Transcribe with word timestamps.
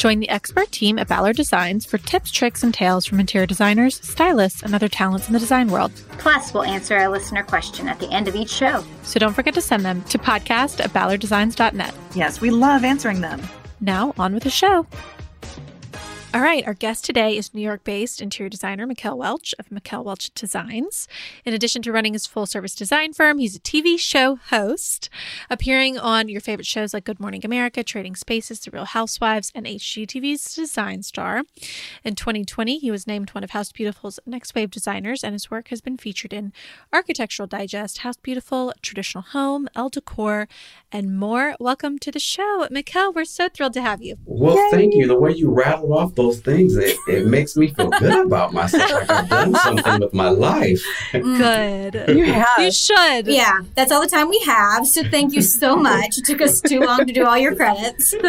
Join 0.00 0.18
the 0.18 0.30
expert 0.30 0.72
team 0.72 0.98
at 0.98 1.08
Ballard 1.08 1.36
Designs 1.36 1.84
for 1.84 1.98
tips, 1.98 2.30
tricks, 2.30 2.62
and 2.62 2.72
tales 2.72 3.04
from 3.04 3.20
interior 3.20 3.46
designers, 3.46 4.00
stylists, 4.00 4.62
and 4.62 4.74
other 4.74 4.88
talents 4.88 5.26
in 5.26 5.34
the 5.34 5.38
design 5.38 5.68
world. 5.68 5.92
Plus, 6.12 6.54
we'll 6.54 6.62
answer 6.62 6.96
a 6.96 7.10
listener 7.10 7.42
question 7.42 7.86
at 7.86 8.00
the 8.00 8.10
end 8.10 8.26
of 8.26 8.34
each 8.34 8.48
show. 8.48 8.82
So 9.02 9.20
don't 9.20 9.34
forget 9.34 9.52
to 9.52 9.60
send 9.60 9.84
them 9.84 10.00
to 10.04 10.16
podcast 10.16 10.82
at 10.82 10.94
ballarddesigns.net. 10.94 11.94
Yes, 12.14 12.40
we 12.40 12.48
love 12.48 12.82
answering 12.82 13.20
them. 13.20 13.42
Now, 13.82 14.14
on 14.16 14.32
with 14.32 14.44
the 14.44 14.48
show. 14.48 14.86
All 16.32 16.42
right, 16.42 16.64
our 16.64 16.74
guest 16.74 17.04
today 17.04 17.36
is 17.36 17.52
New 17.52 17.60
York 17.60 17.82
based 17.82 18.22
interior 18.22 18.48
designer 18.48 18.86
Mikel 18.86 19.18
Welch 19.18 19.52
of 19.58 19.72
Mikel 19.72 20.04
Welch 20.04 20.32
Designs. 20.32 21.08
In 21.44 21.54
addition 21.54 21.82
to 21.82 21.90
running 21.90 22.12
his 22.12 22.24
full 22.24 22.46
service 22.46 22.76
design 22.76 23.12
firm, 23.12 23.38
he's 23.38 23.56
a 23.56 23.58
TV 23.60 23.98
show 23.98 24.36
host, 24.36 25.10
appearing 25.50 25.98
on 25.98 26.28
your 26.28 26.40
favorite 26.40 26.68
shows 26.68 26.94
like 26.94 27.02
Good 27.02 27.18
Morning 27.18 27.40
America, 27.44 27.82
Trading 27.82 28.14
Spaces, 28.14 28.60
The 28.60 28.70
Real 28.70 28.84
Housewives, 28.84 29.50
and 29.56 29.66
HGTV's 29.66 30.54
Design 30.54 31.02
Star. 31.02 31.42
In 32.04 32.14
2020, 32.14 32.78
he 32.78 32.92
was 32.92 33.08
named 33.08 33.30
one 33.30 33.42
of 33.42 33.50
House 33.50 33.72
Beautiful's 33.72 34.20
Next 34.24 34.54
Wave 34.54 34.70
designers, 34.70 35.24
and 35.24 35.32
his 35.32 35.50
work 35.50 35.66
has 35.68 35.80
been 35.80 35.96
featured 35.96 36.32
in 36.32 36.52
Architectural 36.92 37.48
Digest, 37.48 37.98
House 37.98 38.18
Beautiful, 38.18 38.72
Traditional 38.82 39.24
Home, 39.32 39.66
Elle 39.74 39.88
Decor, 39.88 40.46
and 40.92 41.18
more. 41.18 41.56
Welcome 41.58 41.98
to 41.98 42.12
the 42.12 42.20
show, 42.20 42.68
Mikel. 42.70 43.12
We're 43.12 43.24
so 43.24 43.48
thrilled 43.48 43.72
to 43.72 43.82
have 43.82 44.00
you. 44.00 44.14
Well, 44.24 44.54
Yay. 44.54 44.70
thank 44.70 44.94
you. 44.94 45.08
The 45.08 45.18
way 45.18 45.32
you 45.32 45.50
rattled 45.50 45.90
off 45.90 46.14
those 46.22 46.40
things, 46.40 46.76
it, 46.76 46.96
it 47.08 47.26
makes 47.26 47.56
me 47.56 47.68
feel 47.68 47.90
good 47.90 48.26
about 48.26 48.52
myself. 48.52 48.90
Like 48.90 49.10
I've 49.10 49.28
done 49.28 49.54
something 49.56 50.00
with 50.00 50.14
my 50.14 50.28
life. 50.28 50.82
Mm. 51.12 51.38
Good. 51.38 51.90
You 52.20 52.32
have. 52.32 52.58
You 52.58 52.72
should. 52.72 53.26
Yeah, 53.26 53.60
that's 53.74 53.90
all 53.92 54.00
the 54.00 54.08
time 54.08 54.28
we 54.28 54.38
have. 54.40 54.86
So 54.86 55.02
thank 55.04 55.32
you 55.32 55.42
so 55.42 55.76
much. 55.76 56.18
It 56.18 56.24
took 56.24 56.40
us 56.42 56.60
too 56.60 56.80
long 56.80 57.06
to 57.06 57.12
do 57.12 57.24
all 57.24 57.38
your 57.38 57.54
credits. 57.54 58.14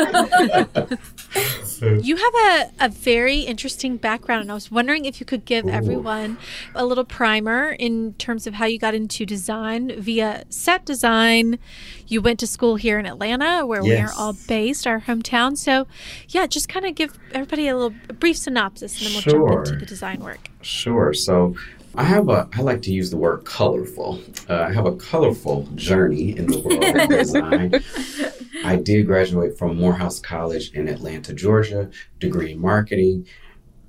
you 1.81 2.15
have 2.15 2.33
a, 2.35 2.85
a 2.85 2.89
very 2.89 3.39
interesting 3.39 3.97
background, 3.97 4.41
and 4.41 4.51
I 4.51 4.53
was 4.53 4.71
wondering 4.71 5.05
if 5.05 5.19
you 5.19 5.25
could 5.25 5.45
give 5.45 5.65
Ooh. 5.65 5.69
everyone 5.69 6.37
a 6.75 6.85
little 6.85 7.05
primer 7.05 7.71
in 7.71 8.13
terms 8.15 8.47
of 8.47 8.55
how 8.55 8.65
you 8.65 8.77
got 8.77 8.93
into 8.93 9.25
design 9.25 9.93
via 9.99 10.43
set 10.49 10.85
design. 10.85 11.59
You 12.07 12.21
went 12.21 12.39
to 12.39 12.47
school 12.47 12.75
here 12.75 12.99
in 12.99 13.05
Atlanta, 13.05 13.65
where 13.65 13.83
yes. 13.83 13.89
we 13.89 14.05
are 14.05 14.13
all 14.17 14.33
based, 14.47 14.85
our 14.85 15.01
hometown. 15.01 15.57
So, 15.57 15.87
yeah, 16.29 16.47
just 16.47 16.67
kind 16.67 16.85
of 16.85 16.95
give 16.95 17.17
everybody 17.31 17.67
a 17.67 17.77
little 17.77 17.97
a 18.09 18.13
brief 18.13 18.37
synopsis, 18.37 18.97
and 18.97 19.07
then 19.07 19.13
we'll 19.13 19.21
sure. 19.21 19.49
jump 19.49 19.67
into 19.67 19.79
the 19.79 19.85
design 19.85 20.19
work. 20.19 20.49
Sure. 20.61 21.13
So, 21.13 21.55
I 21.95 22.03
have 22.03 22.29
a, 22.29 22.47
I 22.53 22.61
like 22.61 22.81
to 22.83 22.91
use 22.91 23.09
the 23.09 23.17
word 23.17 23.43
colorful. 23.43 24.21
Uh, 24.49 24.61
I 24.61 24.73
have 24.73 24.85
a 24.85 24.95
colorful 24.95 25.67
journey 25.75 26.37
in 26.37 26.47
the 26.47 26.59
world 26.59 26.83
of 26.83 27.09
design. 27.09 27.83
I 28.71 28.77
did 28.77 29.05
graduate 29.05 29.57
from 29.57 29.75
Morehouse 29.75 30.21
College 30.21 30.71
in 30.71 30.87
Atlanta, 30.87 31.33
Georgia, 31.33 31.89
degree 32.19 32.53
in 32.53 32.61
marketing. 32.61 33.27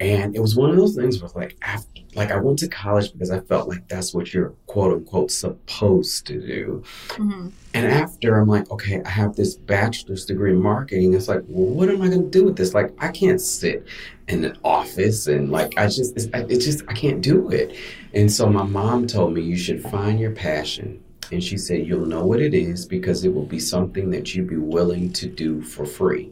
And 0.00 0.34
it 0.34 0.40
was 0.40 0.56
one 0.56 0.70
of 0.70 0.76
those 0.76 0.96
things 0.96 1.22
where 1.22 1.30
like 1.36 1.56
after 1.62 2.00
like 2.16 2.32
I 2.32 2.36
went 2.36 2.58
to 2.58 2.68
college 2.68 3.12
because 3.12 3.30
I 3.30 3.38
felt 3.38 3.68
like 3.68 3.86
that's 3.86 4.12
what 4.12 4.34
you're 4.34 4.54
quote 4.66 4.92
unquote 4.92 5.30
supposed 5.30 6.26
to 6.26 6.40
do. 6.40 6.82
Mm-hmm. 7.10 7.50
And 7.74 7.86
after 7.86 8.40
I'm 8.40 8.48
like, 8.48 8.68
okay, 8.72 9.00
I 9.04 9.08
have 9.08 9.36
this 9.36 9.54
bachelor's 9.54 10.24
degree 10.24 10.50
in 10.50 10.60
marketing. 10.60 11.14
It's 11.14 11.28
like, 11.28 11.44
well, 11.46 11.72
what 11.72 11.88
am 11.88 12.02
I 12.02 12.08
going 12.08 12.24
to 12.24 12.28
do 12.28 12.44
with 12.44 12.56
this? 12.56 12.74
Like, 12.74 12.92
I 12.98 13.12
can't 13.12 13.40
sit 13.40 13.86
in 14.26 14.44
an 14.44 14.58
office 14.64 15.28
and 15.28 15.52
like 15.52 15.78
I 15.78 15.86
just, 15.86 16.16
it's, 16.16 16.26
it's 16.34 16.64
just 16.64 16.82
I 16.88 16.92
can't 16.92 17.22
do 17.22 17.50
it. 17.50 17.76
And 18.12 18.32
so 18.32 18.48
my 18.48 18.64
mom 18.64 19.06
told 19.06 19.32
me 19.32 19.42
you 19.42 19.56
should 19.56 19.80
find 19.80 20.18
your 20.18 20.32
passion. 20.32 21.02
And 21.30 21.42
she 21.42 21.56
said, 21.56 21.86
you'll 21.86 22.06
know 22.06 22.26
what 22.26 22.40
it 22.40 22.54
is 22.54 22.84
because 22.84 23.24
it 23.24 23.32
will 23.32 23.46
be 23.46 23.58
something 23.58 24.10
that 24.10 24.34
you'd 24.34 24.48
be 24.48 24.56
willing 24.56 25.12
to 25.14 25.26
do 25.26 25.62
for 25.62 25.86
free. 25.86 26.30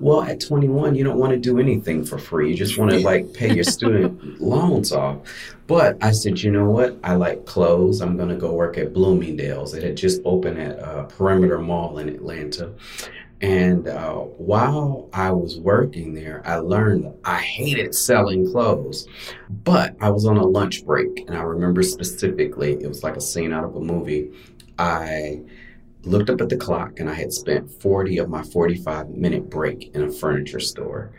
Well, 0.00 0.22
at 0.22 0.40
21, 0.40 0.94
you 0.94 1.04
don't 1.04 1.18
want 1.18 1.32
to 1.32 1.38
do 1.38 1.58
anything 1.58 2.04
for 2.04 2.18
free. 2.18 2.50
You 2.50 2.56
just 2.56 2.76
want 2.76 2.90
to 2.90 3.00
like 3.00 3.32
pay 3.32 3.54
your 3.54 3.64
student 3.64 4.40
loans 4.40 4.92
off. 4.92 5.18
But 5.66 5.96
I 6.02 6.10
said, 6.10 6.42
you 6.42 6.50
know 6.50 6.68
what? 6.68 6.98
I 7.02 7.14
like 7.14 7.46
clothes. 7.46 8.00
I'm 8.02 8.16
going 8.16 8.28
to 8.28 8.36
go 8.36 8.52
work 8.52 8.76
at 8.76 8.92
Bloomingdale's. 8.92 9.72
It 9.72 9.82
had 9.82 9.96
just 9.96 10.20
opened 10.24 10.58
at 10.58 10.78
uh, 10.78 11.04
Perimeter 11.04 11.58
Mall 11.58 11.98
in 11.98 12.08
Atlanta. 12.08 12.72
And 13.44 13.88
uh, 13.88 14.14
while 14.14 15.10
I 15.12 15.30
was 15.30 15.60
working 15.60 16.14
there, 16.14 16.40
I 16.46 16.56
learned 16.56 17.12
I 17.26 17.42
hated 17.42 17.94
selling 17.94 18.50
clothes. 18.50 19.06
But 19.50 19.94
I 20.00 20.08
was 20.08 20.24
on 20.24 20.38
a 20.38 20.46
lunch 20.46 20.86
break, 20.86 21.26
and 21.28 21.36
I 21.36 21.42
remember 21.42 21.82
specifically, 21.82 22.72
it 22.72 22.88
was 22.88 23.02
like 23.02 23.18
a 23.18 23.20
scene 23.20 23.52
out 23.52 23.64
of 23.64 23.76
a 23.76 23.80
movie. 23.80 24.32
I 24.78 25.42
looked 26.04 26.30
up 26.30 26.40
at 26.40 26.48
the 26.48 26.56
clock 26.56 26.98
and 27.00 27.10
I 27.10 27.12
had 27.12 27.34
spent 27.34 27.70
40 27.70 28.16
of 28.16 28.30
my 28.30 28.42
45 28.42 29.10
minute 29.10 29.50
break 29.50 29.94
in 29.94 30.04
a 30.04 30.10
furniture 30.10 30.60
store. 30.60 31.12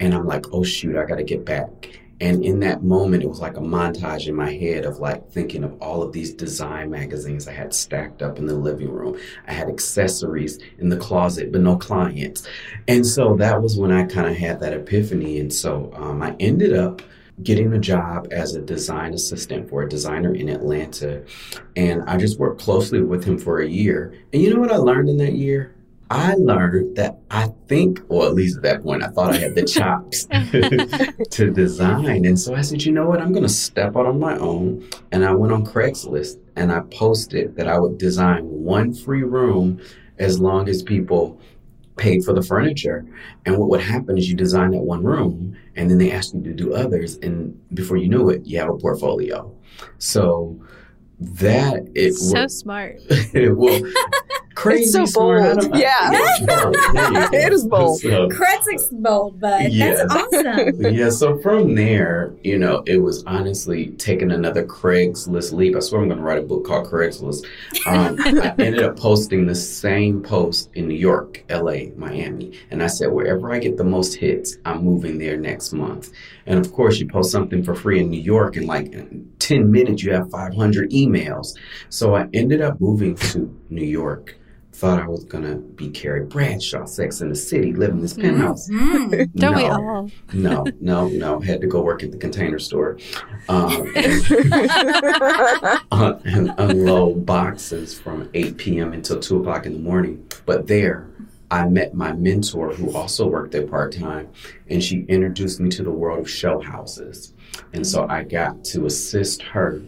And 0.00 0.14
I'm 0.14 0.26
like, 0.26 0.46
oh 0.54 0.64
shoot, 0.64 0.96
I 0.96 1.04
got 1.04 1.16
to 1.16 1.24
get 1.24 1.44
back. 1.44 2.00
And 2.20 2.44
in 2.44 2.60
that 2.60 2.82
moment, 2.82 3.22
it 3.22 3.28
was 3.28 3.40
like 3.40 3.56
a 3.56 3.60
montage 3.60 4.26
in 4.26 4.34
my 4.34 4.52
head 4.52 4.84
of 4.84 4.98
like 4.98 5.28
thinking 5.30 5.64
of 5.64 5.80
all 5.82 6.02
of 6.02 6.12
these 6.12 6.32
design 6.32 6.90
magazines 6.90 7.46
I 7.46 7.52
had 7.52 7.74
stacked 7.74 8.22
up 8.22 8.38
in 8.38 8.46
the 8.46 8.54
living 8.54 8.90
room. 8.90 9.18
I 9.46 9.52
had 9.52 9.68
accessories 9.68 10.58
in 10.78 10.88
the 10.88 10.96
closet, 10.96 11.52
but 11.52 11.60
no 11.60 11.76
clients. 11.76 12.48
And 12.88 13.06
so 13.06 13.36
that 13.36 13.60
was 13.60 13.76
when 13.76 13.92
I 13.92 14.04
kind 14.04 14.28
of 14.28 14.36
had 14.36 14.60
that 14.60 14.72
epiphany. 14.72 15.40
And 15.40 15.52
so 15.52 15.92
um, 15.94 16.22
I 16.22 16.34
ended 16.40 16.72
up 16.72 17.02
getting 17.42 17.72
a 17.74 17.78
job 17.78 18.28
as 18.30 18.54
a 18.54 18.62
design 18.62 19.12
assistant 19.12 19.68
for 19.68 19.82
a 19.82 19.88
designer 19.88 20.34
in 20.34 20.48
Atlanta. 20.48 21.22
And 21.76 22.02
I 22.04 22.16
just 22.16 22.38
worked 22.38 22.62
closely 22.62 23.02
with 23.02 23.24
him 23.24 23.38
for 23.38 23.60
a 23.60 23.68
year. 23.68 24.14
And 24.32 24.40
you 24.40 24.54
know 24.54 24.60
what 24.60 24.72
I 24.72 24.76
learned 24.76 25.10
in 25.10 25.18
that 25.18 25.34
year? 25.34 25.75
I 26.10 26.34
learned 26.34 26.96
that 26.96 27.18
I 27.30 27.48
think, 27.66 28.00
or 28.08 28.26
at 28.26 28.34
least 28.34 28.58
at 28.58 28.62
that 28.62 28.82
point, 28.82 29.02
I 29.02 29.08
thought 29.08 29.34
I 29.34 29.38
had 29.38 29.54
the 29.54 29.64
chops 29.64 30.24
to 31.30 31.50
design. 31.50 32.24
And 32.24 32.38
so 32.38 32.54
I 32.54 32.60
said, 32.62 32.84
you 32.84 32.92
know 32.92 33.08
what? 33.08 33.20
I'm 33.20 33.32
going 33.32 33.42
to 33.42 33.48
step 33.48 33.96
out 33.96 34.06
on 34.06 34.20
my 34.20 34.36
own. 34.38 34.88
And 35.10 35.24
I 35.24 35.32
went 35.32 35.52
on 35.52 35.64
Craigslist 35.64 36.38
and 36.54 36.72
I 36.72 36.80
posted 36.92 37.56
that 37.56 37.66
I 37.66 37.78
would 37.78 37.98
design 37.98 38.44
one 38.44 38.94
free 38.94 39.24
room 39.24 39.80
as 40.18 40.38
long 40.38 40.68
as 40.68 40.82
people 40.82 41.40
paid 41.96 42.24
for 42.24 42.32
the 42.32 42.42
furniture. 42.42 43.04
And 43.44 43.56
what 43.58 43.68
would 43.70 43.80
happen 43.80 44.16
is 44.16 44.28
you 44.28 44.36
design 44.36 44.70
that 44.72 44.82
one 44.82 45.02
room 45.02 45.56
and 45.74 45.90
then 45.90 45.98
they 45.98 46.12
ask 46.12 46.34
you 46.34 46.42
to 46.42 46.52
do 46.52 46.74
others. 46.74 47.16
And 47.18 47.58
before 47.74 47.96
you 47.96 48.08
knew 48.08 48.28
it, 48.30 48.46
you 48.46 48.58
have 48.58 48.68
a 48.68 48.76
portfolio. 48.76 49.52
So 49.98 50.60
that 51.18 51.88
it 51.94 52.14
so 52.14 52.46
smart. 52.46 53.00
well, 53.34 53.80
crazy 54.56 54.82
it's 54.82 54.92
so 54.92 55.04
smart. 55.04 55.60
bold. 55.60 55.78
Yeah, 55.78 56.10
it 56.12 57.52
is 57.52 57.64
bold. 57.66 58.00
So, 58.00 58.28
Kretzik's 58.28 58.88
bold, 58.90 59.38
but 59.38 59.70
yes. 59.70 59.98
that's 60.08 60.34
awesome. 60.34 60.80
yeah. 60.94 61.10
So 61.10 61.38
from 61.38 61.74
there, 61.74 62.34
you 62.42 62.58
know, 62.58 62.82
it 62.86 62.98
was 62.98 63.22
honestly 63.24 63.88
taking 63.92 64.32
another 64.32 64.64
Craigslist 64.64 65.52
leap. 65.52 65.76
I 65.76 65.80
swear 65.80 66.00
I'm 66.00 66.08
going 66.08 66.18
to 66.18 66.24
write 66.24 66.38
a 66.38 66.42
book 66.42 66.66
called 66.66 66.88
Craigslist. 66.88 67.44
Um, 67.86 68.16
I 68.42 68.54
ended 68.58 68.82
up 68.82 68.98
posting 68.98 69.46
the 69.46 69.54
same 69.54 70.22
post 70.22 70.70
in 70.74 70.88
New 70.88 70.94
York, 70.94 71.44
L.A., 71.48 71.92
Miami, 71.96 72.58
and 72.70 72.82
I 72.82 72.86
said 72.88 73.12
wherever 73.12 73.52
I 73.52 73.58
get 73.58 73.76
the 73.76 73.84
most 73.84 74.14
hits, 74.14 74.56
I'm 74.64 74.82
moving 74.82 75.18
there 75.18 75.36
next 75.36 75.72
month. 75.72 76.10
And 76.46 76.58
of 76.58 76.72
course, 76.72 76.98
you 76.98 77.06
post 77.06 77.30
something 77.30 77.62
for 77.62 77.74
free 77.74 78.00
in 78.00 78.10
New 78.10 78.20
York, 78.20 78.56
and 78.56 78.66
like 78.66 78.92
10 79.38 79.70
minutes, 79.70 80.02
you 80.02 80.12
have 80.12 80.30
500 80.30 80.90
emails. 80.90 81.56
So 81.90 82.14
I 82.14 82.28
ended 82.32 82.62
up 82.62 82.80
moving 82.80 83.16
to 83.16 83.54
New 83.68 83.84
York. 83.84 84.36
Thought 84.76 85.00
I 85.00 85.08
was 85.08 85.24
gonna 85.24 85.54
be 85.54 85.88
Carrie 85.88 86.26
Bradshaw, 86.26 86.84
Sex 86.84 87.22
in 87.22 87.30
the 87.30 87.34
City, 87.34 87.72
living 87.72 87.96
in 87.96 88.02
this 88.02 88.12
penthouse. 88.12 88.68
Mm-hmm. 88.68 89.10
Don't 89.38 89.52
no, 89.52 89.52
we 89.52 89.64
all? 89.64 90.10
no, 90.34 90.66
no, 90.82 91.08
no. 91.08 91.40
Had 91.40 91.62
to 91.62 91.66
go 91.66 91.80
work 91.80 92.02
at 92.02 92.12
the 92.12 92.18
container 92.18 92.58
store 92.58 92.98
um, 93.48 93.90
and, 93.96 94.22
and 96.26 96.54
unload 96.58 97.24
boxes 97.24 97.98
from 97.98 98.28
8 98.34 98.58
p.m. 98.58 98.92
until 98.92 99.18
2 99.18 99.40
o'clock 99.40 99.64
in 99.64 99.72
the 99.72 99.78
morning. 99.78 100.30
But 100.44 100.66
there, 100.66 101.08
I 101.50 101.66
met 101.66 101.94
my 101.94 102.12
mentor 102.12 102.74
who 102.74 102.94
also 102.94 103.26
worked 103.26 103.52
there 103.52 103.66
part 103.66 103.94
time, 103.94 104.28
and 104.68 104.84
she 104.84 105.06
introduced 105.08 105.58
me 105.58 105.70
to 105.70 105.84
the 105.84 105.90
world 105.90 106.18
of 106.18 106.28
show 106.28 106.60
houses. 106.60 107.32
And 107.72 107.86
so 107.86 108.06
I 108.10 108.24
got 108.24 108.62
to 108.66 108.84
assist 108.84 109.40
her. 109.40 109.80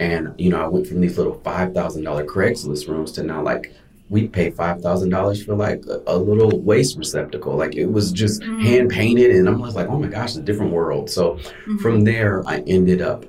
And, 0.00 0.34
you 0.36 0.50
know, 0.50 0.60
I 0.60 0.66
went 0.66 0.88
from 0.88 1.00
these 1.00 1.16
little 1.16 1.38
$5,000 1.38 2.26
Craigslist 2.26 2.88
rooms 2.88 3.12
to 3.12 3.22
now 3.22 3.40
like 3.40 3.72
we 4.12 4.28
pay 4.28 4.50
$5,000 4.50 5.46
for 5.46 5.54
like 5.54 5.82
a, 5.86 6.02
a, 6.06 6.18
little 6.18 6.60
waste 6.60 6.98
receptacle. 6.98 7.56
Like 7.56 7.74
it 7.74 7.86
was 7.86 8.12
just 8.12 8.42
mm-hmm. 8.42 8.60
hand 8.60 8.90
painted. 8.90 9.30
And 9.30 9.48
I'm 9.48 9.58
like, 9.58 9.88
oh 9.88 9.98
my 9.98 10.08
gosh, 10.08 10.30
it's 10.30 10.36
a 10.36 10.42
different 10.42 10.70
world. 10.70 11.08
So 11.08 11.36
mm-hmm. 11.36 11.78
from 11.78 12.04
there, 12.04 12.46
I 12.46 12.58
ended 12.66 13.00
up 13.00 13.24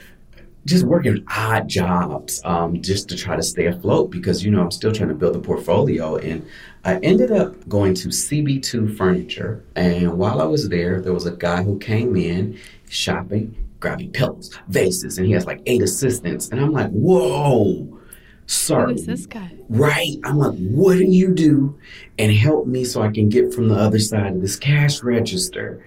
just 0.65 0.83
working 0.83 1.23
odd 1.29 1.69
jobs 1.69 2.41
um, 2.43 2.81
just 2.81 3.07
to 3.09 3.15
try 3.15 3.37
to 3.37 3.43
stay 3.43 3.67
afloat 3.67 4.11
because 4.11 4.43
you 4.43 4.51
know 4.51 4.61
I'm 4.61 4.71
still 4.71 4.91
trying 4.91 5.09
to 5.09 5.15
build 5.15 5.35
a 5.35 5.39
portfolio 5.39 6.17
and 6.17 6.45
I 6.85 6.99
ended 6.99 7.31
up 7.31 7.67
going 7.67 7.93
to 7.95 8.07
CB2 8.07 8.95
Furniture 8.97 9.63
and 9.75 10.17
while 10.17 10.41
I 10.41 10.45
was 10.45 10.69
there 10.69 11.01
there 11.01 11.11
was 11.11 11.25
a 11.25 11.31
guy 11.31 11.63
who 11.63 11.77
came 11.79 12.15
in 12.15 12.57
shopping 12.87 13.57
grabbing 13.81 14.11
pillows 14.11 14.57
vases 14.69 15.17
and 15.17 15.27
he 15.27 15.33
has 15.33 15.45
like 15.45 15.61
eight 15.65 15.81
assistants 15.81 16.47
and 16.47 16.61
I'm 16.61 16.71
like 16.71 16.91
whoa 16.91 17.99
sir 18.45 18.85
Who 18.87 18.93
is 18.93 19.05
this 19.05 19.25
guy? 19.25 19.51
right 19.69 20.17
I'm 20.23 20.37
like 20.37 20.57
what 20.57 20.97
do 20.97 21.03
you 21.05 21.33
do 21.33 21.77
and 22.19 22.31
help 22.31 22.67
me 22.67 22.83
so 22.85 23.01
I 23.01 23.09
can 23.11 23.29
get 23.29 23.53
from 23.53 23.69
the 23.69 23.75
other 23.75 23.99
side 23.99 24.33
of 24.35 24.41
this 24.41 24.55
cash 24.57 25.01
register 25.03 25.85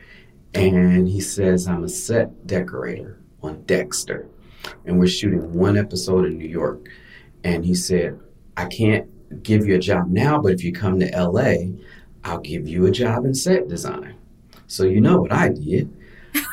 and 0.55 1.07
he 1.09 1.21
says 1.21 1.67
I'm 1.69 1.85
a 1.85 1.89
set 1.89 2.47
decorator 2.47 3.21
on 3.43 3.63
Dexter 3.63 4.29
and 4.85 4.99
we're 4.99 5.07
shooting 5.07 5.53
one 5.53 5.77
episode 5.77 6.25
in 6.25 6.39
New 6.39 6.49
York. 6.49 6.89
And 7.45 7.65
he 7.65 7.75
said, 7.75 8.19
I 8.57 8.65
can't 8.67 9.43
give 9.43 9.67
you 9.67 9.75
a 9.77 9.79
job 9.79 10.09
now, 10.09 10.41
but 10.41 10.53
if 10.53 10.65
you 10.65 10.73
come 10.73 10.99
to 11.01 11.07
LA, 11.11 11.77
I'll 12.25 12.41
give 12.41 12.67
you 12.67 12.87
a 12.87 12.91
job 12.91 13.25
in 13.25 13.35
set 13.35 13.69
design. 13.69 14.17
So 14.67 14.85
you 14.85 15.01
know 15.01 15.21
what 15.21 15.33
I 15.33 15.51
did? 15.51 15.95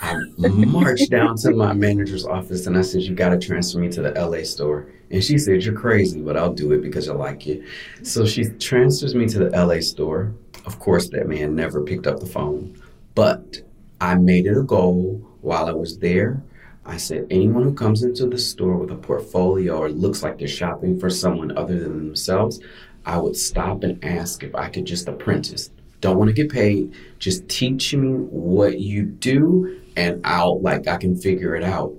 I 0.02 0.16
marched 0.48 1.10
down 1.10 1.38
to 1.38 1.52
my 1.52 1.74
manager's 1.74 2.26
office 2.26 2.68
and 2.68 2.78
I 2.78 2.82
said, 2.82 3.02
You 3.02 3.16
got 3.16 3.30
to 3.30 3.40
transfer 3.40 3.80
me 3.80 3.90
to 3.90 4.02
the 4.02 4.12
LA 4.12 4.44
store. 4.44 4.88
And 5.12 5.24
she 5.24 5.38
said, 5.38 5.64
You're 5.64 5.74
crazy, 5.74 6.22
but 6.22 6.38
I'll 6.38 6.54
do 6.54 6.72
it 6.72 6.82
because 6.82 7.10
I 7.10 7.14
like 7.14 7.46
you. 7.46 7.66
So 8.04 8.26
she 8.26 8.46
transfers 8.46 9.16
me 9.16 9.28
to 9.28 9.40
the 9.40 9.50
LA 9.50 9.80
store. 9.82 10.34
Of 10.66 10.80
course, 10.80 11.10
that 11.10 11.28
man 11.28 11.56
never 11.56 11.82
picked 11.82 12.08
up 12.08 12.20
the 12.20 12.26
phone, 12.26 12.82
but 13.16 13.58
I 14.00 14.16
made 14.16 14.48
it 14.48 14.58
a 14.58 14.64
goal 14.64 15.22
while 15.42 15.66
I 15.66 15.74
was 15.74 16.00
there 16.00 16.42
I 16.86 16.98
said, 16.98 17.28
anyone 17.30 17.64
who 17.64 17.74
comes 17.74 18.04
into 18.04 18.28
the 18.28 18.38
store 18.38 18.76
with 18.78 18.92
a 18.92 18.96
portfolio 18.96 19.78
or 19.78 19.90
looks 19.90 20.22
like 20.22 20.38
they're 20.38 20.48
shopping 20.48 21.00
for 21.00 21.10
someone 21.10 21.58
other 21.58 21.80
than 21.80 21.98
themselves, 21.98 22.60
I 23.06 23.18
would 23.18 23.38
stop 23.38 23.84
and 23.84 24.04
ask 24.04 24.44
if 24.44 24.54
I 24.54 24.70
could 24.70 24.86
just 24.86 25.08
apprentice. 25.08 25.70
Don't 26.04 26.18
want 26.18 26.28
to 26.28 26.34
get 26.34 26.52
paid. 26.52 26.94
Just 27.18 27.48
teach 27.48 27.96
me 27.96 28.10
what 28.10 28.78
you 28.78 29.04
do, 29.04 29.80
and 29.96 30.20
I'll 30.26 30.60
like 30.60 30.86
I 30.86 30.98
can 30.98 31.16
figure 31.16 31.56
it 31.56 31.64
out. 31.64 31.94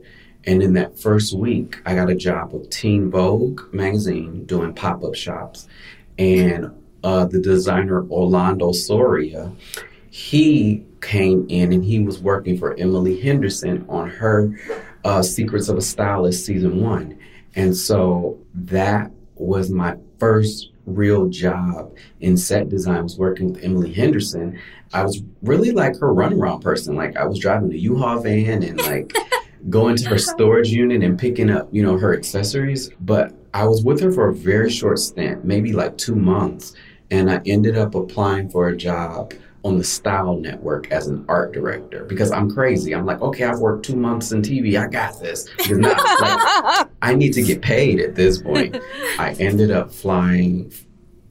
And 0.45 0.62
in 0.62 0.75
that 0.75 0.99
first 0.99 1.33
week, 1.33 1.81
I 1.87 1.95
got 1.95 2.11
a 2.11 2.15
job 2.15 2.53
with 2.53 2.69
Teen 2.69 3.11
Vogue 3.11 3.62
magazine 3.73 4.45
doing 4.45 4.75
pop 4.75 5.03
up 5.03 5.15
shops, 5.15 5.69
and 6.19 6.71
uh, 7.03 7.25
the 7.25 7.41
designer 7.41 8.06
Orlando 8.11 8.73
Soria, 8.73 9.51
he 10.11 10.85
came 11.01 11.47
in 11.49 11.73
and 11.73 11.83
he 11.83 12.01
was 12.01 12.19
working 12.19 12.59
for 12.59 12.75
Emily 12.79 13.19
Henderson 13.19 13.87
on 13.89 14.11
her 14.11 14.55
uh, 15.06 15.23
Secrets 15.23 15.71
of 15.71 15.79
a 15.79 15.83
Stylist 15.83 16.45
season 16.45 16.83
one. 16.83 17.19
And 17.56 17.75
so 17.75 18.39
that 18.53 19.11
was 19.35 19.71
my 19.71 19.97
first 20.19 20.73
real 20.86 21.28
job 21.28 21.94
in 22.20 22.36
set 22.36 22.69
design 22.69 22.96
I 22.96 23.02
was 23.02 23.19
working 23.19 23.52
with 23.52 23.64
Emily 23.64 23.92
Henderson. 23.92 24.58
I 24.92 25.02
was 25.02 25.22
really 25.42 25.72
like 25.72 25.98
her 25.98 26.14
runaround 26.14 26.62
person. 26.62 26.94
Like 26.94 27.16
I 27.16 27.25
was 27.26 27.38
driving 27.38 27.72
a 27.72 27.76
U-Haul 27.76 28.20
van 28.20 28.62
and 28.62 28.81
like 28.81 29.16
going 29.70 29.96
to 29.96 30.08
her 30.08 30.19
storage 30.19 30.69
unit 30.69 31.02
and 31.02 31.19
picking 31.19 31.50
up, 31.50 31.69
you 31.72 31.82
know, 31.82 31.96
her 31.98 32.16
accessories. 32.16 32.90
But 33.00 33.34
I 33.54 33.64
was 33.64 33.82
with 33.82 34.00
her 34.00 34.12
for 34.12 34.28
a 34.28 34.34
very 34.34 34.70
short 34.70 34.98
stint, 34.98 35.44
maybe 35.44 35.72
like 35.72 35.96
two 35.96 36.14
months. 36.14 36.75
And 37.10 37.31
I 37.31 37.40
ended 37.46 37.76
up 37.76 37.94
applying 37.94 38.48
for 38.48 38.69
a 38.69 38.76
job 38.76 39.32
on 39.64 39.78
the 39.78 39.84
Style 39.84 40.37
Network 40.37 40.90
as 40.93 41.06
an 41.06 41.25
art 41.28 41.52
director 41.52 42.05
because 42.05 42.31
I'm 42.31 42.50
crazy. 42.50 42.94
I'm 42.94 43.06
like, 43.06 43.22
okay, 43.22 43.44
I've 43.44 43.58
worked 43.58 43.87
two 43.87 43.96
months 43.96 44.31
in 44.31 44.43
TV. 44.43 44.78
I 44.78 44.87
got 44.87 45.19
this. 45.20 45.49
Now, 45.70 45.96
like, 46.20 46.88
I 47.00 47.14
need 47.14 47.32
to 47.32 47.43
get 47.43 47.62
paid 47.62 47.99
at 47.99 48.14
this 48.14 48.40
point. 48.40 48.76
I 49.19 49.34
ended 49.40 49.70
up 49.70 49.90
flying 49.90 50.72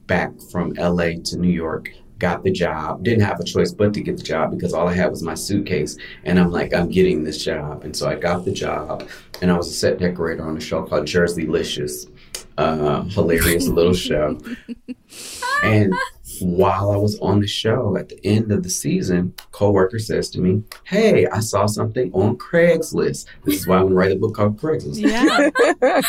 back 0.06 0.32
from 0.50 0.72
LA 0.72 1.12
to 1.24 1.36
New 1.36 1.50
York. 1.50 1.90
Got 2.18 2.42
the 2.42 2.50
job. 2.50 3.04
Didn't 3.04 3.24
have 3.24 3.38
a 3.38 3.44
choice 3.44 3.72
but 3.72 3.94
to 3.94 4.00
get 4.00 4.16
the 4.16 4.22
job 4.22 4.50
because 4.50 4.72
all 4.72 4.88
I 4.88 4.94
had 4.94 5.10
was 5.10 5.22
my 5.22 5.34
suitcase. 5.34 5.96
And 6.24 6.38
I'm 6.38 6.50
like, 6.50 6.74
I'm 6.74 6.88
getting 6.88 7.22
this 7.22 7.42
job. 7.44 7.84
And 7.84 7.96
so 7.96 8.08
I 8.08 8.16
got 8.16 8.44
the 8.44 8.52
job. 8.52 9.08
And 9.42 9.50
I 9.50 9.56
was 9.56 9.68
a 9.68 9.72
set 9.72 9.98
decorator 9.98 10.44
on 10.46 10.56
a 10.56 10.60
show 10.60 10.82
called 10.82 11.06
Jerseylicious. 11.06 12.10
Uh, 12.56 13.02
hilarious 13.02 13.68
little 13.68 13.94
show. 13.94 14.38
And 15.62 15.94
while 16.40 16.90
I 16.90 16.96
was 16.96 17.18
on 17.20 17.40
the 17.40 17.46
show 17.46 17.96
at 17.96 18.08
the 18.08 18.18
end 18.24 18.52
of 18.52 18.62
the 18.62 18.70
season, 18.70 19.34
coworker 19.52 19.98
says 19.98 20.30
to 20.30 20.40
me, 20.40 20.62
"Hey, 20.84 21.26
I 21.26 21.40
saw 21.40 21.66
something 21.66 22.12
on 22.12 22.36
Craigslist. 22.36 23.26
This 23.44 23.60
is 23.60 23.66
why 23.66 23.76
I'm 23.76 23.84
gonna 23.84 23.94
write 23.94 24.12
a 24.12 24.16
book 24.16 24.34
called 24.34 24.58
Craigslist." 24.58 25.00
Yeah. 25.00 25.50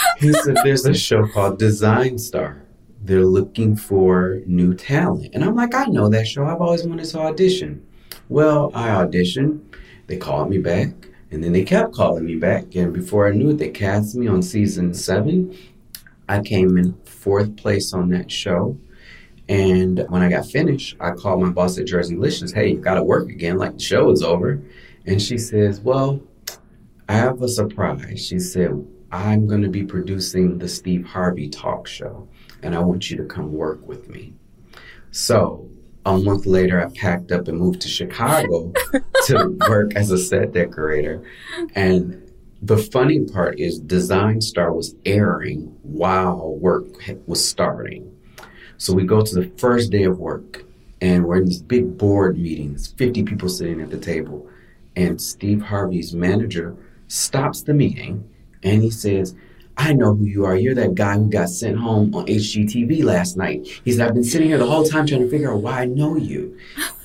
he 0.19 0.33
said, 0.33 0.57
"There's 0.63 0.85
a 0.85 0.93
show 0.93 1.27
called 1.27 1.59
Design 1.59 2.17
Star. 2.17 2.61
They're 3.03 3.25
looking 3.25 3.75
for 3.75 4.41
new 4.45 4.73
talent." 4.73 5.33
And 5.33 5.43
I'm 5.43 5.55
like, 5.55 5.73
"I 5.75 5.85
know 5.85 6.09
that 6.09 6.27
show. 6.27 6.45
I've 6.45 6.61
always 6.61 6.85
wanted 6.85 7.05
to 7.05 7.19
audition." 7.19 7.85
Well, 8.29 8.71
I 8.73 8.89
auditioned. 8.89 9.61
They 10.07 10.17
called 10.17 10.49
me 10.49 10.57
back, 10.57 10.89
and 11.31 11.43
then 11.43 11.51
they 11.51 11.63
kept 11.63 11.93
calling 11.93 12.25
me 12.25 12.35
back. 12.35 12.75
And 12.75 12.93
before 12.93 13.27
I 13.27 13.31
knew 13.31 13.49
it, 13.49 13.57
they 13.57 13.69
cast 13.69 14.15
me 14.15 14.27
on 14.27 14.41
season 14.41 14.93
seven. 14.93 15.55
I 16.27 16.41
came 16.41 16.77
in 16.77 16.95
fourth 17.05 17.55
place 17.55 17.93
on 17.93 18.09
that 18.09 18.31
show. 18.31 18.77
And 19.47 20.05
when 20.09 20.21
I 20.21 20.29
got 20.29 20.45
finished, 20.47 20.97
I 20.99 21.11
called 21.11 21.41
my 21.41 21.49
boss 21.49 21.77
at 21.77 21.85
Jersey 21.85 22.15
Jerseylicious, 22.15 22.53
hey, 22.53 22.69
you 22.71 22.77
got 22.77 22.95
to 22.95 23.03
work 23.03 23.29
again, 23.29 23.57
like 23.57 23.73
the 23.73 23.79
show 23.79 24.09
is 24.09 24.23
over. 24.23 24.61
And 25.05 25.21
she 25.21 25.37
says, 25.37 25.79
well, 25.81 26.21
I 27.07 27.13
have 27.13 27.41
a 27.41 27.47
surprise. 27.47 28.25
She 28.25 28.39
said, 28.39 28.85
I'm 29.11 29.47
going 29.47 29.61
to 29.61 29.69
be 29.69 29.83
producing 29.83 30.57
the 30.57 30.67
Steve 30.67 31.05
Harvey 31.05 31.47
talk 31.47 31.87
show, 31.87 32.27
and 32.63 32.75
I 32.75 32.79
want 32.79 33.11
you 33.11 33.17
to 33.17 33.25
come 33.25 33.53
work 33.53 33.87
with 33.87 34.09
me. 34.09 34.33
So 35.11 35.69
a 36.05 36.17
month 36.17 36.45
later, 36.45 36.83
I 36.83 36.89
packed 36.89 37.31
up 37.31 37.47
and 37.47 37.57
moved 37.57 37.81
to 37.81 37.87
Chicago 37.87 38.73
to 39.25 39.57
work 39.69 39.95
as 39.95 40.11
a 40.11 40.17
set 40.17 40.53
decorator. 40.53 41.23
And 41.75 42.31
the 42.61 42.77
funny 42.77 43.21
part 43.21 43.59
is, 43.59 43.79
Design 43.79 44.41
Star 44.41 44.73
was 44.73 44.95
airing 45.05 45.77
while 45.83 46.55
work 46.55 46.85
was 47.27 47.47
starting. 47.47 48.14
So 48.77 48.93
we 48.93 49.03
go 49.03 49.21
to 49.21 49.35
the 49.35 49.51
first 49.57 49.91
day 49.91 50.03
of 50.03 50.19
work 50.19 50.63
and 51.01 51.25
we're 51.25 51.37
in 51.37 51.45
this 51.45 51.61
big 51.61 51.97
board 51.97 52.37
meeting. 52.37 52.71
There's 52.71 52.87
50 52.87 53.23
people 53.23 53.49
sitting 53.49 53.81
at 53.81 53.89
the 53.89 53.97
table. 53.97 54.47
And 54.95 55.21
Steve 55.21 55.61
Harvey's 55.61 56.13
manager 56.13 56.75
stops 57.07 57.61
the 57.61 57.73
meeting 57.73 58.29
and 58.63 58.81
he 58.81 58.89
says, 58.89 59.35
I 59.77 59.93
know 59.93 60.15
who 60.15 60.25
you 60.25 60.45
are. 60.45 60.55
You're 60.55 60.75
that 60.75 60.95
guy 60.95 61.15
who 61.15 61.29
got 61.29 61.49
sent 61.49 61.77
home 61.77 62.15
on 62.15 62.25
HGTV 62.27 63.03
last 63.03 63.35
night. 63.35 63.67
He 63.83 63.91
said, 63.91 64.07
I've 64.07 64.13
been 64.13 64.23
sitting 64.23 64.47
here 64.47 64.57
the 64.57 64.65
whole 64.65 64.85
time 64.85 65.05
trying 65.05 65.21
to 65.21 65.29
figure 65.29 65.51
out 65.51 65.61
why 65.61 65.81
I 65.81 65.85
know 65.85 66.15
you. 66.15 66.57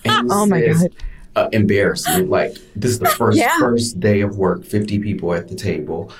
And 0.04 0.28
oh 0.33 0.47
my 0.47 0.66
God. 0.66 0.90
Uh, 1.37 1.49
embarrassment. 1.52 2.28
Like, 2.28 2.56
this 2.75 2.92
is 2.92 2.99
the 2.99 3.09
first 3.18 3.38
yeah. 3.38 3.59
first 3.59 4.00
day 4.00 4.21
of 4.21 4.37
work, 4.37 4.64
50 4.64 4.99
people 4.99 5.33
at 5.35 5.49
the 5.49 5.54
table. 5.54 6.12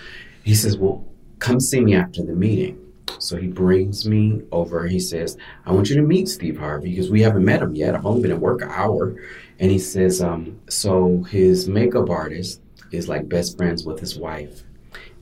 He 0.45 0.55
says, 0.55 0.77
Well, 0.77 1.05
come 1.39 1.61
see 1.61 1.81
me 1.81 1.95
after 1.95 2.23
the 2.23 2.35
meeting. 2.35 2.80
So 3.19 3.37
he 3.37 3.47
brings 3.47 4.07
me 4.07 4.43
over. 4.53 4.87
He 4.87 5.01
says, 5.01 5.37
I 5.67 5.73
want 5.73 5.91
you 5.91 5.97
to 5.97 6.03
meet 6.03 6.29
Steve 6.29 6.59
Harvey 6.59 6.91
because 6.91 7.11
we 7.11 7.23
haven't 7.23 7.45
met 7.45 7.63
him 7.63 7.75
yet. 7.75 7.95
I've 7.95 8.07
only 8.07 8.23
been 8.23 8.33
at 8.33 8.41
work 8.41 8.63
an 8.63 8.71
hour. 8.71 9.17
And 9.59 9.71
he 9.71 9.79
says, 9.79 10.23
um, 10.23 10.61
so 10.69 11.23
his 11.25 11.69
makeup 11.69 12.11
artist 12.11 12.61
is 12.93 13.09
like 13.09 13.29
best 13.29 13.57
friends 13.57 13.85
with 13.85 14.01
his 14.01 14.19
wife. 14.19 14.63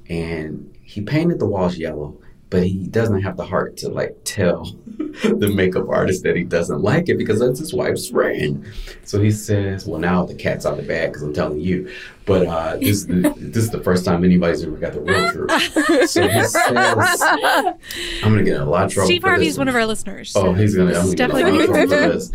And 0.08 0.76
he 0.82 1.00
painted 1.02 1.38
the 1.38 1.46
walls 1.46 1.76
yellow 1.76 2.18
but 2.50 2.62
he 2.62 2.86
doesn't 2.88 3.20
have 3.22 3.36
the 3.36 3.44
heart 3.44 3.76
to 3.78 3.88
like 3.88 4.16
tell 4.24 4.64
the 4.96 5.52
makeup 5.54 5.88
artist 5.88 6.22
that 6.22 6.34
he 6.36 6.44
doesn't 6.44 6.80
like 6.80 7.08
it 7.08 7.18
because 7.18 7.40
that's 7.40 7.58
his 7.58 7.74
wife's 7.74 8.08
friend. 8.08 8.66
So 9.04 9.20
he 9.20 9.30
says, 9.30 9.86
"Well, 9.86 10.00
now 10.00 10.24
the 10.24 10.34
cat's 10.34 10.64
out 10.64 10.72
of 10.72 10.78
the 10.78 10.86
bag 10.86 11.10
because 11.10 11.22
I'm 11.22 11.34
telling 11.34 11.60
you." 11.60 11.92
But 12.24 12.46
uh, 12.46 12.76
this, 12.76 13.04
this 13.08 13.64
is 13.64 13.70
the 13.70 13.82
first 13.82 14.04
time 14.04 14.24
anybody's 14.24 14.62
ever 14.62 14.76
got 14.76 14.92
the 14.94 15.00
real 15.00 15.30
truth. 15.30 16.10
So 16.10 16.26
he 16.26 16.44
says, 16.44 16.56
"I'm 16.56 17.76
gonna 18.22 18.42
get 18.42 18.56
in 18.56 18.62
a 18.62 18.68
lot 18.68 18.86
of 18.86 18.92
trouble." 18.92 19.06
Steve 19.06 19.22
Harvey's 19.22 19.58
one 19.58 19.68
of 19.68 19.74
our 19.74 19.86
listeners. 19.86 20.32
Oh, 20.34 20.52
he's 20.54 20.74
gonna, 20.74 20.94
I'm 20.94 21.04
gonna 21.04 21.16
definitely 21.16 21.42
get 21.42 21.48
in 21.48 21.54
a 21.54 21.58
lot 21.58 21.82
of 21.84 21.88
trouble 21.88 22.06
for 22.06 22.12
this. 22.14 22.32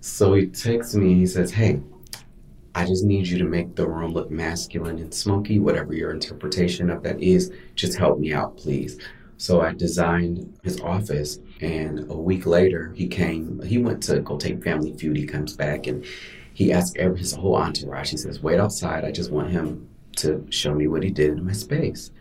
So 0.00 0.34
he 0.34 0.46
texts 0.46 0.94
me 0.94 1.12
and 1.12 1.20
he 1.20 1.26
says, 1.26 1.52
"Hey." 1.52 1.80
I 2.74 2.86
just 2.86 3.04
need 3.04 3.26
you 3.26 3.36
to 3.36 3.44
make 3.44 3.76
the 3.76 3.86
room 3.86 4.14
look 4.14 4.30
masculine 4.30 4.98
and 4.98 5.12
smoky, 5.12 5.58
whatever 5.58 5.92
your 5.92 6.10
interpretation 6.10 6.88
of 6.88 7.02
that 7.02 7.22
is. 7.22 7.52
Just 7.74 7.98
help 7.98 8.18
me 8.18 8.32
out, 8.32 8.56
please. 8.56 8.98
So 9.42 9.60
I 9.60 9.72
designed 9.72 10.56
his 10.62 10.80
office, 10.80 11.40
and 11.60 12.08
a 12.08 12.16
week 12.16 12.46
later, 12.46 12.92
he 12.94 13.08
came. 13.08 13.60
He 13.64 13.76
went 13.76 14.00
to 14.04 14.20
go 14.20 14.36
take 14.36 14.62
Family 14.62 14.92
Feud. 14.92 15.16
He 15.16 15.26
comes 15.26 15.56
back 15.56 15.88
and 15.88 16.04
he 16.54 16.72
asked 16.72 16.96
every, 16.96 17.18
his 17.18 17.32
whole 17.32 17.56
entourage. 17.56 18.10
He 18.12 18.18
says, 18.18 18.40
"Wait 18.40 18.60
outside. 18.60 19.04
I 19.04 19.10
just 19.10 19.32
want 19.32 19.50
him 19.50 19.88
to 20.18 20.46
show 20.50 20.72
me 20.72 20.86
what 20.86 21.02
he 21.02 21.10
did 21.10 21.30
in 21.30 21.44
my 21.44 21.50
space." 21.54 22.12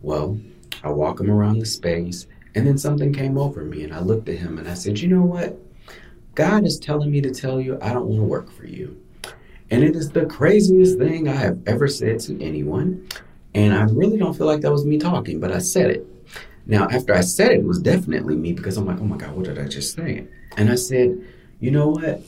Well, 0.00 0.40
I 0.82 0.88
walk 0.88 1.20
him 1.20 1.30
around 1.30 1.58
the 1.58 1.66
space, 1.66 2.26
and 2.54 2.66
then 2.66 2.78
something 2.78 3.12
came 3.12 3.36
over 3.36 3.62
me, 3.62 3.84
and 3.84 3.92
I 3.92 4.00
looked 4.00 4.30
at 4.30 4.38
him 4.38 4.56
and 4.56 4.66
I 4.66 4.72
said, 4.72 4.98
"You 4.98 5.08
know 5.08 5.26
what? 5.26 5.60
God 6.34 6.64
is 6.64 6.78
telling 6.78 7.10
me 7.10 7.20
to 7.20 7.30
tell 7.30 7.60
you 7.60 7.76
I 7.82 7.92
don't 7.92 8.06
want 8.06 8.22
to 8.22 8.26
work 8.26 8.50
for 8.50 8.64
you." 8.64 8.96
And 9.70 9.84
it 9.84 9.94
is 9.94 10.08
the 10.08 10.24
craziest 10.24 10.96
thing 10.96 11.28
I 11.28 11.34
have 11.34 11.58
ever 11.66 11.88
said 11.88 12.20
to 12.20 12.42
anyone. 12.42 13.06
And 13.54 13.74
I 13.74 13.82
really 13.82 14.16
don't 14.16 14.34
feel 14.34 14.46
like 14.46 14.62
that 14.62 14.72
was 14.72 14.86
me 14.86 14.96
talking, 14.96 15.40
but 15.40 15.52
I 15.52 15.58
said 15.58 15.90
it. 15.90 16.06
Now, 16.66 16.88
after 16.88 17.14
I 17.14 17.20
said 17.20 17.52
it, 17.52 17.60
it 17.60 17.64
was 17.64 17.80
definitely 17.80 18.36
me 18.36 18.52
because 18.52 18.76
I'm 18.76 18.86
like, 18.86 19.00
oh 19.00 19.04
my 19.04 19.16
God, 19.16 19.32
what 19.32 19.46
did 19.46 19.58
I 19.58 19.66
just 19.66 19.94
say? 19.94 20.26
And 20.56 20.70
I 20.70 20.74
said, 20.74 21.20
you 21.58 21.70
know 21.70 21.88
what? 21.88 22.22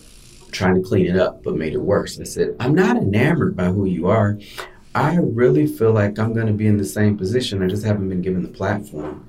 Trying 0.50 0.74
to 0.74 0.86
clean 0.86 1.06
it 1.06 1.16
up, 1.16 1.42
but 1.42 1.56
made 1.56 1.72
it 1.72 1.80
worse. 1.80 2.20
I 2.20 2.24
said, 2.24 2.56
I'm 2.60 2.74
not 2.74 2.96
enamored 2.96 3.56
by 3.56 3.66
who 3.66 3.86
you 3.86 4.08
are. 4.08 4.38
I 4.94 5.16
really 5.16 5.66
feel 5.66 5.92
like 5.92 6.18
I'm 6.18 6.34
going 6.34 6.48
to 6.48 6.52
be 6.52 6.66
in 6.66 6.76
the 6.76 6.84
same 6.84 7.16
position. 7.16 7.62
I 7.62 7.68
just 7.68 7.84
haven't 7.84 8.08
been 8.08 8.20
given 8.20 8.42
the 8.42 8.48
platform. 8.48 9.26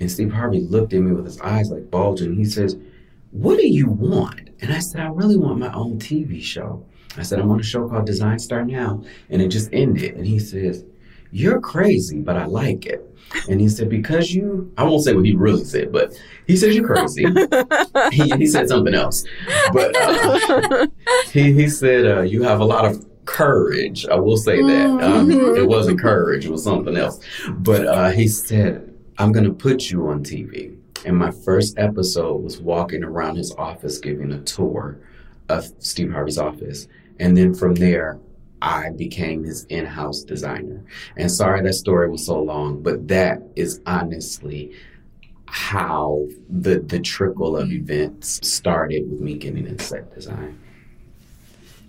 And 0.00 0.10
Steve 0.10 0.32
Harvey 0.32 0.60
looked 0.60 0.92
at 0.94 1.00
me 1.00 1.12
with 1.12 1.26
his 1.26 1.40
eyes 1.40 1.70
like 1.70 1.90
bulging. 1.90 2.34
He 2.34 2.44
says, 2.44 2.76
What 3.30 3.58
do 3.58 3.68
you 3.68 3.88
want? 3.88 4.50
And 4.60 4.72
I 4.72 4.78
said, 4.78 5.02
I 5.02 5.08
really 5.08 5.36
want 5.36 5.58
my 5.58 5.72
own 5.72 5.98
TV 5.98 6.42
show. 6.42 6.84
I 7.16 7.22
said, 7.22 7.38
I'm 7.38 7.50
on 7.50 7.60
a 7.60 7.64
show 7.64 7.88
called 7.88 8.06
Design 8.06 8.38
Star 8.38 8.64
Now. 8.64 9.04
And 9.28 9.40
it 9.40 9.48
just 9.48 9.68
ended. 9.72 10.14
And 10.14 10.26
he 10.26 10.38
says, 10.38 10.84
You're 11.34 11.60
crazy, 11.60 12.20
but 12.20 12.36
I 12.36 12.44
like 12.44 12.86
it. 12.86 13.04
And 13.50 13.60
he 13.60 13.68
said, 13.68 13.88
Because 13.88 14.32
you, 14.32 14.72
I 14.78 14.84
won't 14.84 15.02
say 15.02 15.14
what 15.14 15.24
he 15.24 15.34
really 15.34 15.64
said, 15.64 15.90
but 15.90 16.16
he 16.46 16.56
said, 16.56 16.72
You're 16.72 16.86
crazy. 16.86 17.26
he, 18.12 18.30
he 18.36 18.46
said 18.46 18.68
something 18.68 18.94
else. 18.94 19.24
But 19.72 19.96
uh, 19.96 20.86
he, 21.32 21.52
he 21.52 21.68
said, 21.68 22.06
uh, 22.06 22.20
You 22.20 22.44
have 22.44 22.60
a 22.60 22.64
lot 22.64 22.84
of 22.84 23.04
courage. 23.24 24.06
I 24.06 24.14
will 24.14 24.36
say 24.36 24.62
that. 24.62 24.86
Um, 25.02 25.28
it 25.56 25.66
wasn't 25.66 26.00
courage, 26.00 26.46
it 26.46 26.52
was 26.52 26.62
something 26.62 26.96
else. 26.96 27.18
But 27.50 27.84
uh, 27.88 28.10
he 28.10 28.28
said, 28.28 28.94
I'm 29.18 29.32
going 29.32 29.46
to 29.46 29.52
put 29.52 29.90
you 29.90 30.06
on 30.06 30.22
TV. 30.22 30.78
And 31.04 31.16
my 31.16 31.32
first 31.32 31.76
episode 31.80 32.44
was 32.44 32.60
walking 32.60 33.02
around 33.02 33.34
his 33.34 33.50
office 33.56 33.98
giving 33.98 34.30
a 34.30 34.40
tour 34.42 35.00
of 35.48 35.66
Steve 35.80 36.12
Harvey's 36.12 36.38
office. 36.38 36.86
And 37.18 37.36
then 37.36 37.54
from 37.54 37.74
there, 37.74 38.20
I 38.64 38.90
became 38.90 39.44
his 39.44 39.64
in 39.66 39.84
house 39.84 40.22
designer. 40.22 40.82
And 41.18 41.30
sorry 41.30 41.60
that 41.62 41.74
story 41.74 42.10
was 42.10 42.24
so 42.24 42.42
long, 42.42 42.82
but 42.82 43.08
that 43.08 43.42
is 43.56 43.80
honestly 43.84 44.72
how 45.46 46.26
the, 46.48 46.78
the 46.80 46.98
trickle 46.98 47.58
of 47.58 47.70
events 47.70 48.40
started 48.48 49.10
with 49.10 49.20
me 49.20 49.34
getting 49.34 49.66
into 49.66 49.84
set 49.84 50.12
design. 50.14 50.58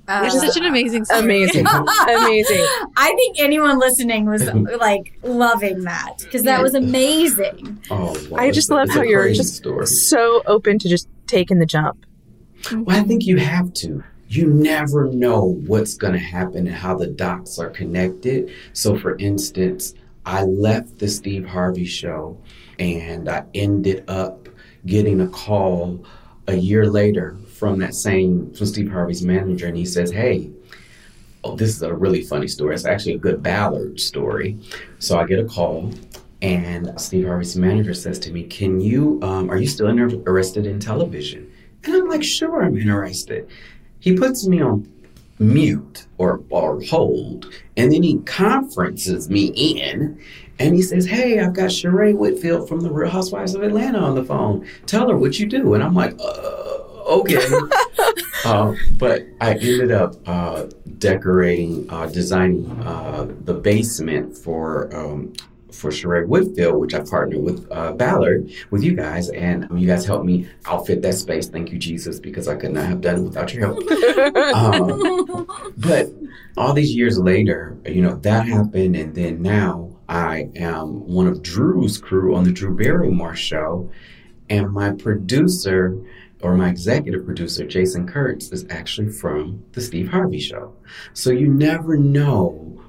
Uh, 0.08 0.24
It's 0.26 0.38
such 0.40 0.58
an 0.58 0.66
amazing 0.66 1.06
story. 1.06 1.22
Amazing. 1.22 1.66
Amazing. 1.66 2.66
I 2.98 3.14
think 3.16 3.40
anyone 3.40 3.80
listening 3.80 4.26
was 4.26 4.44
like 4.78 5.18
loving 5.24 5.84
that 5.86 6.18
because 6.20 6.44
that 6.44 6.62
was 6.62 6.76
amazing. 6.76 7.82
Oh, 7.90 8.14
wow. 8.30 8.38
I 8.38 8.52
just 8.52 8.70
love 8.70 8.90
how 8.90 9.02
you're 9.02 9.34
just 9.34 9.56
story. 9.56 9.88
So 9.88 10.44
open 10.46 10.78
to 10.80 10.90
just 10.90 11.08
taking 11.26 11.60
the 11.60 11.66
jump. 11.66 12.06
Well, 12.72 12.98
I 12.98 13.04
think 13.04 13.26
you 13.26 13.38
have 13.38 13.74
to. 13.76 14.04
You 14.28 14.48
never 14.48 15.06
know 15.06 15.56
what's 15.68 15.96
going 15.96 16.14
to 16.14 16.20
happen 16.20 16.68
and 16.68 16.76
how 16.76 16.96
the 16.96 17.08
dots 17.08 17.60
are 17.60 17.70
connected. 17.70 18.52
So, 18.74 18.98
for 18.98 19.18
instance, 19.18 19.94
I 20.26 20.44
left 20.44 21.00
the 21.00 21.08
Steve 21.08 21.46
Harvey 21.46 21.86
show 21.86 22.38
and 22.80 23.30
I 23.30 23.44
ended 23.54 24.04
up 24.08 24.50
getting 24.86 25.22
a 25.22 25.28
call 25.28 26.04
a 26.48 26.56
year 26.56 26.88
later 26.88 27.38
from 27.48 27.80
that 27.80 27.96
same, 27.96 28.54
from 28.54 28.66
Steve 28.66 28.92
Harvey's 28.92 29.24
manager. 29.24 29.68
And 29.68 29.78
he 29.78 29.86
says, 29.86 30.12
Hey, 30.12 30.52
oh, 31.46 31.56
this 31.56 31.70
is 31.70 31.82
a 31.84 31.94
really 31.94 32.22
funny 32.22 32.48
story. 32.48 32.74
It's 32.74 32.86
actually 32.86 33.14
a 33.14 33.20
good 33.20 33.42
Ballard 33.42 34.00
story. 34.00 34.58
So 35.00 35.18
I 35.18 35.26
get 35.26 35.40
a 35.40 35.46
call, 35.46 35.94
and 36.42 37.00
Steve 37.00 37.26
Harvey's 37.26 37.56
manager 37.56 37.94
says 37.94 38.20
to 38.20 38.32
me, 38.32 38.44
"Can 38.44 38.82
you? 38.82 39.20
Um, 39.22 39.50
are 39.50 39.58
you 39.58 39.68
still 39.68 39.88
interested 39.88 40.66
in 40.66 40.80
television?" 40.80 41.50
And 41.84 41.94
I'm 41.96 42.10
like, 42.10 42.24
"Sure, 42.24 42.64
I'm 42.64 42.78
interested." 42.78 43.48
He 44.06 44.16
puts 44.16 44.46
me 44.48 44.62
on 44.62 44.88
mute 45.40 46.06
or 46.20 46.44
or 46.52 46.80
hold, 46.84 47.52
and 47.76 47.92
then 47.92 48.04
he 48.04 48.20
conferences 48.20 49.32
me 49.32 49.48
in. 49.48 50.22
And 50.60 50.76
he 50.76 50.84
says, 50.84 51.08
Hey, 51.08 51.40
I've 51.40 51.54
got 51.54 51.72
Sheree 51.72 52.16
Whitfield 52.16 52.70
from 52.70 52.82
the 52.82 52.92
Real 52.92 53.10
Housewives 53.10 53.56
of 53.56 53.64
Atlanta 53.64 53.98
on 53.98 54.14
the 54.14 54.24
phone. 54.24 54.66
Tell 54.86 55.10
her 55.10 55.18
what 55.18 55.40
you 55.40 55.48
do. 55.48 55.74
And 55.74 55.84
I'm 55.84 55.96
like, 55.96 56.16
uh, 56.20 56.78
okay. 57.18 57.46
uh, 58.46 58.76
but 59.00 59.26
I 59.42 59.54
ended 59.54 59.92
up 59.92 60.16
uh, 60.28 60.68
decorating, 61.00 61.90
uh, 61.90 62.06
designing 62.06 62.70
uh, 62.84 63.28
the 63.42 63.56
basement 63.56 64.38
for 64.38 64.96
um, 64.96 65.34
for 65.76 65.92
Sheree 65.92 66.28
Whitfield, 66.28 66.80
which 66.80 66.94
I 66.94 67.00
partnered 67.00 67.44
with 67.44 67.68
uh, 67.72 67.92
Ballard, 67.94 68.52
with 68.72 68.84
you 68.84 68.96
guys, 68.96 69.30
and 69.30 69.70
um, 69.70 69.78
you 69.78 69.88
guys 69.88 70.06
helped 70.06 70.26
me 70.26 70.48
outfit 70.66 71.02
that 71.02 71.16
space. 71.16 71.48
Thank 71.48 71.72
you, 71.72 71.78
Jesus, 71.78 72.20
because 72.20 72.48
I 72.48 72.56
could 72.56 72.72
not 72.72 72.86
have 72.86 73.02
done 73.02 73.18
it 73.18 73.22
without 73.22 73.54
your 73.54 73.68
help. 73.68 73.84
Um, 74.56 75.48
but 75.78 76.10
all 76.58 76.74
these 76.74 76.96
years 76.96 77.20
later, 77.20 77.78
you 77.86 78.02
know, 78.02 78.16
that 78.18 78.48
happened, 78.48 78.96
and 78.96 79.14
then 79.14 79.42
now 79.42 79.96
I 80.08 80.50
am 80.56 81.08
one 81.08 81.28
of 81.28 81.42
Drew's 81.42 81.98
crew 81.98 82.36
on 82.36 82.44
the 82.44 82.52
Drew 82.52 82.76
Barrymore 82.76 83.36
show, 83.36 83.92
and 84.50 84.72
my 84.72 84.92
producer 84.92 85.98
or 86.42 86.56
my 86.56 86.70
executive 86.70 87.26
producer, 87.26 87.66
Jason 87.66 88.08
Kurtz, 88.08 88.52
is 88.52 88.66
actually 88.70 89.10
from 89.10 89.64
the 89.72 89.82
Steve 89.82 90.10
Harvey 90.10 90.40
show. 90.40 90.74
So 91.14 91.32
you 91.32 91.48
never 91.48 91.98
know 91.98 92.82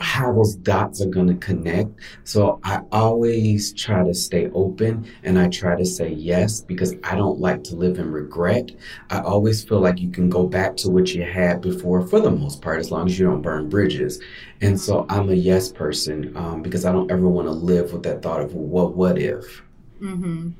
how 0.00 0.32
those 0.32 0.54
dots 0.56 1.00
are 1.00 1.08
going 1.08 1.26
to 1.28 1.34
connect. 1.34 1.90
So 2.24 2.60
I 2.64 2.80
always 2.92 3.72
try 3.72 4.04
to 4.04 4.14
stay 4.14 4.48
open 4.50 5.10
and 5.22 5.38
I 5.38 5.48
try 5.48 5.76
to 5.76 5.84
say 5.84 6.10
yes 6.10 6.60
because 6.60 6.94
I 7.04 7.14
don't 7.14 7.40
like 7.40 7.64
to 7.64 7.76
live 7.76 7.98
in 7.98 8.10
regret. 8.10 8.70
I 9.10 9.20
always 9.20 9.64
feel 9.64 9.80
like 9.80 10.00
you 10.00 10.10
can 10.10 10.28
go 10.28 10.46
back 10.46 10.76
to 10.78 10.90
what 10.90 11.14
you 11.14 11.22
had 11.24 11.60
before 11.60 12.06
for 12.06 12.20
the 12.20 12.30
most 12.30 12.62
part, 12.62 12.80
as 12.80 12.90
long 12.90 13.06
as 13.06 13.18
you 13.18 13.26
don't 13.26 13.42
burn 13.42 13.68
bridges. 13.68 14.20
And 14.60 14.80
so 14.80 15.06
I'm 15.08 15.28
a 15.30 15.34
yes 15.34 15.70
person 15.70 16.36
um, 16.36 16.62
because 16.62 16.84
I 16.84 16.92
don't 16.92 17.10
ever 17.10 17.28
want 17.28 17.46
to 17.46 17.52
live 17.52 17.92
with 17.92 18.02
that 18.04 18.22
thought 18.22 18.40
of 18.40 18.54
what 18.54 18.94
what 18.94 19.18
if. 19.18 19.62
Mm-hmm. 20.00 20.50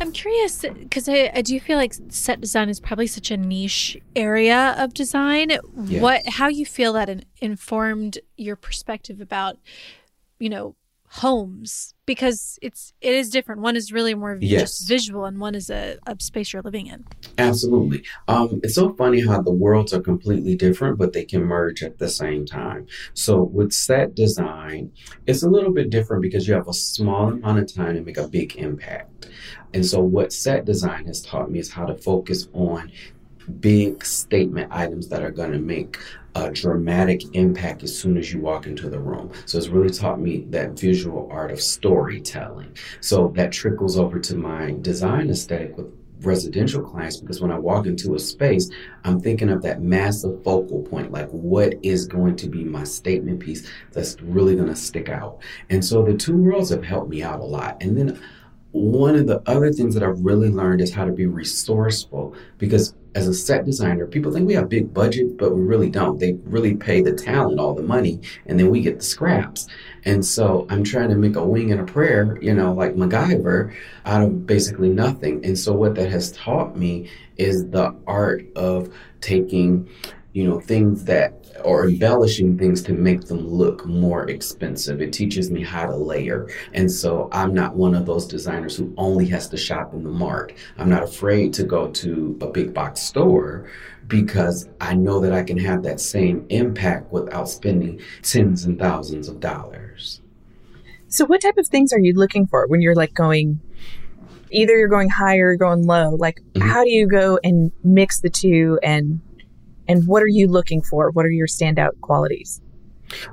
I'm 0.00 0.12
curious 0.12 0.62
because 0.62 1.08
I, 1.08 1.30
I 1.34 1.42
do 1.42 1.60
feel 1.60 1.76
like 1.76 1.94
set 2.08 2.40
design 2.40 2.68
is 2.70 2.80
probably 2.80 3.06
such 3.06 3.30
a 3.30 3.36
niche 3.36 3.98
area 4.16 4.74
of 4.78 4.94
design. 4.94 5.50
Yes. 5.84 6.02
What, 6.02 6.22
how 6.26 6.48
you 6.48 6.64
feel 6.64 6.94
that 6.94 7.08
in, 7.08 7.24
informed 7.40 8.18
your 8.36 8.56
perspective 8.56 9.20
about, 9.20 9.58
you 10.38 10.48
know, 10.48 10.74
homes 11.12 11.92
because 12.06 12.56
it's 12.62 12.92
it 13.00 13.12
is 13.14 13.30
different. 13.30 13.60
One 13.60 13.74
is 13.74 13.92
really 13.92 14.14
more 14.14 14.38
Yes. 14.40 14.60
just 14.60 14.88
visual, 14.88 15.24
and 15.24 15.40
one 15.40 15.56
is 15.56 15.68
a, 15.68 15.98
a 16.06 16.16
space 16.20 16.52
you're 16.52 16.62
living 16.62 16.86
in. 16.86 17.04
Absolutely. 17.36 18.04
Um, 18.28 18.60
it's 18.62 18.76
so 18.76 18.94
funny 18.94 19.26
how 19.26 19.42
the 19.42 19.52
worlds 19.52 19.92
are 19.92 20.00
completely 20.00 20.54
different, 20.54 20.98
but 20.98 21.12
they 21.12 21.24
can 21.24 21.42
merge 21.42 21.82
at 21.82 21.98
the 21.98 22.08
same 22.08 22.46
time. 22.46 22.86
So 23.12 23.42
with 23.42 23.72
set 23.72 24.14
design, 24.14 24.92
it's 25.26 25.42
a 25.42 25.48
little 25.50 25.72
bit 25.72 25.90
different 25.90 26.22
because 26.22 26.46
you 26.46 26.54
have 26.54 26.68
a 26.68 26.72
small 26.72 27.28
amount 27.28 27.58
of 27.58 27.74
time 27.74 27.96
to 27.96 28.02
make 28.02 28.16
a 28.16 28.28
big 28.28 28.56
impact. 28.56 29.28
And 29.74 29.84
so 29.84 30.00
what 30.00 30.32
set 30.32 30.64
design 30.64 31.06
has 31.06 31.22
taught 31.22 31.50
me 31.50 31.58
is 31.58 31.70
how 31.70 31.86
to 31.86 31.94
focus 31.94 32.48
on 32.52 32.90
big 33.60 34.04
statement 34.04 34.68
items 34.70 35.08
that 35.08 35.22
are 35.22 35.30
going 35.30 35.52
to 35.52 35.58
make 35.58 35.98
a 36.36 36.50
dramatic 36.50 37.22
impact 37.34 37.82
as 37.82 37.96
soon 37.96 38.16
as 38.16 38.32
you 38.32 38.40
walk 38.40 38.66
into 38.66 38.88
the 38.88 38.98
room. 38.98 39.32
So 39.46 39.58
it's 39.58 39.68
really 39.68 39.90
taught 39.90 40.20
me 40.20 40.46
that 40.50 40.78
visual 40.78 41.28
art 41.30 41.50
of 41.50 41.60
storytelling. 41.60 42.76
So 43.00 43.32
that 43.34 43.50
trickles 43.52 43.98
over 43.98 44.20
to 44.20 44.36
my 44.36 44.76
design 44.80 45.30
aesthetic 45.30 45.76
with 45.76 45.92
residential 46.20 46.82
clients 46.82 47.16
because 47.16 47.40
when 47.40 47.50
I 47.50 47.58
walk 47.58 47.86
into 47.86 48.14
a 48.14 48.18
space, 48.18 48.70
I'm 49.04 49.20
thinking 49.20 49.48
of 49.48 49.62
that 49.62 49.80
massive 49.80 50.44
focal 50.44 50.82
point, 50.82 51.10
like 51.10 51.28
what 51.30 51.74
is 51.82 52.06
going 52.06 52.36
to 52.36 52.48
be 52.48 52.62
my 52.62 52.84
statement 52.84 53.40
piece 53.40 53.68
that's 53.92 54.20
really 54.20 54.54
going 54.54 54.68
to 54.68 54.76
stick 54.76 55.08
out. 55.08 55.40
And 55.70 55.84
so 55.84 56.04
the 56.04 56.14
two 56.14 56.36
worlds 56.36 56.70
have 56.70 56.84
helped 56.84 57.10
me 57.10 57.22
out 57.22 57.40
a 57.40 57.44
lot. 57.44 57.82
And 57.82 57.96
then 57.96 58.20
one 58.72 59.16
of 59.16 59.26
the 59.26 59.42
other 59.46 59.72
things 59.72 59.94
that 59.94 60.02
I've 60.02 60.20
really 60.20 60.48
learned 60.48 60.80
is 60.80 60.92
how 60.92 61.04
to 61.04 61.12
be 61.12 61.26
resourceful 61.26 62.34
because 62.58 62.94
as 63.16 63.26
a 63.26 63.34
set 63.34 63.64
designer, 63.64 64.06
people 64.06 64.32
think 64.32 64.46
we 64.46 64.54
have 64.54 64.68
big 64.68 64.94
budget, 64.94 65.36
but 65.36 65.52
we 65.52 65.62
really 65.62 65.90
don't. 65.90 66.20
They 66.20 66.34
really 66.44 66.76
pay 66.76 67.02
the 67.02 67.12
talent 67.12 67.58
all 67.58 67.74
the 67.74 67.82
money 67.82 68.20
and 68.46 68.58
then 68.58 68.70
we 68.70 68.80
get 68.80 68.98
the 68.98 69.04
scraps. 69.04 69.66
And 70.04 70.24
so 70.24 70.66
I'm 70.70 70.84
trying 70.84 71.08
to 71.08 71.16
make 71.16 71.34
a 71.34 71.44
wing 71.44 71.72
and 71.72 71.80
a 71.80 71.84
prayer, 71.84 72.38
you 72.40 72.54
know, 72.54 72.72
like 72.72 72.94
MacGyver 72.94 73.74
out 74.06 74.22
of 74.22 74.46
basically 74.46 74.90
nothing. 74.90 75.44
And 75.44 75.58
so 75.58 75.72
what 75.72 75.96
that 75.96 76.10
has 76.10 76.30
taught 76.32 76.76
me 76.76 77.10
is 77.36 77.68
the 77.70 77.94
art 78.06 78.46
of 78.54 78.94
taking, 79.20 79.88
you 80.32 80.48
know, 80.48 80.60
things 80.60 81.04
that 81.04 81.39
or 81.64 81.88
embellishing 81.88 82.58
things 82.58 82.82
to 82.82 82.92
make 82.92 83.22
them 83.26 83.46
look 83.46 83.86
more 83.86 84.28
expensive. 84.28 85.00
It 85.00 85.12
teaches 85.12 85.50
me 85.50 85.62
how 85.62 85.86
to 85.86 85.96
layer. 85.96 86.48
And 86.72 86.90
so 86.90 87.28
I'm 87.32 87.54
not 87.54 87.76
one 87.76 87.94
of 87.94 88.06
those 88.06 88.26
designers 88.26 88.76
who 88.76 88.92
only 88.96 89.26
has 89.28 89.48
to 89.50 89.56
shop 89.56 89.92
in 89.94 90.02
the 90.04 90.10
mart. 90.10 90.52
I'm 90.78 90.88
not 90.88 91.02
afraid 91.02 91.52
to 91.54 91.64
go 91.64 91.90
to 91.90 92.38
a 92.40 92.46
big 92.48 92.72
box 92.74 93.00
store 93.00 93.68
because 94.08 94.68
I 94.80 94.94
know 94.94 95.20
that 95.20 95.32
I 95.32 95.42
can 95.42 95.58
have 95.58 95.82
that 95.84 96.00
same 96.00 96.44
impact 96.48 97.12
without 97.12 97.48
spending 97.48 98.00
tens 98.22 98.64
and 98.64 98.78
thousands 98.78 99.28
of 99.28 99.40
dollars. 99.40 100.20
So, 101.08 101.24
what 101.24 101.40
type 101.40 101.58
of 101.58 101.66
things 101.66 101.92
are 101.92 101.98
you 101.98 102.14
looking 102.14 102.46
for 102.46 102.66
when 102.68 102.80
you're 102.80 102.94
like 102.94 103.14
going? 103.14 103.60
Either 104.52 104.76
you're 104.76 104.88
going 104.88 105.08
high 105.08 105.34
or 105.34 105.50
you're 105.52 105.56
going 105.56 105.86
low. 105.86 106.10
Like, 106.16 106.40
Mhm. 106.54 106.62
how 106.62 106.82
do 106.82 106.90
you 106.90 107.06
go 107.06 107.38
and 107.44 107.70
mix 107.84 108.20
the 108.20 108.30
two? 108.30 108.80
And 108.82 109.20
and 109.90 110.06
what 110.06 110.22
are 110.22 110.28
you 110.28 110.46
looking 110.46 110.82
for? 110.82 111.10
What 111.10 111.26
are 111.26 111.30
your 111.30 111.48
standout 111.48 112.00
qualities? 112.00 112.60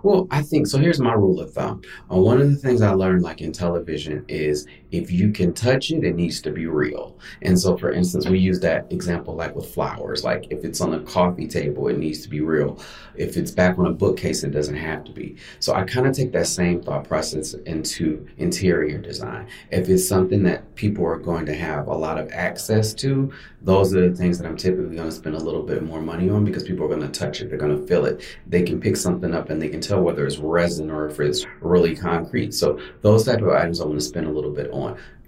Well, 0.01 0.27
I 0.31 0.41
think 0.41 0.65
so. 0.65 0.79
Here's 0.79 0.99
my 0.99 1.13
rule 1.13 1.39
of 1.39 1.53
thumb. 1.53 1.83
Uh, 2.11 2.17
one 2.17 2.41
of 2.41 2.49
the 2.49 2.55
things 2.55 2.81
I 2.81 2.93
learned, 2.93 3.21
like 3.21 3.41
in 3.41 3.51
television, 3.51 4.25
is 4.27 4.65
if 4.91 5.11
you 5.11 5.31
can 5.31 5.53
touch 5.53 5.91
it, 5.91 6.03
it 6.03 6.15
needs 6.15 6.41
to 6.41 6.51
be 6.51 6.65
real. 6.65 7.17
And 7.41 7.59
so, 7.59 7.77
for 7.77 7.91
instance, 7.91 8.27
we 8.27 8.39
use 8.39 8.59
that 8.61 8.91
example 8.91 9.35
like 9.35 9.55
with 9.55 9.73
flowers. 9.73 10.23
Like 10.23 10.47
if 10.49 10.63
it's 10.63 10.81
on 10.81 10.93
a 10.93 10.99
coffee 11.01 11.47
table, 11.47 11.87
it 11.87 11.97
needs 11.97 12.21
to 12.21 12.29
be 12.29 12.41
real. 12.41 12.79
If 13.15 13.35
it's 13.35 13.51
back 13.51 13.77
on 13.77 13.87
a 13.87 13.91
bookcase, 13.91 14.43
it 14.43 14.51
doesn't 14.51 14.75
have 14.75 15.03
to 15.05 15.11
be. 15.11 15.35
So 15.59 15.73
I 15.73 15.83
kind 15.83 16.07
of 16.07 16.15
take 16.15 16.31
that 16.33 16.47
same 16.47 16.81
thought 16.81 17.07
process 17.07 17.53
into 17.53 18.27
interior 18.37 18.97
design. 18.97 19.47
If 19.71 19.89
it's 19.89 20.07
something 20.07 20.43
that 20.43 20.75
people 20.75 21.05
are 21.05 21.17
going 21.17 21.45
to 21.47 21.55
have 21.55 21.87
a 21.87 21.95
lot 21.95 22.17
of 22.17 22.31
access 22.31 22.93
to, 22.95 23.31
those 23.61 23.93
are 23.93 24.09
the 24.09 24.15
things 24.15 24.37
that 24.37 24.47
I'm 24.47 24.55
typically 24.55 24.95
going 24.95 25.09
to 25.09 25.15
spend 25.15 25.35
a 25.35 25.43
little 25.43 25.63
bit 25.63 25.83
more 25.83 26.01
money 26.01 26.29
on 26.29 26.45
because 26.45 26.63
people 26.63 26.85
are 26.85 26.95
going 26.95 27.01
to 27.01 27.19
touch 27.19 27.41
it, 27.41 27.49
they're 27.49 27.57
going 27.57 27.77
to 27.77 27.87
feel 27.87 28.05
it. 28.05 28.23
They 28.45 28.61
can 28.61 28.79
pick 28.79 28.95
something 28.95 29.33
up 29.33 29.49
and 29.49 29.61
they 29.61 29.69
can 29.69 29.81
tell 29.81 30.01
whether 30.01 30.25
it's 30.25 30.37
resin 30.37 30.89
or 30.89 31.07
if 31.09 31.19
it's 31.19 31.45
really 31.59 31.95
concrete. 31.95 32.53
So 32.53 32.79
those 33.01 33.25
type 33.25 33.41
of 33.41 33.49
items 33.49 33.81
I 33.81 33.85
want 33.85 33.99
to 33.99 34.05
spend 34.05 34.27
a 34.27 34.31
little 34.31 34.51
bit. 34.51 34.69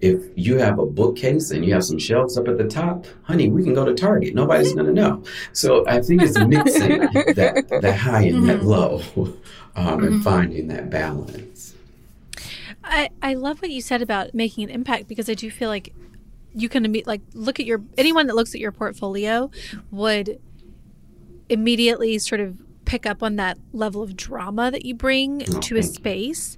If 0.02 0.24
you 0.36 0.58
have 0.60 0.80
a 0.80 0.86
bookcase 0.86 1.52
and 1.52 1.66
you 1.66 1.74
have 1.74 1.84
some 1.84 2.00
shelves 2.00 2.38
up 2.38 2.48
at 2.48 2.58
the 2.58 2.68
top, 2.68 3.06
honey, 3.24 3.50
we 3.50 3.64
can 3.64 3.74
go 3.74 3.84
to 3.84 3.94
Target. 3.94 4.34
Nobody's 4.34 4.74
going 4.74 4.86
to 4.86 4.94
know. 4.94 5.24
So 5.52 5.86
I 5.88 6.02
think 6.02 6.22
it's 6.22 6.38
mixing 6.40 7.00
that, 7.36 7.68
that 7.82 7.96
high 7.98 8.24
and 8.24 8.48
that 8.48 8.64
low 8.64 9.02
um, 9.76 10.04
and 10.06 10.24
finding 10.24 10.70
that 10.70 10.90
balance. 10.90 11.76
I, 12.82 13.10
I 13.22 13.34
love 13.34 13.62
what 13.62 13.72
you 13.72 13.82
said 13.82 14.02
about 14.02 14.34
making 14.34 14.64
an 14.64 14.70
impact 14.70 15.08
because 15.10 15.30
I 15.30 15.34
do 15.34 15.52
feel 15.52 15.68
like 15.70 15.94
you 16.56 16.70
can 16.70 16.92
like 17.06 17.22
look 17.34 17.60
at 17.60 17.66
your 17.66 17.82
anyone 17.98 18.28
that 18.28 18.36
looks 18.36 18.56
at 18.56 18.62
your 18.62 18.72
portfolio 18.72 19.52
would 19.92 20.40
immediately 21.50 22.18
sort 22.20 22.42
of 22.42 22.58
pick 22.86 23.06
up 23.06 23.22
on 23.22 23.36
that 23.36 23.58
level 23.74 24.02
of 24.02 24.16
drama 24.16 24.72
that 24.72 24.86
you 24.86 24.96
bring 24.96 25.44
Oh, 25.44 25.60
to 25.60 25.78
a 25.78 25.82
thank 25.82 25.94
you. 25.94 25.94
space 25.94 26.58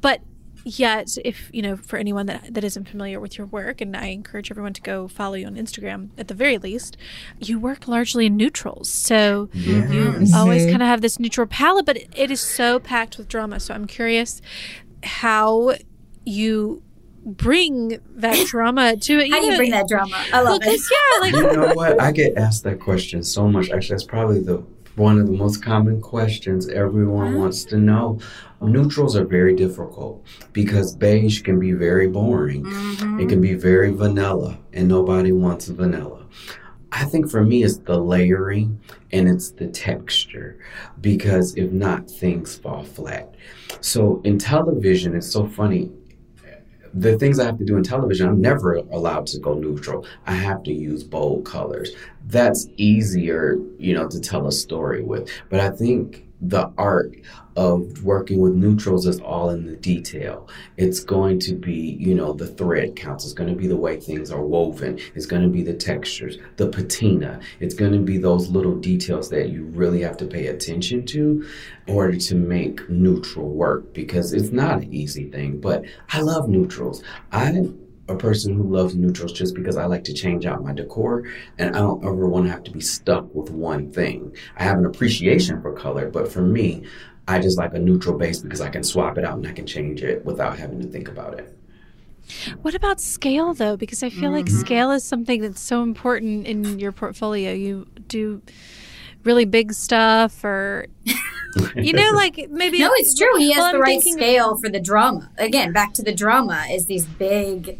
but 0.00 0.20
yet 0.64 1.16
if 1.24 1.50
you 1.52 1.62
know 1.62 1.76
for 1.76 1.98
anyone 1.98 2.26
that, 2.26 2.52
that 2.52 2.64
isn't 2.64 2.88
familiar 2.88 3.20
with 3.20 3.36
your 3.36 3.46
work 3.46 3.80
and 3.80 3.96
i 3.96 4.06
encourage 4.06 4.50
everyone 4.50 4.72
to 4.72 4.80
go 4.80 5.06
follow 5.06 5.34
you 5.34 5.46
on 5.46 5.54
instagram 5.54 6.08
at 6.16 6.28
the 6.28 6.34
very 6.34 6.58
least 6.58 6.96
you 7.38 7.58
work 7.58 7.86
largely 7.86 8.26
in 8.26 8.36
neutrals 8.36 8.88
so 8.88 9.48
you 9.52 10.26
always 10.34 10.62
mm-hmm. 10.62 10.70
kind 10.70 10.82
of 10.82 10.88
have 10.88 11.02
this 11.02 11.20
neutral 11.20 11.46
palette 11.46 11.84
but 11.84 11.96
it, 11.96 12.08
it 12.16 12.30
is 12.30 12.40
so 12.40 12.78
packed 12.78 13.18
with 13.18 13.28
drama 13.28 13.60
so 13.60 13.74
i'm 13.74 13.86
curious 13.86 14.40
how 15.02 15.74
you 16.24 16.82
bring 17.24 18.00
that 18.16 18.46
drama 18.46 18.96
to 18.96 19.18
it 19.18 19.30
How 19.30 19.40
do 19.40 19.46
you 19.46 19.56
bring 19.56 19.70
that 19.70 19.88
drama? 19.88 20.16
I 20.32 20.42
well, 20.42 20.52
love 20.52 20.62
it. 20.62 20.66
'cause, 20.66 20.90
yeah 20.90 21.20
like 21.20 21.34
you 21.34 21.52
know 21.60 21.74
what? 21.74 22.00
I 22.00 22.12
get 22.12 22.36
asked 22.36 22.64
that 22.64 22.80
question 22.80 23.22
so 23.22 23.48
much. 23.48 23.70
Actually, 23.70 23.94
that's 23.94 24.04
probably 24.04 24.40
the 24.40 24.62
one 24.96 25.18
of 25.18 25.26
the 25.26 25.32
most 25.32 25.62
common 25.62 26.00
questions 26.00 26.68
everyone 26.68 27.34
wants 27.36 27.64
to 27.64 27.76
know. 27.76 28.18
Um, 28.60 28.72
neutrals 28.72 29.16
are 29.16 29.24
very 29.24 29.54
difficult 29.54 30.24
because 30.52 30.94
beige 30.94 31.42
can 31.42 31.58
be 31.58 31.72
very 31.72 32.08
boring. 32.08 32.64
Mm-hmm. 32.64 33.20
It 33.20 33.28
can 33.28 33.40
be 33.40 33.54
very 33.54 33.92
vanilla, 33.92 34.58
and 34.72 34.88
nobody 34.88 35.32
wants 35.32 35.66
vanilla. 35.66 36.24
I 36.92 37.04
think 37.06 37.28
for 37.28 37.42
me, 37.42 37.64
it's 37.64 37.78
the 37.78 37.98
layering 37.98 38.80
and 39.10 39.28
it's 39.28 39.50
the 39.50 39.66
texture 39.66 40.58
because 41.00 41.56
if 41.56 41.72
not, 41.72 42.08
things 42.08 42.56
fall 42.56 42.84
flat. 42.84 43.34
So 43.80 44.20
in 44.24 44.38
television, 44.38 45.16
it's 45.16 45.30
so 45.30 45.48
funny 45.48 45.90
the 46.94 47.18
things 47.18 47.40
I 47.40 47.44
have 47.44 47.58
to 47.58 47.64
do 47.64 47.76
in 47.76 47.82
television, 47.82 48.28
I'm 48.28 48.40
never 48.40 48.74
allowed 48.74 49.26
to 49.28 49.38
go 49.38 49.54
neutral. 49.54 50.06
I 50.26 50.34
have 50.34 50.62
to 50.64 50.72
use 50.72 51.02
bold 51.02 51.44
colors. 51.44 51.90
That's 52.26 52.68
easier, 52.76 53.58
you 53.78 53.94
know, 53.94 54.08
to 54.08 54.20
tell 54.20 54.46
a 54.46 54.52
story 54.52 55.02
with. 55.02 55.28
But 55.50 55.60
I 55.60 55.70
think 55.70 56.24
the 56.40 56.72
art 56.78 57.14
of 57.56 58.02
working 58.02 58.40
with 58.40 58.54
neutrals 58.54 59.06
is 59.06 59.20
all 59.20 59.50
in 59.50 59.66
the 59.66 59.76
detail. 59.76 60.48
It's 60.76 61.00
going 61.00 61.38
to 61.40 61.54
be, 61.54 61.96
you 62.00 62.14
know, 62.14 62.32
the 62.32 62.46
thread 62.46 62.96
counts. 62.96 63.24
It's 63.24 63.32
going 63.32 63.50
to 63.50 63.56
be 63.56 63.66
the 63.66 63.76
way 63.76 63.98
things 63.98 64.30
are 64.30 64.44
woven. 64.44 64.98
It's 65.14 65.26
going 65.26 65.42
to 65.42 65.48
be 65.48 65.62
the 65.62 65.74
textures, 65.74 66.38
the 66.56 66.68
patina. 66.68 67.40
It's 67.60 67.74
going 67.74 67.92
to 67.92 68.00
be 68.00 68.18
those 68.18 68.48
little 68.48 68.74
details 68.74 69.28
that 69.30 69.50
you 69.50 69.64
really 69.64 70.00
have 70.02 70.16
to 70.18 70.26
pay 70.26 70.48
attention 70.48 71.06
to 71.06 71.46
in 71.86 71.94
order 71.94 72.16
to 72.16 72.34
make 72.34 72.88
neutral 72.88 73.48
work 73.48 73.92
because 73.94 74.32
it's 74.32 74.50
not 74.50 74.82
an 74.82 74.92
easy 74.92 75.30
thing. 75.30 75.60
But 75.60 75.84
I 76.10 76.20
love 76.20 76.48
neutrals. 76.48 77.02
I'm 77.30 77.78
a 78.08 78.16
person 78.16 78.54
who 78.54 78.64
loves 78.64 78.94
neutrals 78.94 79.32
just 79.32 79.54
because 79.54 79.76
I 79.76 79.86
like 79.86 80.04
to 80.04 80.12
change 80.12 80.44
out 80.44 80.62
my 80.62 80.72
decor 80.72 81.24
and 81.58 81.74
I 81.74 81.78
don't 81.78 82.04
ever 82.04 82.28
want 82.28 82.46
to 82.46 82.52
have 82.52 82.64
to 82.64 82.70
be 82.70 82.80
stuck 82.80 83.32
with 83.34 83.50
one 83.50 83.90
thing. 83.92 84.36
I 84.56 84.64
have 84.64 84.76
an 84.78 84.84
appreciation 84.84 85.62
for 85.62 85.72
color, 85.72 86.10
but 86.10 86.30
for 86.30 86.42
me, 86.42 86.84
I 87.26 87.38
just 87.38 87.56
like 87.58 87.72
a 87.74 87.78
neutral 87.78 88.18
base 88.18 88.40
because 88.40 88.60
I 88.60 88.68
can 88.68 88.82
swap 88.82 89.16
it 89.18 89.24
out 89.24 89.36
and 89.38 89.46
I 89.46 89.52
can 89.52 89.66
change 89.66 90.02
it 90.02 90.24
without 90.24 90.58
having 90.58 90.80
to 90.80 90.86
think 90.88 91.08
about 91.08 91.38
it. 91.38 91.56
What 92.62 92.74
about 92.74 93.00
scale 93.00 93.54
though? 93.54 93.76
Because 93.76 94.02
I 94.02 94.10
feel 94.10 94.30
like 94.30 94.46
Mm-hmm. 94.46 94.60
scale 94.60 94.90
is 94.90 95.04
something 95.04 95.40
that's 95.42 95.60
so 95.60 95.82
important 95.82 96.46
in 96.46 96.78
your 96.78 96.92
portfolio. 96.92 97.52
You 97.52 97.86
do 98.08 98.42
really 99.24 99.44
big 99.46 99.72
stuff 99.72 100.44
or 100.44 100.86
you 101.74 101.92
know 101.94 102.10
like 102.14 102.48
maybe 102.50 102.78
No, 102.78 102.90
it's 102.94 103.14
true. 103.18 103.36
He 103.38 103.52
has 103.52 103.58
Well, 103.58 103.70
the 103.72 103.76
I'm 103.76 103.82
right 103.82 103.88
thinking- 104.02 104.14
scale 104.14 104.56
for 104.56 104.68
the 104.70 104.80
drama. 104.80 105.30
Again, 105.38 105.72
back 105.72 105.92
to 105.94 106.02
the 106.02 106.12
drama 106.14 106.64
is 106.70 106.86
these 106.86 107.06
big 107.06 107.78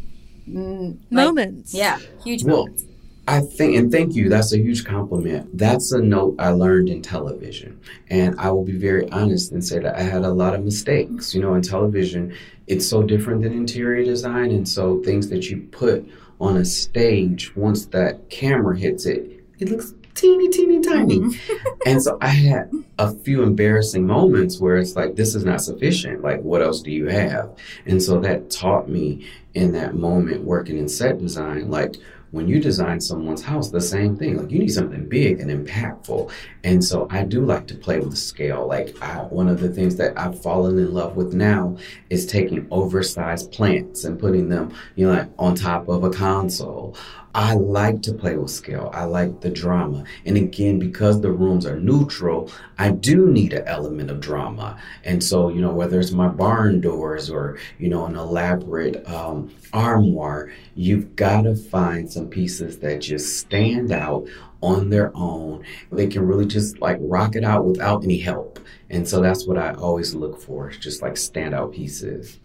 mm, 0.49 0.97
like- 1.11 1.11
moments. 1.11 1.73
yeah, 1.73 1.99
huge 2.23 2.43
Well, 2.43 2.57
moments. 2.65 2.83
I 3.27 3.41
think, 3.41 3.75
and 3.75 3.91
thank 3.91 4.15
you, 4.15 4.29
that's 4.29 4.53
a 4.53 4.57
huge 4.57 4.85
compliment. 4.85 5.57
That's 5.57 5.91
a 5.91 5.99
note 5.99 6.35
I 6.37 6.49
learned 6.49 6.89
in 6.89 7.01
television. 7.01 7.79
And 8.09 8.39
I 8.39 8.51
will 8.51 8.63
be 8.63 8.77
very 8.77 9.09
honest 9.09 9.51
and 9.51 9.65
say 9.65 9.79
that 9.79 9.95
I 9.95 10.01
had 10.01 10.23
a 10.23 10.31
lot 10.31 10.53
of 10.53 10.63
mistakes. 10.63 11.33
You 11.33 11.41
know, 11.41 11.55
in 11.55 11.63
television, 11.63 12.35
it's 12.67 12.87
so 12.87 13.01
different 13.01 13.41
than 13.41 13.53
interior 13.53 14.03
design. 14.03 14.51
And 14.51 14.67
so 14.67 15.01
things 15.01 15.29
that 15.29 15.49
you 15.49 15.67
put 15.71 16.07
on 16.39 16.57
a 16.57 16.65
stage, 16.65 17.55
once 17.55 17.87
that 17.87 18.29
camera 18.29 18.77
hits 18.77 19.07
it, 19.07 19.43
it 19.57 19.69
looks 19.69 19.93
teeny, 20.13 20.49
teeny, 20.49 20.81
tiny. 20.81 21.19
Mm-hmm. 21.19 21.67
and 21.85 22.01
so 22.01 22.17
I 22.21 22.27
had 22.27 22.71
a 22.99 23.11
few 23.11 23.41
embarrassing 23.41 24.05
moments 24.05 24.59
where 24.59 24.77
it's 24.77 24.95
like, 24.95 25.15
this 25.15 25.33
is 25.33 25.43
not 25.43 25.61
sufficient. 25.61 26.21
Like, 26.21 26.41
what 26.41 26.61
else 26.61 26.81
do 26.81 26.91
you 26.91 27.07
have? 27.07 27.57
And 27.85 28.01
so 28.01 28.19
that 28.19 28.51
taught 28.51 28.87
me 28.87 29.27
in 29.53 29.71
that 29.71 29.95
moment 29.95 30.43
working 30.43 30.77
in 30.77 30.87
set 30.87 31.19
design, 31.19 31.71
like, 31.71 31.95
when 32.35 32.49
you 32.49 32.59
design 32.59 32.99
someone's 32.99 33.41
house, 33.41 33.69
the 33.69 33.79
same 33.79 34.17
thing. 34.17 34.35
Like 34.37 34.51
you 34.51 34.59
need 34.59 34.67
something 34.67 35.07
big 35.07 35.39
and 35.39 35.49
impactful. 35.49 36.29
And 36.65 36.83
so 36.83 37.07
I 37.11 37.23
do 37.23 37.45
like 37.45 37.67
to 37.67 37.75
play 37.75 37.99
with 37.99 38.17
scale. 38.17 38.67
Like 38.67 38.99
I, 38.99 39.19
one 39.19 39.47
of 39.47 39.59
the 39.59 39.69
things 39.69 39.97
that 39.97 40.17
I've 40.17 40.41
fallen 40.41 40.79
in 40.79 40.95
love 40.95 41.15
with 41.15 41.31
now 41.31 41.77
is 42.09 42.25
taking 42.25 42.67
oversized 42.71 43.51
plants 43.51 44.03
and 44.03 44.19
putting 44.19 44.49
them, 44.49 44.73
you 44.95 45.05
know, 45.05 45.13
like 45.13 45.29
on 45.37 45.53
top 45.53 45.87
of 45.87 46.03
a 46.03 46.09
console. 46.09 46.97
I 47.35 47.53
like 47.53 48.01
to 48.03 48.13
play 48.13 48.37
with 48.37 48.49
scale. 48.49 48.89
I 48.93 49.03
like 49.03 49.41
the 49.41 49.49
drama. 49.49 50.05
And 50.25 50.37
again, 50.37 50.79
because 50.79 51.21
the 51.21 51.31
rooms 51.31 51.65
are 51.65 51.79
neutral, 51.79 52.49
I 52.79 52.91
do 52.91 53.27
need 53.27 53.53
an 53.53 53.67
element 53.67 54.09
of 54.09 54.21
drama. 54.21 54.79
And 55.03 55.21
so, 55.21 55.49
you 55.49 55.61
know, 55.61 55.73
whether 55.73 55.99
it's 55.99 56.11
my 56.11 56.29
barn 56.29 56.79
doors 56.79 57.29
or, 57.29 57.59
you 57.77 57.89
know, 57.89 58.05
an 58.05 58.15
elaborate 58.15 59.07
um, 59.07 59.53
armoire, 59.73 60.49
you've 60.75 61.15
got 61.17 61.41
to 61.41 61.55
find 61.55 62.09
some 62.09 62.27
pieces 62.27 62.79
that 62.79 63.01
just 63.01 63.37
stand 63.37 63.91
out 63.91 64.25
on 64.65 64.89
their 64.89 65.15
own. 65.15 65.63
They 65.91 66.07
can 66.07 66.25
really 66.25 66.45
just 66.45 66.79
like 66.79 66.97
rock 66.99 67.35
it 67.35 67.43
out 67.43 67.65
without 67.65 68.03
any 68.03 68.17
help. 68.17 68.59
And 68.89 69.07
so 69.07 69.21
that's 69.21 69.45
what 69.45 69.57
I 69.57 69.73
always 69.73 70.15
look 70.15 70.41
for, 70.41 70.69
just 70.69 71.01
like 71.01 71.13
standout 71.13 71.73
pieces. 71.73 72.39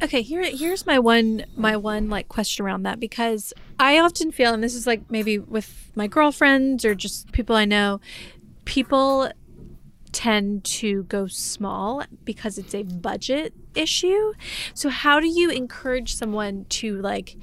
Okay, 0.00 0.22
here 0.22 0.44
here's 0.44 0.86
my 0.86 0.98
one 0.98 1.44
my 1.56 1.76
one 1.76 2.08
like 2.08 2.28
question 2.28 2.64
around 2.64 2.84
that 2.84 3.00
because 3.00 3.52
I 3.80 3.98
often 3.98 4.30
feel 4.30 4.54
and 4.54 4.62
this 4.62 4.74
is 4.74 4.86
like 4.86 5.10
maybe 5.10 5.38
with 5.38 5.90
my 5.94 6.06
girlfriends 6.06 6.84
or 6.84 6.94
just 6.94 7.32
people 7.32 7.56
I 7.56 7.64
know, 7.64 8.00
people 8.64 9.30
tend 10.12 10.64
to 10.64 11.02
go 11.04 11.26
small 11.26 12.04
because 12.24 12.58
it's 12.58 12.74
a 12.74 12.82
budget 12.82 13.52
issue. 13.74 14.32
So 14.72 14.88
how 14.88 15.20
do 15.20 15.26
you 15.26 15.50
encourage 15.50 16.14
someone 16.14 16.64
to 16.70 17.00
like 17.02 17.36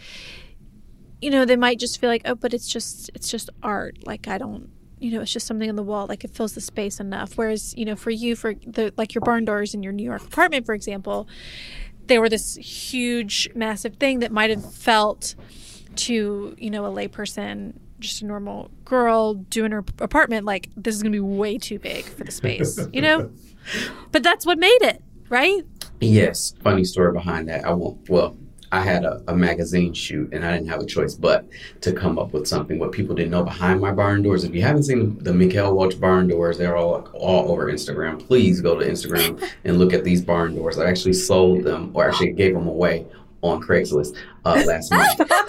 you 1.25 1.31
know, 1.31 1.43
they 1.43 1.55
might 1.55 1.79
just 1.79 1.99
feel 1.99 2.09
like, 2.09 2.21
"Oh, 2.25 2.35
but 2.35 2.53
it's 2.53 2.69
just 2.69 3.09
it's 3.15 3.31
just 3.31 3.49
art. 3.63 4.05
Like 4.05 4.27
I 4.27 4.38
don't 4.38 4.69
you 4.99 5.11
know, 5.11 5.21
it's 5.21 5.33
just 5.33 5.47
something 5.47 5.69
on 5.69 5.75
the 5.75 5.83
wall, 5.83 6.05
like 6.07 6.23
it 6.23 6.31
fills 6.31 6.53
the 6.53 6.61
space 6.61 6.99
enough. 6.99 7.33
Whereas, 7.35 7.73
you 7.75 7.83
know, 7.83 7.95
for 7.95 8.11
you, 8.11 8.35
for 8.35 8.53
the 8.53 8.93
like 8.95 9.13
your 9.15 9.21
barn 9.21 9.43
doors 9.43 9.73
in 9.73 9.83
your 9.83 9.91
New 9.91 10.03
York 10.03 10.23
apartment, 10.23 10.65
for 10.65 10.73
example, 10.75 11.27
they 12.05 12.19
were 12.19 12.29
this 12.29 12.55
huge, 12.55 13.49
massive 13.55 13.95
thing 13.95 14.19
that 14.19 14.31
might 14.31 14.51
have 14.51 14.73
felt 14.73 15.35
to, 15.95 16.55
you 16.57 16.69
know, 16.69 16.85
a 16.85 16.89
layperson, 16.91 17.73
just 17.99 18.21
a 18.21 18.25
normal 18.25 18.69
girl 18.85 19.33
doing 19.33 19.71
her 19.71 19.83
apartment, 19.99 20.45
like 20.45 20.69
this 20.77 20.95
is 20.95 21.01
gonna 21.01 21.11
be 21.11 21.19
way 21.19 21.57
too 21.57 21.79
big 21.79 22.05
for 22.05 22.23
the 22.23 22.31
space, 22.31 22.79
you 22.93 23.01
know? 23.01 23.31
But 24.11 24.21
that's 24.21 24.45
what 24.45 24.59
made 24.59 24.81
it, 24.81 25.03
right? 25.27 25.63
Yes, 25.99 26.53
funny 26.61 26.83
story 26.83 27.11
behind 27.13 27.49
that. 27.49 27.65
I 27.65 27.73
won't, 27.73 28.07
well, 28.07 28.38
I 28.71 28.82
had 28.82 29.06
a, 29.06 29.21
a 29.28 29.36
magazine 29.36 29.93
shoot 29.93 30.34
and 30.34 30.45
I 30.45 30.54
didn't 30.54 30.69
have 30.69 30.82
a 30.82 30.86
choice 30.86 31.15
but 31.15 31.45
to 31.82 31.93
come 31.93 32.17
up 32.17 32.34
with 32.34 32.47
something. 32.47 32.80
What 32.80 32.91
people 32.91 33.15
didn't 33.15 33.32
know 33.32 33.43
behind 33.43 33.80
my 33.80 33.91
barn 33.91 34.21
doors. 34.21 34.43
If 34.43 34.54
you 34.54 34.62
haven't 34.62 34.84
seen 34.84 35.17
the 35.19 35.34
Mikel 35.34 35.75
Welch 35.75 35.99
barn 35.99 36.28
doors, 36.28 36.58
they're 36.58 36.78
all 36.78 37.08
all 37.13 37.51
over 37.51 37.71
Instagram. 37.71 38.25
Please 38.25 38.62
go 38.62 38.78
to 38.80 38.86
Instagram 38.86 39.41
and 39.63 39.78
look 39.78 39.93
at 39.93 40.04
these 40.04 40.21
barn 40.21 40.56
doors. 40.56 40.78
I 40.78 40.89
actually 40.89 41.13
sold 41.13 41.63
them 41.63 41.91
or 41.93 42.08
actually 42.08 42.34
gave 42.34 42.54
them 42.54 42.67
away 42.67 43.06
on 43.41 43.62
Craigslist 43.62 44.15
uh, 44.45 44.63
last 44.65 44.91
month. 44.91 45.32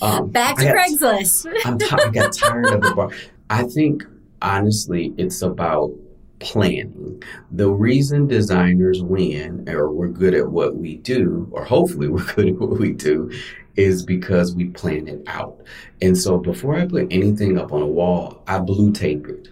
Um, 0.00 0.28
Back 0.28 0.56
to 0.56 0.64
Craigslist. 0.64 1.46
I'm 1.64 1.78
t- 1.78 1.88
I 1.90 2.08
got 2.10 2.32
tired 2.32 2.66
of 2.66 2.80
the 2.82 2.94
bar. 2.94 3.10
I 3.50 3.64
think 3.64 4.04
honestly, 4.42 5.14
it's 5.18 5.42
about 5.42 5.92
planning. 6.40 7.22
The 7.50 7.70
reason 7.70 8.26
designers 8.26 9.02
win 9.02 9.68
or 9.68 9.90
we're 9.90 10.08
good 10.08 10.34
at 10.34 10.50
what 10.50 10.76
we 10.76 10.96
do, 10.96 11.48
or 11.52 11.64
hopefully 11.64 12.08
we're 12.08 12.32
good 12.34 12.48
at 12.48 12.58
what 12.58 12.78
we 12.78 12.92
do, 12.92 13.30
is 13.76 14.04
because 14.04 14.54
we 14.54 14.66
plan 14.66 15.08
it 15.08 15.22
out. 15.26 15.60
And 16.02 16.16
so 16.18 16.38
before 16.38 16.76
I 16.76 16.86
put 16.86 17.06
anything 17.10 17.58
up 17.58 17.72
on 17.72 17.82
a 17.82 17.86
wall, 17.86 18.42
I 18.46 18.58
blue 18.58 18.92
tape 18.92 19.26
it. 19.28 19.48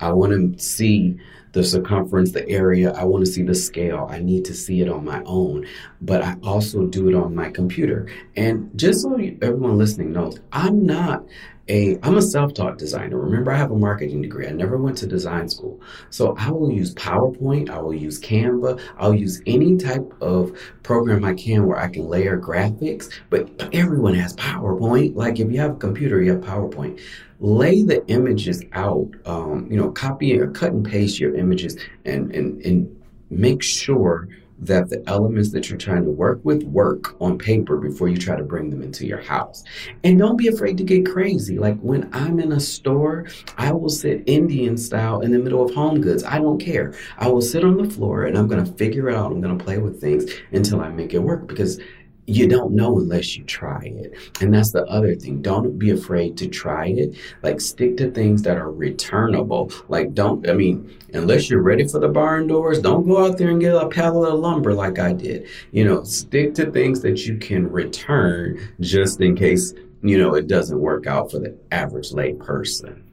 I 0.00 0.12
want 0.12 0.32
to 0.32 0.62
see 0.62 1.18
the 1.52 1.64
circumference, 1.64 2.32
the 2.32 2.48
area. 2.48 2.92
I 2.92 3.04
want 3.04 3.24
to 3.24 3.30
see 3.30 3.42
the 3.42 3.54
scale. 3.54 4.06
I 4.10 4.18
need 4.20 4.44
to 4.46 4.54
see 4.54 4.80
it 4.80 4.88
on 4.88 5.04
my 5.04 5.22
own, 5.24 5.66
but 6.00 6.22
I 6.22 6.36
also 6.42 6.86
do 6.86 7.08
it 7.08 7.14
on 7.14 7.34
my 7.34 7.50
computer. 7.50 8.08
And 8.36 8.70
just 8.76 9.02
so 9.02 9.14
everyone 9.14 9.78
listening 9.78 10.12
knows, 10.12 10.38
I'm 10.52 10.84
not 10.84 11.24
a 11.68 11.98
I'm 12.02 12.16
a 12.16 12.22
self-taught 12.22 12.78
designer. 12.78 13.18
Remember, 13.18 13.52
I 13.52 13.56
have 13.56 13.70
a 13.70 13.76
marketing 13.76 14.22
degree. 14.22 14.46
I 14.46 14.52
never 14.52 14.76
went 14.76 14.98
to 14.98 15.06
design 15.06 15.48
school. 15.48 15.80
So 16.10 16.36
I 16.36 16.50
will 16.50 16.72
use 16.72 16.94
PowerPoint, 16.94 17.70
I 17.70 17.78
will 17.80 17.94
use 17.94 18.20
Canva, 18.20 18.80
I'll 18.98 19.14
use 19.14 19.42
any 19.46 19.76
type 19.76 20.12
of 20.20 20.56
program 20.82 21.24
I 21.24 21.34
can 21.34 21.66
where 21.66 21.78
I 21.78 21.88
can 21.88 22.08
layer 22.08 22.38
graphics. 22.38 23.10
But 23.30 23.50
everyone 23.72 24.14
has 24.14 24.34
PowerPoint. 24.36 25.14
Like 25.14 25.40
if 25.40 25.50
you 25.50 25.60
have 25.60 25.72
a 25.72 25.78
computer, 25.78 26.22
you 26.22 26.32
have 26.32 26.40
PowerPoint. 26.40 27.00
Lay 27.40 27.82
the 27.82 28.04
images 28.08 28.64
out. 28.72 29.08
Um, 29.24 29.68
you 29.70 29.76
know, 29.76 29.90
copy 29.90 30.38
or 30.38 30.48
cut 30.50 30.72
and 30.72 30.84
paste 30.84 31.20
your 31.20 31.34
images 31.36 31.76
and 32.04 32.34
and 32.34 32.60
and 32.64 32.94
make 33.30 33.62
sure 33.62 34.28
that 34.60 34.90
the 34.90 35.02
elements 35.06 35.50
that 35.52 35.68
you're 35.68 35.78
trying 35.78 36.04
to 36.04 36.10
work 36.10 36.40
with 36.44 36.62
work 36.64 37.20
on 37.20 37.38
paper 37.38 37.76
before 37.76 38.08
you 38.08 38.16
try 38.16 38.36
to 38.36 38.42
bring 38.42 38.70
them 38.70 38.82
into 38.82 39.06
your 39.06 39.20
house. 39.20 39.64
And 40.04 40.18
don't 40.18 40.36
be 40.36 40.48
afraid 40.48 40.76
to 40.78 40.84
get 40.84 41.06
crazy. 41.06 41.58
Like 41.58 41.78
when 41.80 42.08
I'm 42.12 42.40
in 42.40 42.52
a 42.52 42.60
store, 42.60 43.26
I 43.56 43.72
will 43.72 43.88
sit 43.88 44.24
Indian 44.26 44.76
style 44.76 45.20
in 45.20 45.32
the 45.32 45.38
middle 45.38 45.64
of 45.64 45.74
home 45.74 46.00
goods. 46.00 46.24
I 46.24 46.38
don't 46.38 46.58
care. 46.58 46.94
I 47.18 47.28
will 47.28 47.42
sit 47.42 47.64
on 47.64 47.76
the 47.76 47.88
floor 47.88 48.24
and 48.24 48.36
I'm 48.36 48.48
going 48.48 48.64
to 48.64 48.72
figure 48.72 49.08
it 49.08 49.14
out, 49.14 49.30
I'm 49.30 49.40
going 49.40 49.56
to 49.56 49.64
play 49.64 49.78
with 49.78 50.00
things 50.00 50.30
until 50.52 50.80
I 50.80 50.88
make 50.88 51.14
it 51.14 51.20
work 51.20 51.46
because 51.46 51.80
you 52.28 52.46
don't 52.46 52.72
know 52.72 52.98
unless 52.98 53.36
you 53.36 53.44
try 53.44 53.80
it. 53.82 54.12
And 54.42 54.52
that's 54.52 54.72
the 54.72 54.84
other 54.84 55.14
thing. 55.14 55.40
Don't 55.40 55.78
be 55.78 55.90
afraid 55.90 56.36
to 56.36 56.46
try 56.46 56.88
it. 56.88 57.16
Like 57.42 57.58
stick 57.58 57.96
to 57.96 58.10
things 58.10 58.42
that 58.42 58.58
are 58.58 58.70
returnable. 58.70 59.72
Like 59.88 60.12
don't, 60.12 60.46
I 60.48 60.52
mean, 60.52 60.94
unless 61.14 61.48
you're 61.48 61.62
ready 61.62 61.88
for 61.88 61.98
the 61.98 62.08
barn 62.08 62.46
doors, 62.46 62.80
don't 62.80 63.08
go 63.08 63.24
out 63.24 63.38
there 63.38 63.48
and 63.48 63.60
get 63.60 63.74
a 63.74 63.88
pallet 63.88 64.30
of 64.30 64.40
lumber 64.40 64.74
like 64.74 64.98
I 64.98 65.14
did. 65.14 65.48
You 65.72 65.86
know, 65.86 66.04
stick 66.04 66.54
to 66.56 66.70
things 66.70 67.00
that 67.00 67.26
you 67.26 67.38
can 67.38 67.70
return 67.72 68.58
just 68.80 69.22
in 69.22 69.34
case, 69.34 69.72
you 70.02 70.18
know, 70.18 70.34
it 70.34 70.48
doesn't 70.48 70.78
work 70.78 71.06
out 71.06 71.30
for 71.30 71.38
the 71.38 71.56
average 71.72 72.12
lay 72.12 72.34
person. 72.34 73.07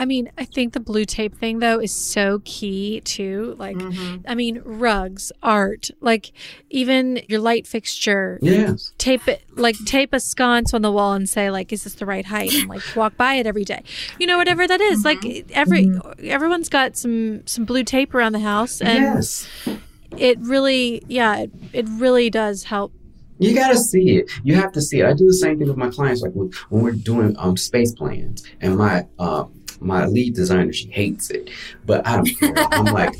I 0.00 0.06
mean, 0.06 0.32
I 0.38 0.46
think 0.46 0.72
the 0.72 0.80
blue 0.80 1.04
tape 1.04 1.36
thing 1.36 1.58
though 1.58 1.78
is 1.78 1.92
so 1.92 2.40
key 2.46 3.02
too. 3.02 3.54
Like, 3.58 3.76
I 4.26 4.34
mean, 4.34 4.62
rugs, 4.64 5.30
art, 5.42 5.90
like 6.00 6.32
even 6.70 7.20
your 7.28 7.38
light 7.38 7.66
fixture. 7.66 8.38
Yes. 8.40 8.94
Tape 8.96 9.28
it, 9.28 9.44
like 9.56 9.76
tape 9.84 10.14
a 10.14 10.18
sconce 10.18 10.72
on 10.72 10.80
the 10.80 10.90
wall 10.90 11.12
and 11.12 11.28
say, 11.28 11.50
like, 11.50 11.70
is 11.70 11.84
this 11.84 11.96
the 11.96 12.06
right 12.06 12.24
height? 12.24 12.50
And 12.54 12.66
like 12.66 12.80
walk 12.96 13.18
by 13.18 13.34
it 13.34 13.46
every 13.46 13.66
day. 13.66 13.82
You 14.18 14.26
know, 14.26 14.38
whatever 14.38 14.66
that 14.66 14.80
is. 14.80 15.04
Like 15.04 15.22
every 15.50 15.90
everyone's 16.22 16.70
got 16.70 16.96
some 16.96 17.46
some 17.46 17.66
blue 17.66 17.84
tape 17.84 18.14
around 18.14 18.32
the 18.32 18.40
house, 18.40 18.80
and 18.80 19.04
yes. 19.04 19.46
it 20.16 20.38
really, 20.40 21.02
yeah, 21.08 21.40
it, 21.40 21.50
it 21.74 21.86
really 21.90 22.30
does 22.30 22.64
help. 22.64 22.94
You 23.40 23.54
gotta 23.54 23.78
see 23.78 24.18
it. 24.18 24.30
You 24.44 24.54
have 24.56 24.72
to 24.72 24.82
see 24.82 25.00
it. 25.00 25.06
I 25.06 25.14
do 25.14 25.26
the 25.26 25.32
same 25.32 25.58
thing 25.58 25.68
with 25.68 25.76
my 25.76 25.88
clients, 25.88 26.20
like 26.20 26.32
when 26.34 26.52
we're 26.70 26.92
doing 26.92 27.34
um, 27.38 27.56
space 27.56 27.92
plans, 27.92 28.44
and 28.60 28.76
my 28.76 29.06
uh, 29.18 29.44
my 29.80 30.06
lead 30.06 30.34
designer 30.34 30.72
she 30.72 30.88
hates 30.88 31.30
it, 31.30 31.50
but 31.86 32.06
I 32.06 32.16
don't 32.16 32.26
care. 32.26 32.54
I'm 32.72 32.86
like, 32.86 33.14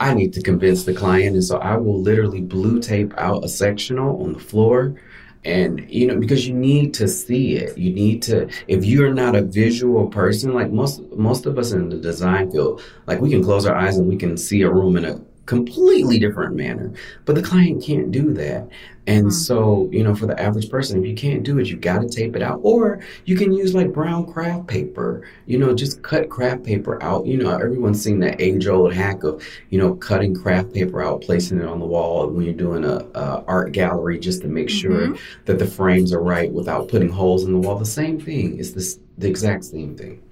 I 0.00 0.14
need 0.14 0.32
to 0.34 0.42
convince 0.42 0.84
the 0.84 0.94
client, 0.94 1.34
and 1.34 1.44
so 1.44 1.58
I 1.58 1.76
will 1.76 2.00
literally 2.00 2.40
blue 2.40 2.80
tape 2.80 3.12
out 3.16 3.44
a 3.44 3.48
sectional 3.48 4.22
on 4.22 4.32
the 4.34 4.40
floor. 4.40 4.94
And 5.42 5.90
you 5.90 6.06
know, 6.06 6.18
because 6.18 6.46
you 6.46 6.54
need 6.54 6.92
to 6.94 7.08
see 7.08 7.56
it, 7.56 7.78
you 7.78 7.92
need 7.92 8.22
to. 8.24 8.50
If 8.68 8.84
you're 8.84 9.14
not 9.14 9.34
a 9.34 9.42
visual 9.42 10.06
person, 10.08 10.52
like 10.52 10.70
most 10.70 11.00
most 11.12 11.46
of 11.46 11.58
us 11.58 11.72
in 11.72 11.88
the 11.88 11.96
design 11.96 12.50
field, 12.50 12.82
like 13.06 13.20
we 13.20 13.30
can 13.30 13.42
close 13.42 13.64
our 13.64 13.74
eyes 13.74 13.96
and 13.96 14.06
we 14.06 14.16
can 14.16 14.36
see 14.36 14.60
a 14.62 14.70
room 14.70 14.96
in 14.96 15.06
a 15.06 15.18
completely 15.50 16.16
different 16.16 16.54
manner, 16.54 16.92
but 17.24 17.34
the 17.34 17.42
client 17.42 17.82
can't 17.82 18.12
do 18.12 18.32
that. 18.32 18.68
And 19.08 19.24
hmm. 19.24 19.30
so, 19.30 19.88
you 19.90 20.04
know, 20.04 20.14
for 20.14 20.26
the 20.26 20.40
average 20.40 20.70
person, 20.70 21.02
if 21.02 21.08
you 21.08 21.16
can't 21.16 21.42
do 21.42 21.58
it, 21.58 21.66
you 21.66 21.76
got 21.76 22.02
to 22.02 22.08
tape 22.08 22.36
it 22.36 22.42
out. 22.42 22.60
Or 22.62 23.00
you 23.24 23.36
can 23.36 23.52
use 23.52 23.74
like 23.74 23.92
brown 23.92 24.32
craft 24.32 24.68
paper, 24.68 25.28
you 25.46 25.58
know, 25.58 25.74
just 25.74 26.02
cut 26.02 26.28
craft 26.28 26.62
paper 26.62 27.02
out. 27.02 27.26
You 27.26 27.36
know, 27.36 27.50
everyone's 27.50 28.00
seen 28.00 28.20
that 28.20 28.40
age 28.40 28.68
old 28.68 28.94
hack 28.94 29.24
of, 29.24 29.44
you 29.70 29.78
know, 29.78 29.96
cutting 29.96 30.36
craft 30.36 30.72
paper 30.72 31.02
out, 31.02 31.22
placing 31.22 31.58
it 31.58 31.66
on 31.66 31.80
the 31.80 31.86
wall 31.86 32.28
when 32.28 32.44
you're 32.44 32.54
doing 32.54 32.84
a, 32.84 33.04
a 33.14 33.44
art 33.48 33.72
gallery 33.72 34.20
just 34.20 34.42
to 34.42 34.46
make 34.46 34.68
mm-hmm. 34.68 34.76
sure 34.78 35.16
that 35.46 35.58
the 35.58 35.66
frames 35.66 36.12
are 36.12 36.22
right 36.22 36.52
without 36.52 36.86
putting 36.86 37.08
holes 37.08 37.42
in 37.42 37.52
the 37.52 37.58
wall. 37.58 37.76
The 37.76 37.86
same 37.86 38.20
thing. 38.20 38.60
It's 38.60 38.70
this, 38.70 39.00
the 39.18 39.28
exact 39.28 39.64
same 39.64 39.96
thing. 39.96 40.22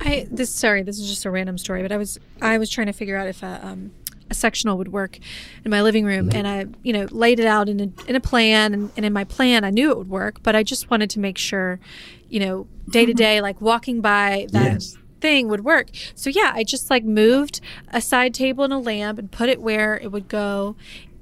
I 0.00 0.26
this 0.30 0.52
sorry, 0.54 0.82
this 0.82 0.98
is 0.98 1.08
just 1.08 1.24
a 1.24 1.30
random 1.30 1.58
story, 1.58 1.82
but 1.82 1.92
I 1.92 1.96
was 1.96 2.18
I 2.40 2.58
was 2.58 2.70
trying 2.70 2.86
to 2.86 2.92
figure 2.92 3.16
out 3.16 3.28
if 3.28 3.42
a 3.42 3.60
um, 3.64 3.92
a 4.30 4.34
sectional 4.34 4.78
would 4.78 4.92
work 4.92 5.18
in 5.64 5.70
my 5.70 5.82
living 5.82 6.04
room, 6.04 6.30
and 6.32 6.46
I 6.46 6.66
you 6.82 6.92
know 6.92 7.06
laid 7.10 7.40
it 7.40 7.46
out 7.46 7.68
in 7.68 7.80
a 7.80 8.08
in 8.08 8.16
a 8.16 8.20
plan, 8.20 8.72
and, 8.72 8.90
and 8.96 9.04
in 9.04 9.12
my 9.12 9.24
plan 9.24 9.64
I 9.64 9.70
knew 9.70 9.90
it 9.90 9.98
would 9.98 10.08
work, 10.08 10.42
but 10.42 10.54
I 10.56 10.62
just 10.62 10.90
wanted 10.90 11.10
to 11.10 11.20
make 11.20 11.36
sure, 11.38 11.80
you 12.28 12.40
know, 12.40 12.66
day 12.88 13.04
to 13.06 13.12
day, 13.14 13.40
like 13.40 13.60
walking 13.60 14.00
by 14.00 14.46
that. 14.52 14.72
Yes. 14.72 14.96
Thing 15.20 15.48
would 15.48 15.66
work. 15.66 15.88
So, 16.14 16.30
yeah, 16.30 16.52
I 16.54 16.64
just 16.64 16.88
like 16.88 17.04
moved 17.04 17.60
a 17.92 18.00
side 18.00 18.32
table 18.32 18.64
and 18.64 18.72
a 18.72 18.78
lamp 18.78 19.18
and 19.18 19.30
put 19.30 19.50
it 19.50 19.60
where 19.60 19.98
it 19.98 20.10
would 20.10 20.28
go 20.28 20.76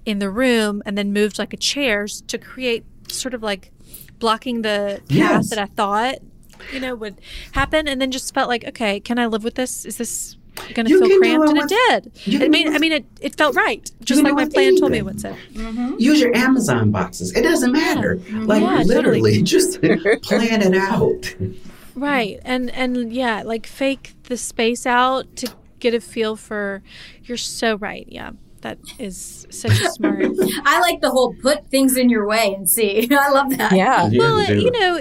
in 0.06 0.20
the 0.20 0.30
room, 0.30 0.84
and 0.86 0.96
then 0.96 1.12
moved 1.12 1.36
like 1.36 1.52
a 1.52 1.56
chairs 1.56 2.20
to 2.28 2.38
create 2.38 2.84
sort 3.08 3.34
of 3.34 3.42
like 3.42 3.72
blocking 4.20 4.62
the 4.62 5.00
path 5.08 5.10
Yes. 5.10 5.50
that 5.50 5.58
I 5.58 5.66
thought 5.66 6.18
you 6.72 6.78
know 6.78 6.94
would 6.94 7.20
happen 7.52 7.88
and 7.88 8.00
then 8.00 8.12
just 8.12 8.32
felt 8.34 8.48
like 8.48 8.64
okay 8.64 8.98
can 8.98 9.16
i 9.16 9.26
live 9.26 9.44
with 9.44 9.54
this 9.54 9.84
is 9.84 9.96
this 9.96 10.36
gonna 10.74 10.88
You 10.90 11.04
feel 11.04 11.18
cramped 11.18 11.48
and 11.48 11.58
it 11.58 11.68
did 11.68 12.12
you 12.26 12.44
i 12.44 12.48
mean 12.48 12.68
i 12.68 12.74
it- 12.76 12.80
mean 12.80 12.92
it, 12.92 13.06
it 13.20 13.34
felt 13.36 13.54
right 13.56 13.90
just 14.02 14.22
like 14.22 14.34
my 14.34 14.42
it 14.42 14.44
with 14.46 14.54
plan 14.54 14.76
told 14.76 14.92
me 14.92 14.98
it 14.98 15.06
anything. 15.06 15.06
would 15.06 15.20
say 15.20 16.04
Use 16.04 16.20
your 16.20 16.34
Amazon 16.36 16.90
boxes. 16.90 17.34
It 17.34 17.42
doesn't 17.42 17.72
matter. 17.72 18.16
Mm-hmm. 18.16 18.44
Like 18.46 18.62
Yeah, 18.62 18.82
literally, 18.82 19.42
totally. 19.42 19.42
just 19.56 19.80
plan 20.22 20.62
it 20.62 20.74
out. 20.76 21.34
right 21.94 22.38
and 22.44 22.70
and 22.70 23.12
yeah 23.12 23.42
like 23.42 23.66
fake 23.66 24.14
the 24.24 24.36
space 24.36 24.86
out 24.86 25.24
to 25.36 25.48
get 25.80 25.94
a 25.94 26.00
feel 26.00 26.36
for 26.36 26.82
you're 27.24 27.36
so 27.36 27.76
right 27.76 28.06
yeah 28.08 28.30
that 28.62 28.78
is 28.98 29.46
such 29.50 29.80
a 29.80 29.88
smart 29.90 30.24
I 30.64 30.80
like 30.80 31.00
the 31.00 31.10
whole 31.10 31.34
put 31.40 31.70
things 31.70 31.96
in 31.96 32.10
your 32.10 32.26
way 32.26 32.52
and 32.56 32.68
see. 32.68 33.08
I 33.12 33.28
love 33.30 33.56
that. 33.56 33.70
Yeah. 33.72 34.08
well 34.12 34.44
do. 34.44 34.58
you 34.60 34.70
know 34.72 34.98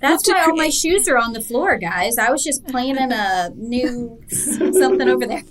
That's 0.00 0.28
why 0.28 0.44
all 0.44 0.56
my 0.56 0.70
shoes 0.70 1.08
are 1.08 1.18
on 1.18 1.32
the 1.32 1.40
floor, 1.40 1.76
guys. 1.78 2.18
I 2.18 2.30
was 2.30 2.42
just 2.44 2.66
planning 2.66 3.10
a 3.12 3.50
new 3.54 4.20
something 4.28 5.08
over 5.08 5.26
there. 5.26 5.42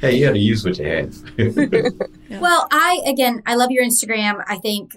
Hey, 0.00 0.16
you 0.16 0.26
got 0.26 0.32
to 0.32 0.38
use 0.38 0.64
what 0.64 0.78
you 0.78 0.86
have. 0.86 1.14
Well, 2.40 2.68
I 2.70 3.02
again, 3.06 3.42
I 3.44 3.54
love 3.56 3.70
your 3.70 3.84
Instagram. 3.84 4.42
I 4.46 4.56
think 4.56 4.96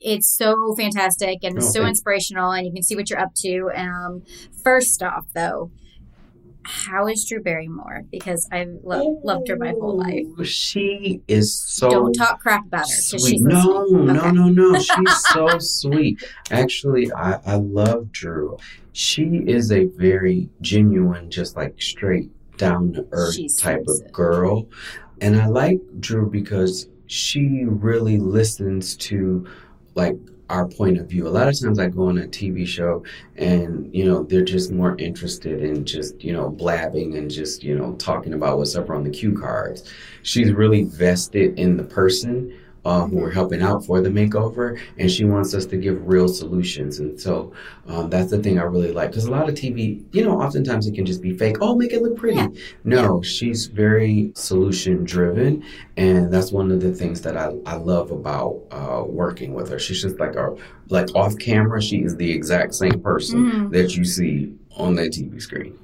it's 0.00 0.28
so 0.28 0.74
fantastic 0.76 1.38
and 1.44 1.58
Oh, 1.58 1.60
so 1.60 1.72
thank 1.80 1.88
inspirational, 1.90 2.50
and 2.52 2.66
you 2.66 2.72
can 2.72 2.82
see 2.82 2.96
what 2.96 3.10
you're 3.10 3.20
up 3.20 3.34
to. 3.36 3.70
Um, 3.74 4.22
first 4.62 5.02
off, 5.02 5.26
though, 5.34 5.70
how 6.64 7.06
is 7.08 7.24
Drew 7.24 7.42
Barrymore? 7.42 8.02
Because 8.10 8.48
I've 8.52 8.76
lo- 8.82 9.20
loved 9.24 9.48
her 9.48 9.56
my 9.56 9.70
whole 9.70 9.96
life. 9.98 10.46
She 10.46 11.20
is 11.28 11.58
so 11.60 11.90
Don't 11.90 12.12
talk 12.12 12.40
crap 12.40 12.66
about 12.66 12.80
her 12.80 12.86
sweet. 12.86 13.20
she's 13.22 13.42
no, 13.42 13.84
no, 13.84 14.16
Okay. 14.18 14.32
no, 14.32 14.48
no. 14.48 14.78
She's 14.78 15.22
so 15.32 15.58
sweet. 15.58 16.22
Actually, 16.50 17.12
I, 17.12 17.40
I 17.46 17.54
love 17.56 18.10
Drew. 18.12 18.56
She 18.92 19.42
is 19.46 19.72
a 19.72 19.86
very 19.86 20.48
genuine, 20.60 21.30
just 21.30 21.56
like 21.56 21.80
straight 21.80 22.30
down 22.56 22.92
to 22.94 23.06
earth 23.12 23.34
She's 23.34 23.56
type 23.56 23.82
so 23.86 24.04
of 24.04 24.12
girl. 24.12 24.68
And 25.20 25.36
I 25.40 25.46
like 25.46 25.78
Drew 26.00 26.30
because 26.30 26.88
she 27.06 27.64
really 27.66 28.18
listens 28.18 28.96
to 28.96 29.46
like 29.94 30.16
our 30.50 30.66
point 30.66 30.98
of 30.98 31.08
view. 31.08 31.26
A 31.26 31.30
lot 31.30 31.48
of 31.48 31.58
times 31.58 31.78
I 31.78 31.88
go 31.88 32.08
on 32.08 32.18
a 32.18 32.26
TV 32.26 32.66
show 32.66 33.02
and, 33.36 33.94
you 33.94 34.04
know, 34.04 34.24
they're 34.24 34.44
just 34.44 34.70
more 34.70 34.96
interested 34.98 35.62
in 35.62 35.84
just, 35.84 36.22
you 36.22 36.32
know, 36.32 36.50
blabbing 36.50 37.16
and 37.16 37.30
just, 37.30 37.62
you 37.62 37.76
know, 37.76 37.94
talking 37.94 38.34
about 38.34 38.58
what's 38.58 38.76
up 38.76 38.90
on 38.90 39.04
the 39.04 39.10
cue 39.10 39.38
cards. 39.38 39.90
She's 40.22 40.52
really 40.52 40.84
vested 40.84 41.58
in 41.58 41.76
the 41.76 41.84
person 41.84 42.56
uh, 42.84 43.06
who 43.06 43.22
are 43.24 43.30
helping 43.30 43.62
out 43.62 43.84
for 43.84 44.00
the 44.00 44.08
makeover, 44.10 44.78
and 44.98 45.10
she 45.10 45.24
wants 45.24 45.54
us 45.54 45.64
to 45.66 45.76
give 45.76 46.06
real 46.06 46.28
solutions. 46.28 46.98
And 46.98 47.18
so 47.20 47.52
um, 47.86 48.10
that's 48.10 48.30
the 48.30 48.42
thing 48.42 48.58
I 48.58 48.62
really 48.62 48.92
like 48.92 49.10
because 49.10 49.24
a 49.24 49.30
lot 49.30 49.48
of 49.48 49.54
TV, 49.54 50.04
you 50.12 50.24
know, 50.24 50.40
oftentimes 50.40 50.86
it 50.86 50.94
can 50.94 51.06
just 51.06 51.22
be 51.22 51.36
fake. 51.36 51.56
Oh, 51.60 51.74
make 51.76 51.92
it 51.92 52.02
look 52.02 52.16
pretty. 52.16 52.36
Yeah. 52.36 52.48
No, 52.84 53.22
she's 53.22 53.66
very 53.66 54.32
solution 54.34 55.04
driven, 55.04 55.64
and 55.96 56.32
that's 56.32 56.52
one 56.52 56.70
of 56.70 56.80
the 56.80 56.92
things 56.92 57.22
that 57.22 57.36
I, 57.36 57.52
I 57.66 57.76
love 57.76 58.10
about 58.10 58.60
uh, 58.70 59.02
working 59.06 59.54
with 59.54 59.70
her. 59.70 59.78
She's 59.78 60.02
just 60.02 60.18
like 60.20 60.34
a 60.36 60.54
like 60.90 61.08
off 61.14 61.38
camera, 61.38 61.80
she 61.80 61.98
is 62.02 62.16
the 62.16 62.30
exact 62.30 62.74
same 62.74 63.00
person 63.00 63.50
Mhm. 63.50 63.72
that 63.72 63.96
you 63.96 64.04
see 64.04 64.52
on 64.76 64.94
that 64.96 65.12
TV 65.12 65.40
screen. 65.40 65.78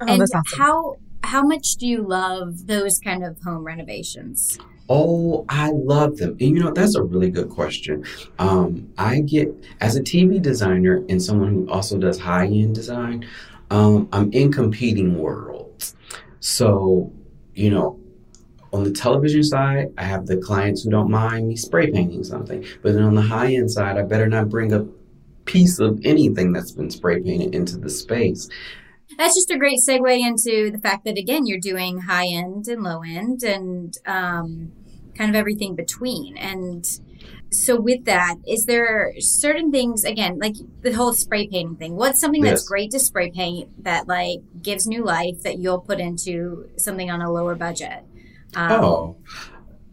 Oh, 0.00 0.06
and 0.06 0.20
that's 0.20 0.32
awesome. 0.34 0.58
how 0.58 0.96
how 1.22 1.42
much 1.42 1.74
do 1.76 1.86
you 1.86 2.02
love 2.02 2.66
those 2.66 2.98
kind 3.00 3.24
of 3.24 3.36
home 3.42 3.64
renovations? 3.64 4.58
Oh, 4.88 5.44
I 5.48 5.70
love 5.70 6.16
them. 6.16 6.30
And 6.32 6.40
you 6.40 6.62
know, 6.62 6.72
that's 6.72 6.94
a 6.94 7.02
really 7.02 7.30
good 7.30 7.48
question. 7.48 8.04
Um, 8.38 8.92
I 8.98 9.20
get, 9.20 9.52
as 9.80 9.96
a 9.96 10.00
TV 10.00 10.40
designer 10.40 11.04
and 11.08 11.22
someone 11.22 11.52
who 11.52 11.70
also 11.70 11.98
does 11.98 12.18
high 12.18 12.46
end 12.46 12.74
design, 12.74 13.26
um, 13.70 14.08
I'm 14.12 14.32
in 14.32 14.52
competing 14.52 15.18
worlds. 15.18 15.96
So, 16.40 17.12
you 17.54 17.70
know, 17.70 17.98
on 18.72 18.84
the 18.84 18.92
television 18.92 19.42
side, 19.42 19.92
I 19.98 20.04
have 20.04 20.26
the 20.26 20.36
clients 20.36 20.82
who 20.82 20.90
don't 20.90 21.10
mind 21.10 21.48
me 21.48 21.56
spray 21.56 21.90
painting 21.90 22.22
something. 22.22 22.64
But 22.82 22.94
then 22.94 23.02
on 23.02 23.14
the 23.14 23.22
high 23.22 23.54
end 23.54 23.70
side, 23.70 23.96
I 23.96 24.02
better 24.02 24.26
not 24.26 24.48
bring 24.48 24.72
a 24.72 24.86
piece 25.46 25.78
of 25.78 26.00
anything 26.04 26.52
that's 26.52 26.72
been 26.72 26.90
spray 26.90 27.22
painted 27.22 27.54
into 27.54 27.76
the 27.78 27.90
space. 27.90 28.48
That's 29.18 29.34
just 29.34 29.50
a 29.50 29.58
great 29.58 29.78
segue 29.86 30.20
into 30.20 30.70
the 30.70 30.78
fact 30.78 31.04
that 31.04 31.18
again 31.18 31.46
you're 31.46 31.60
doing 31.60 32.00
high 32.00 32.26
end 32.26 32.68
and 32.68 32.82
low 32.82 33.02
end 33.02 33.42
and 33.42 33.94
um, 34.06 34.72
kind 35.16 35.30
of 35.30 35.36
everything 35.36 35.74
between. 35.74 36.36
And 36.36 36.86
so 37.50 37.80
with 37.80 38.04
that, 38.04 38.36
is 38.46 38.64
there 38.66 39.12
certain 39.18 39.70
things 39.70 40.04
again 40.04 40.38
like 40.38 40.54
the 40.82 40.92
whole 40.92 41.12
spray 41.12 41.46
painting 41.46 41.76
thing? 41.76 41.96
What's 41.96 42.20
something 42.20 42.42
that's 42.42 42.68
great 42.68 42.90
to 42.90 42.98
spray 42.98 43.30
paint 43.30 43.84
that 43.84 44.06
like 44.08 44.40
gives 44.62 44.86
new 44.86 45.04
life 45.04 45.42
that 45.42 45.58
you'll 45.58 45.80
put 45.80 46.00
into 46.00 46.68
something 46.76 47.10
on 47.10 47.22
a 47.22 47.32
lower 47.32 47.54
budget? 47.54 48.04
Um, 48.54 48.72
Oh, 48.84 49.16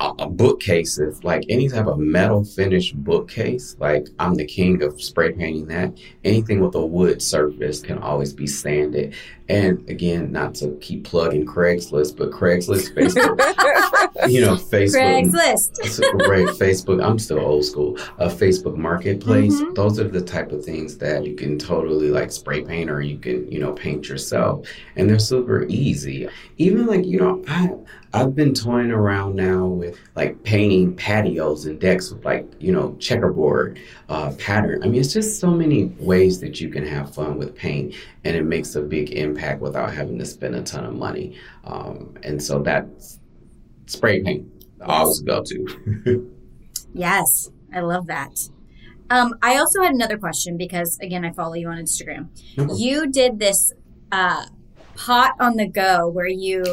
uh, 0.03 0.25
bookcases, 0.27 1.23
like 1.23 1.45
any 1.47 1.69
type 1.69 1.87
of 1.87 1.97
metal 1.97 2.43
finished 2.43 2.95
bookcase, 3.03 3.77
like 3.79 4.07
I'm 4.19 4.35
the 4.35 4.45
king 4.45 4.83
of 4.83 5.01
spray 5.01 5.31
painting 5.31 5.67
that. 5.67 5.97
Anything 6.23 6.59
with 6.59 6.75
a 6.75 6.85
wood 6.85 7.21
surface 7.21 7.81
can 7.81 7.99
always 7.99 8.33
be 8.33 8.45
sanded. 8.45 9.15
And 9.49 9.87
again, 9.89 10.31
not 10.31 10.55
to 10.55 10.77
keep 10.81 11.03
plugging 11.03 11.45
Craigslist, 11.45 12.15
but 12.17 12.31
Craigslist, 12.31 12.93
Facebook, 12.95 13.37
you 14.29 14.39
know, 14.41 14.55
Facebook. 14.55 15.31
Craigslist. 15.33 16.27
right, 16.27 16.47
Facebook. 16.47 17.03
I'm 17.03 17.19
still 17.19 17.39
old 17.39 17.65
school. 17.65 17.97
A 18.19 18.27
Facebook 18.27 18.77
Marketplace. 18.77 19.53
Mhm. 19.61 19.75
Those 19.75 19.99
are 19.99 20.07
the 20.07 20.21
type 20.21 20.51
of 20.51 20.63
things 20.63 20.97
that 20.99 21.25
you 21.25 21.35
can 21.35 21.59
totally 21.59 22.09
like 22.09 22.31
spray 22.31 22.61
paint, 22.63 22.89
or 22.89 23.01
you 23.01 23.17
can 23.17 23.51
you 23.51 23.59
know 23.59 23.73
paint 23.73 24.07
yourself, 24.07 24.65
and 24.95 25.09
they're 25.09 25.19
super 25.19 25.65
easy. 25.67 26.29
Even 26.57 26.85
like 26.85 27.05
you 27.05 27.19
know, 27.19 27.43
I 27.47 27.71
I've 28.15 28.35
been 28.35 28.53
toying 28.53 28.91
around 28.91 29.35
now 29.35 29.65
with 29.65 29.97
like 30.15 30.41
painting 30.43 30.95
patios 30.95 31.65
and 31.65 31.79
decks 31.81 32.11
with 32.11 32.23
like 32.23 32.47
you 32.59 32.71
know 32.71 32.95
checkerboard 32.99 33.79
uh, 34.07 34.31
pattern. 34.37 34.83
I 34.83 34.87
mean, 34.87 35.01
it's 35.01 35.11
just 35.13 35.39
so 35.39 35.49
many 35.51 35.85
ways 35.99 36.39
that 36.41 36.61
you 36.61 36.69
can 36.69 36.85
have 36.85 37.13
fun 37.13 37.37
with 37.37 37.55
paint, 37.55 37.95
and 38.23 38.37
it 38.37 38.43
makes 38.43 38.75
a 38.75 38.81
big 38.81 39.11
impact 39.11 39.32
without 39.59 39.93
having 39.93 40.17
to 40.19 40.25
spend 40.25 40.55
a 40.55 40.61
ton 40.61 40.85
of 40.85 40.95
money. 40.95 41.37
Um, 41.63 42.15
and 42.23 42.41
so 42.41 42.59
that's 42.59 43.19
spray 43.85 44.23
paint. 44.23 44.47
Always 44.81 45.21
go 45.21 45.43
to. 45.43 46.29
Yes, 46.95 47.49
I 47.73 47.79
love 47.79 48.05
that. 48.05 48.37
Um, 49.09 49.33
I 49.41 49.57
also 49.57 49.81
had 49.81 49.93
another 49.93 50.17
question 50.17 50.57
because 50.57 50.97
again, 51.01 51.25
I 51.25 51.31
follow 51.31 51.55
you 51.55 51.67
on 51.69 51.77
Instagram. 51.77 52.27
No. 52.55 52.75
You 52.75 53.09
did 53.11 53.39
this 53.39 53.73
uh, 54.11 54.45
pot 54.95 55.33
on 55.39 55.55
the 55.55 55.67
go 55.67 56.07
where 56.07 56.27
you 56.27 56.63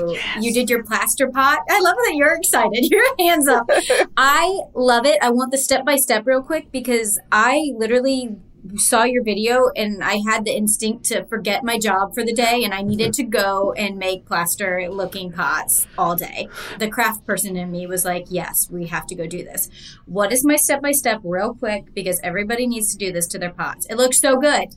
you 0.41 0.53
did 0.53 0.71
your 0.71 0.85
plaster 0.85 1.29
pot. 1.29 1.61
I 1.69 1.81
love 1.81 1.97
that 1.97 2.15
you're 2.15 2.35
excited. 2.35 2.85
Your 2.91 3.05
hands 3.19 3.49
up. 3.49 3.69
I 4.17 4.61
love 4.75 5.07
it. 5.07 5.19
I 5.23 5.31
want 5.31 5.51
the 5.53 5.59
step 5.59 5.85
by 5.85 5.97
step 5.97 6.27
real 6.27 6.43
quick 6.43 6.71
because 6.71 7.19
I 7.33 7.73
literally 7.77 8.37
saw 8.77 9.05
your 9.05 9.23
video 9.23 9.71
and 9.77 10.03
I 10.03 10.21
had 10.27 10.45
the 10.45 10.57
instinct 10.57 11.05
to 11.07 11.25
forget 11.27 11.65
my 11.65 11.79
job 11.79 12.15
for 12.15 12.25
the 12.25 12.33
day 12.33 12.63
and 12.65 12.75
I 12.75 12.83
needed 12.83 13.13
to 13.15 13.23
go 13.23 13.73
and 13.73 13.99
make 13.99 14.27
plaster 14.27 14.89
looking 14.91 15.33
pots 15.33 15.87
all 15.97 16.17
day. 16.17 16.49
The 16.79 16.89
craft 16.89 17.27
person 17.27 17.57
in 17.57 17.71
me 17.71 17.87
was 17.87 18.05
like, 18.05 18.27
"Yes, 18.29 18.69
we 18.71 18.87
have 18.87 19.07
to 19.09 19.15
go 19.15 19.27
do 19.27 19.45
this." 19.45 19.69
What 20.07 20.33
is 20.33 20.45
my 20.45 20.57
step 20.57 20.83
by 20.83 20.93
step 20.93 21.21
real 21.25 21.55
quick 21.55 21.95
because 21.95 22.21
everybody 22.23 22.67
needs 22.67 22.93
to 22.93 22.99
do 22.99 23.13
this 23.13 23.27
to 23.29 23.39
their 23.39 23.51
pots. 23.51 23.87
It 23.87 23.97
looks 23.97 24.21
so 24.21 24.37
good. 24.37 24.69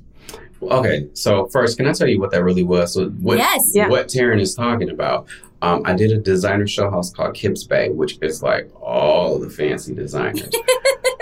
Okay, 0.62 1.10
so 1.14 1.48
first, 1.48 1.78
can 1.78 1.88
I 1.88 1.92
tell 1.94 2.08
you 2.08 2.20
what 2.20 2.32
that 2.32 2.44
really 2.44 2.64
was? 2.64 2.94
So 2.94 3.10
what 3.10 3.38
yes. 3.38 3.62
Yeah. 3.74 3.90
what 3.90 4.08
Taryn 4.08 4.40
is 4.40 4.56
talking 4.56 4.90
about? 4.90 5.28
Um, 5.62 5.82
I 5.86 5.94
did 5.94 6.12
a 6.12 6.18
designer 6.18 6.68
show 6.68 6.90
house 6.90 7.12
called 7.12 7.36
Kips 7.36 7.64
Bay, 7.64 7.90
which 7.90 8.18
is 8.22 8.44
like 8.44 8.70
all 8.82 9.40
the 9.40 9.50
fancy 9.50 9.94
designers. 9.94 10.50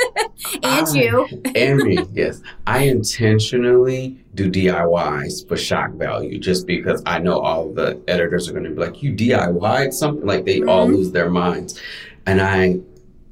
And 0.63 0.88
I- 0.88 0.93
you. 0.93 1.27
and 1.56 1.77
me, 1.84 1.97
yes. 2.13 2.41
I 2.67 2.84
intentionally 2.84 4.17
do 4.34 4.49
DIYs 4.49 5.47
for 5.47 5.58
shock 5.58 5.91
value, 5.93 6.39
just 6.39 6.65
because 6.67 7.01
I 7.06 7.19
know 7.19 7.39
all 7.39 7.71
the 7.71 8.01
editors 8.08 8.47
are 8.49 8.54
going 8.54 8.63
to 8.63 8.69
be 8.71 8.77
like, 8.80 9.04
"You 9.04 9.13
DIY'd 9.13 9.93
something?" 9.93 10.25
Like 10.25 10.45
they 10.45 10.62
all 10.63 10.88
Mhm. 10.88 10.95
lose 10.95 11.12
their 11.12 11.30
minds. 11.30 11.80
And 12.25 12.41
I 12.41 12.80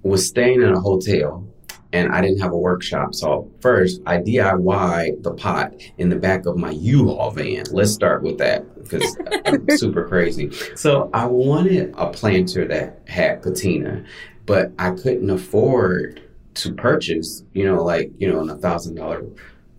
was 0.03 0.27
staying 0.27 0.61
in 0.61 0.69
a 0.73 0.79
hotel, 0.79 1.45
and 1.93 2.11
I 2.11 2.21
didn't 2.21 2.39
have 2.39 2.51
a 2.51 2.57
workshop. 2.57 3.15
So 3.15 3.49
first, 3.59 4.01
I 4.05 4.17
DIY 4.17 5.23
the 5.23 5.33
pot 5.33 5.73
in 5.97 6.09
the 6.09 6.15
back 6.15 6.45
of 6.45 6.57
my 6.57 6.71
U-Haul 6.71 7.31
van. 7.31 7.63
Let's 7.71 7.91
start 7.91 8.23
with 8.23 8.37
that 8.39 8.63
because 8.81 9.17
I'm 9.45 9.65
super 9.77 10.07
crazy. 10.07 10.51
So 10.75 11.09
I 11.13 11.25
wanted 11.25 11.93
a 11.97 12.07
planter 12.11 12.67
that 12.67 13.01
had 13.07 13.41
patina, 13.41 14.03
but 14.45 14.71
I 14.79 14.91
couldn't 14.91 15.29
afford 15.29 16.21
to 16.55 16.73
purchase, 16.73 17.43
you 17.53 17.65
know, 17.65 17.83
like, 17.83 18.11
you 18.17 18.31
know, 18.31 18.47
a 18.47 18.57
thousand 18.57 18.95
dollar 18.95 19.23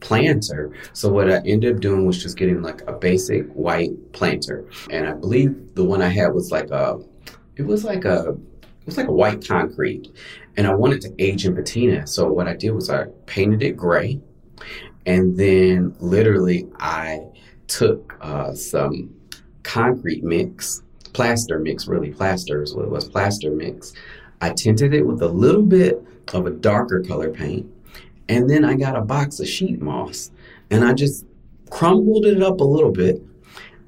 planter. 0.00 0.72
So 0.92 1.11
what 1.11 1.30
I 1.30 1.42
ended 1.44 1.74
up 1.74 1.80
doing 1.80 2.06
was 2.06 2.22
just 2.22 2.37
getting 2.37 2.62
like 2.62 2.83
a 2.88 2.92
basic 2.92 3.46
white 3.52 4.12
planter. 4.12 4.64
And 4.90 5.06
I 5.06 5.12
believe 5.12 5.74
the 5.74 5.85
one 5.85 6.02
I 6.02 6.09
had 6.09 6.28
was 6.28 6.50
like 6.50 6.70
a 6.70 6.98
it 7.56 7.62
was 7.62 7.85
like 7.85 8.04
a 8.04 8.30
it 8.30 8.87
was 8.87 8.96
like 8.96 9.09
a 9.09 9.12
white 9.12 9.46
concrete. 9.46 10.09
And 10.56 10.66
I 10.66 10.74
wanted 10.74 11.00
to 11.02 11.14
age 11.18 11.46
in 11.46 11.54
patina. 11.54 12.06
So 12.06 12.33
what 12.33 12.48
I 12.48 12.56
did 12.56 12.70
was 12.70 12.90
I 12.90 13.04
painted 13.26 13.62
it 13.62 13.76
gray. 13.76 14.20
And 15.06 15.37
then 15.37 15.94
literally 16.00 16.66
I 16.78 17.20
took 17.66 18.16
uh, 18.20 18.54
some 18.54 19.14
concrete 19.62 20.24
mix, 20.24 20.83
plaster 21.12 21.59
mix, 21.59 21.87
really 21.87 22.11
plaster 22.11 22.62
is 22.62 22.74
what 22.74 22.85
it 22.85 22.90
was, 22.90 23.09
plaster 23.09 23.50
mix. 23.50 23.92
I 24.40 24.50
tinted 24.50 24.94
it 24.94 25.06
with 25.06 25.22
a 25.22 25.28
little 25.28 25.62
bit 25.62 26.02
of 26.34 26.46
a 26.46 26.50
darker 26.50 27.02
color 27.02 27.30
paint. 27.30 27.66
And 28.28 28.48
then 28.48 28.64
I 28.64 28.74
got 28.74 28.96
a 28.96 29.00
box 29.00 29.40
of 29.40 29.48
sheet 29.48 29.80
moss 29.80 30.30
and 30.70 30.84
I 30.84 30.92
just 30.92 31.26
crumbled 31.70 32.26
it 32.26 32.42
up 32.42 32.60
a 32.60 32.64
little 32.64 32.92
bit. 32.92 33.22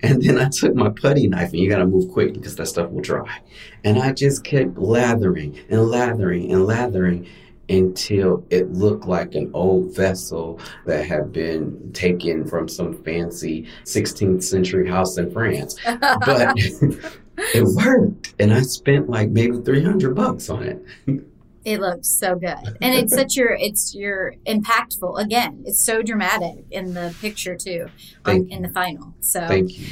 And 0.04 0.20
then 0.20 0.38
I 0.38 0.48
took 0.48 0.74
my 0.74 0.88
putty 0.88 1.28
knife, 1.28 1.50
and 1.50 1.60
you 1.60 1.70
gotta 1.70 1.86
move 1.86 2.10
quick 2.10 2.34
because 2.34 2.56
that 2.56 2.66
stuff 2.66 2.90
will 2.90 3.02
dry. 3.02 3.38
And 3.84 4.00
I 4.00 4.12
just 4.12 4.42
kept 4.42 4.76
lathering 4.76 5.56
and 5.70 5.80
lathering 5.80 6.50
and 6.50 6.66
lathering 6.66 7.28
until 7.68 8.44
it 8.50 8.72
looked 8.72 9.06
like 9.06 9.36
an 9.36 9.50
old 9.54 9.94
vessel 9.94 10.58
that 10.86 11.06
had 11.06 11.32
been 11.32 11.92
taken 11.92 12.44
from 12.44 12.68
some 12.68 13.00
fancy 13.04 13.68
16th 13.84 14.42
century 14.42 14.88
house 14.88 15.18
in 15.18 15.30
France. 15.30 15.76
But 15.84 16.54
it 17.38 17.64
worked. 17.64 18.34
And 18.38 18.52
I 18.52 18.62
spent 18.62 19.08
like 19.08 19.30
maybe 19.30 19.58
300 19.58 20.14
bucks 20.14 20.50
on 20.50 20.64
it. 20.64 20.84
It 21.64 21.80
looks 21.80 22.08
so 22.08 22.34
good, 22.34 22.76
and 22.80 22.94
it's 22.94 23.14
such 23.14 23.36
your 23.36 23.52
it's 23.52 23.94
your 23.94 24.34
impactful. 24.46 25.20
Again, 25.20 25.62
it's 25.66 25.84
so 25.84 26.02
dramatic 26.02 26.64
in 26.70 26.94
the 26.94 27.14
picture 27.20 27.56
too, 27.56 27.86
on, 28.24 28.48
in 28.48 28.62
the 28.62 28.68
final. 28.68 29.14
So 29.20 29.46
Thank 29.46 29.78
you. 29.78 29.86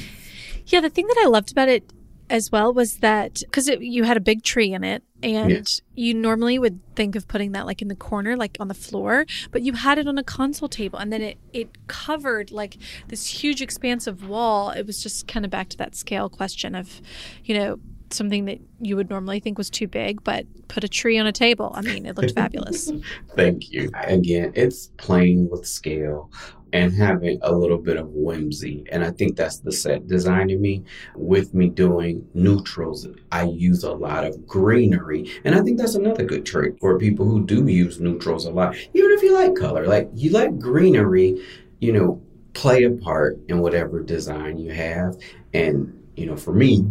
Yeah, 0.66 0.80
the 0.80 0.90
thing 0.90 1.06
that 1.06 1.20
I 1.24 1.28
loved 1.28 1.52
about 1.52 1.68
it 1.68 1.92
as 2.28 2.52
well 2.52 2.72
was 2.72 2.98
that 2.98 3.40
because 3.40 3.68
you 3.68 4.04
had 4.04 4.16
a 4.16 4.20
big 4.20 4.42
tree 4.42 4.72
in 4.72 4.84
it, 4.84 5.02
and 5.22 5.50
Yeah. 5.50 5.62
you 5.94 6.14
normally 6.14 6.58
would 6.58 6.80
think 6.96 7.14
of 7.16 7.26
putting 7.28 7.52
that 7.52 7.66
like 7.66 7.82
in 7.82 7.88
the 7.88 7.96
corner, 7.96 8.36
like 8.36 8.56
on 8.60 8.68
the 8.68 8.74
floor, 8.74 9.26
but 9.50 9.62
you 9.62 9.72
had 9.72 9.98
it 9.98 10.06
on 10.08 10.16
a 10.18 10.24
console 10.24 10.68
table, 10.68 10.98
and 10.98 11.12
then 11.12 11.22
it 11.22 11.38
it 11.52 11.86
covered 11.86 12.50
like 12.50 12.76
this 13.08 13.26
huge 13.42 13.62
expansive 13.62 14.28
wall. 14.28 14.70
It 14.70 14.86
was 14.86 15.02
just 15.02 15.28
kind 15.28 15.44
of 15.44 15.50
back 15.50 15.68
to 15.70 15.76
that 15.78 15.94
scale 15.94 16.28
question 16.28 16.74
of, 16.74 17.00
you 17.44 17.54
know. 17.56 17.78
Something 18.12 18.44
that 18.46 18.58
you 18.80 18.96
would 18.96 19.08
normally 19.10 19.40
think 19.40 19.56
was 19.58 19.70
too 19.70 19.86
big, 19.88 20.22
but 20.24 20.46
put 20.68 20.84
a 20.84 20.88
tree 20.88 21.18
on 21.18 21.26
a 21.26 21.32
table. 21.32 21.72
I 21.74 21.82
mean, 21.82 22.06
it 22.06 22.16
looked 22.16 22.34
fabulous. 22.34 22.90
Thank 23.36 23.70
you. 23.72 23.90
Again, 23.94 24.52
it's 24.54 24.88
playing 24.96 25.48
with 25.50 25.66
scale. 25.66 26.30
and 26.72 26.92
having 26.92 27.38
a 27.42 27.52
little 27.52 27.78
bit 27.78 27.96
of 27.96 28.08
whimsy. 28.10 28.84
And 28.92 29.04
I 29.04 29.10
think 29.10 29.36
that's 29.36 29.58
the 29.58 29.72
set 29.72 30.06
design 30.06 30.50
in 30.50 30.60
me. 30.60 30.84
With 31.16 31.52
me 31.52 31.68
doing 31.68 32.24
neutrals, 32.34 33.08
I 33.32 33.44
use 33.44 33.82
a 33.82 33.92
lot 33.92 34.24
of 34.24 34.46
greenery. 34.46 35.30
And 35.44 35.54
I 35.54 35.62
think 35.62 35.78
that's 35.78 35.96
another 35.96 36.24
good 36.24 36.46
trick 36.46 36.78
for 36.80 36.96
people 36.98 37.26
who 37.26 37.44
do 37.44 37.66
use 37.66 38.00
neutrals 38.00 38.46
a 38.46 38.50
lot. 38.52 38.76
Even 38.94 39.10
if 39.10 39.22
you 39.22 39.34
like 39.34 39.56
color, 39.56 39.86
like 39.86 40.08
you 40.14 40.30
let 40.32 40.58
greenery, 40.60 41.42
you 41.80 41.92
know, 41.92 42.22
play 42.52 42.84
a 42.84 42.90
part 42.90 43.38
in 43.48 43.58
whatever 43.60 44.00
design 44.02 44.56
you 44.58 44.70
have. 44.72 45.16
And, 45.52 45.92
you 46.16 46.26
know, 46.26 46.36
for 46.36 46.52
me, 46.52 46.84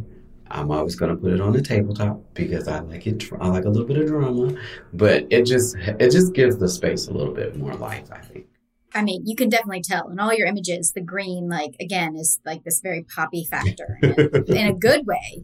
I'm 0.52 0.72
always 0.72 0.96
going 0.96 1.12
to 1.12 1.18
put 1.18 1.32
it 1.32 1.42
on 1.42 1.54
the 1.54 1.62
tabletop 1.62 2.22
because 2.34 2.68
I 2.68 2.80
like 2.80 3.06
it. 3.08 3.24
I 3.40 3.48
like 3.48 3.66
a 3.66 3.70
little 3.70 3.88
bit 3.88 3.98
of 3.98 4.08
drama, 4.08 4.56
but 4.94 5.28
it 5.30 5.46
just 5.46 5.76
it 5.78 6.12
just 6.12 6.34
gives 6.34 6.58
the 6.58 6.68
space 6.70 7.08
a 7.08 7.14
little 7.14 7.34
bit 7.34 7.56
more 7.56 7.74
life. 7.76 8.12
I 8.12 8.20
think. 8.20 8.48
I 8.96 9.04
mean, 9.04 9.28
you 9.28 9.36
can 9.36 9.50
definitely 9.50 9.84
tell 9.84 10.10
in 10.10 10.20
all 10.20 10.34
your 10.34 10.48
images, 10.48 10.94
the 10.94 11.02
green, 11.02 11.48
like 11.48 11.76
again, 11.80 12.16
is 12.16 12.40
like 12.44 12.64
this 12.64 12.80
very 12.82 13.04
poppy 13.04 13.46
factor 13.46 14.00
in, 14.02 14.12
in 14.48 14.68
a 14.68 14.74
good 14.74 15.06
way. 15.06 15.44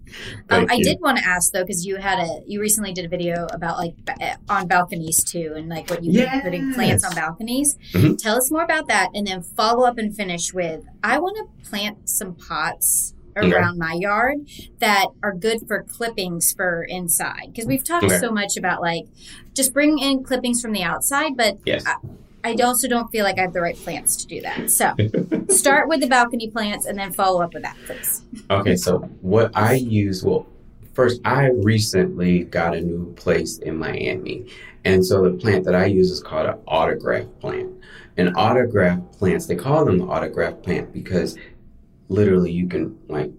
Um, 0.49 0.65
I 0.67 0.79
did 0.81 0.97
want 0.99 1.19
to 1.19 1.23
ask 1.25 1.51
though, 1.51 1.63
because 1.63 1.85
you 1.85 1.97
had 1.97 2.19
a, 2.19 2.39
you 2.47 2.59
recently 2.59 2.91
did 2.91 3.05
a 3.05 3.07
video 3.07 3.45
about 3.51 3.77
like 3.77 3.93
ba- 4.03 4.39
on 4.49 4.67
balconies 4.67 5.23
too, 5.23 5.53
and 5.55 5.69
like 5.69 5.89
what 5.91 6.03
you've 6.03 6.15
been 6.15 6.41
putting 6.41 6.73
plants 6.73 7.03
on 7.03 7.13
balconies. 7.13 7.77
Mhm. 7.93 8.17
Tell 8.17 8.35
us 8.37 8.49
more 8.49 8.63
about 8.63 8.87
that, 8.87 9.09
and 9.13 9.27
then 9.27 9.43
follow 9.43 9.85
up 9.85 9.99
and 9.99 10.15
finish 10.15 10.51
with, 10.51 10.83
I 11.03 11.19
want 11.19 11.37
to 11.37 11.69
plant 11.69 12.09
some 12.09 12.33
pots 12.33 13.13
Around 13.35 13.77
my 13.77 13.93
yard 13.93 14.47
that 14.79 15.07
are 15.21 15.33
good 15.33 15.67
for 15.67 15.83
clippings 15.83 16.53
for 16.53 16.83
inside 16.83 17.47
because 17.47 17.65
we've 17.65 17.83
talked 17.83 18.05
Okay. 18.05 18.17
so 18.17 18.31
much 18.31 18.55
about 18.57 18.81
like 18.81 19.05
just 19.53 19.73
bring 19.73 19.99
in 19.99 20.23
clippings 20.23 20.61
from 20.61 20.71
the 20.71 20.83
outside 20.83 21.35
but 21.35 21.57
Yes. 21.65 21.83
I 22.45 22.53
also 22.63 22.87
don't 22.87 23.09
feel 23.11 23.23
like 23.25 23.37
I 23.39 23.41
have 23.41 23.53
the 23.53 23.59
right 23.61 23.75
plants 23.75 24.15
to 24.17 24.27
do 24.27 24.39
that. 24.41 24.69
So 24.69 24.93
start 25.49 25.89
with 25.89 25.99
the 26.01 26.07
balcony 26.07 26.49
plants 26.49 26.85
and 26.85 26.97
then 26.97 27.11
follow 27.11 27.41
up 27.41 27.53
with 27.55 27.63
that, 27.63 27.75
please. 27.87 28.21
Okay, 28.51 28.75
so 28.75 28.99
what 29.21 29.49
I 29.55 29.73
use, 29.73 30.23
well, 30.23 30.45
first, 30.93 31.21
I 31.25 31.47
recently 31.47 32.43
got 32.43 32.75
a 32.75 32.81
new 32.81 33.11
place 33.15 33.57
in 33.57 33.75
Miami. 33.77 34.45
And 34.85 35.03
so 35.03 35.23
the 35.23 35.31
plant 35.31 35.65
that 35.65 35.73
I 35.73 35.85
use 35.85 36.11
is 36.11 36.21
called 36.21 36.45
an 36.47 36.59
autograph 36.67 37.25
plant. 37.41 37.73
And 38.17 38.31
autograph 38.37 38.99
plants, 39.17 39.47
they 39.47 39.55
call 39.55 39.83
them 39.83 39.97
the 39.97 40.05
autograph 40.05 40.61
plant 40.61 40.93
because 40.93 41.35
literally 42.09 42.51
you 42.51 42.67
can 42.67 42.97
like 43.07 43.31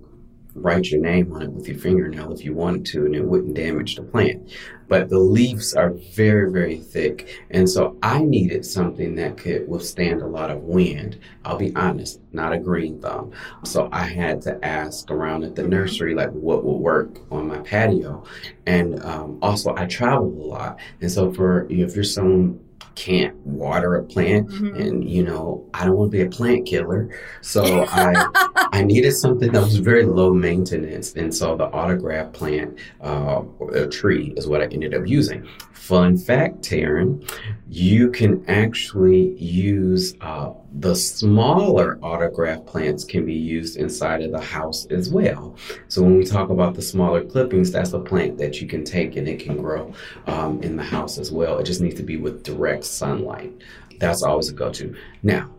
write 0.57 0.91
your 0.91 1.01
name 1.01 1.33
on 1.33 1.43
it 1.43 1.53
with 1.53 1.69
your 1.69 1.77
fingernail 1.77 2.33
if 2.33 2.43
you 2.43 2.55
wanted 2.55 2.85
to 2.87 3.05
and 3.05 3.15
it 3.15 3.25
wouldn't 3.25 3.55
damage 3.55 3.95
the 3.95 4.03
plant. 4.03 4.51
But 4.89 5.11
the 5.11 5.19
leaves 5.19 5.75
are 5.75 5.91
very, 5.91 6.51
very 6.51 6.79
thick. 6.79 7.43
And 7.51 7.69
so 7.69 7.97
I 8.03 8.23
needed 8.23 8.65
something 8.65 9.17
that 9.17 9.37
could 9.37 9.69
withstand 9.69 10.23
a 10.23 10.27
lot 10.27 10.51
of 10.51 10.63
wind. 10.63 11.19
I'll 11.45 11.59
be 11.59 11.75
honest, 11.75 12.21
not 12.33 12.53
a 12.53 12.59
green 12.59 13.01
thumb. 13.01 13.33
So 13.65 13.89
I 13.93 14.05
had 14.05 14.41
to 14.43 14.65
ask 14.65 15.11
around 15.11 15.45
at 15.45 15.57
the 15.57 15.67
nursery, 15.67 16.15
like 16.15 16.31
what 16.31 16.65
would 16.65 16.79
work 16.79 17.19
on 17.31 17.49
my 17.49 17.59
patio. 17.59 18.25
And 18.65 19.03
um, 19.05 19.39
also, 19.43 19.75
I 19.77 19.87
travel 19.87 20.29
a 20.29 20.47
lot. 20.47 20.79
And 21.01 21.11
so, 21.11 21.33
for 21.33 21.67
if 21.69 21.95
you're 21.95 22.05
someone 22.05 22.61
can't 22.97 23.35
water 23.47 23.95
a 23.95 24.03
plant, 24.03 24.49
Mhm. 24.49 24.81
and 24.81 25.09
you 25.09 25.23
know, 25.23 25.65
I 25.75 25.85
don't 25.85 25.97
want 25.97 26.11
to 26.11 26.17
be 26.19 26.23
a 26.25 26.29
plant 26.29 26.67
killer, 26.67 27.09
so 27.43 27.63
I 27.89 28.27
I 28.73 28.83
needed 28.83 29.13
something 29.13 29.53
that 29.53 29.63
was 29.63 29.77
very 29.77 30.05
low 30.05 30.35
maintenance, 30.35 31.15
and 31.15 31.33
so 31.33 31.57
the 31.57 31.67
autograph 31.67 32.33
plant, 32.33 32.75
uh, 33.03 33.43
a 33.73 33.87
tree, 33.87 34.35
is 34.37 34.49
what 34.49 34.61
I 34.61 34.65
ended 34.65 34.95
up 34.95 35.07
using. 35.07 35.45
Fun 35.73 36.17
fact, 36.17 36.63
Taryn, 36.63 37.23
you 37.71 38.11
can 38.11 38.45
actually 38.49 39.37
use 39.41 40.15
uh, 40.21 40.51
the 40.81 40.97
smaller 40.97 41.99
autograph 42.03 42.67
plants 42.67 43.05
can 43.05 43.25
be 43.25 43.35
used 43.35 43.77
inside 43.77 44.21
of 44.23 44.33
the 44.33 44.41
house 44.41 44.87
as 44.91 45.09
well. 45.11 45.55
So 45.89 46.03
when 46.03 46.19
we 46.19 46.25
talk 46.25 46.51
about 46.51 46.75
the 46.75 46.83
smaller 46.83 47.23
clippings, 47.23 47.71
that's 47.71 47.93
a 47.93 48.01
plant 48.01 48.37
that 48.39 48.61
you 48.61 48.67
can 48.67 48.83
take 48.85 49.17
and 49.17 49.29
it 49.29 49.39
can 49.39 49.59
grow 49.59 49.93
um, 50.27 50.61
in 50.63 50.77
the 50.77 50.83
house 50.83 51.19
as 51.19 51.31
well. 51.31 51.59
It 51.59 51.65
just 51.65 51.81
needs 51.81 51.95
to 51.97 52.03
be 52.03 52.17
with 52.17 52.43
direct 52.43 52.85
sunlight. 52.87 53.53
That's 53.99 54.23
always 54.23 54.49
a 54.49 54.53
go-to. 54.53 54.95
Now, 55.23 55.51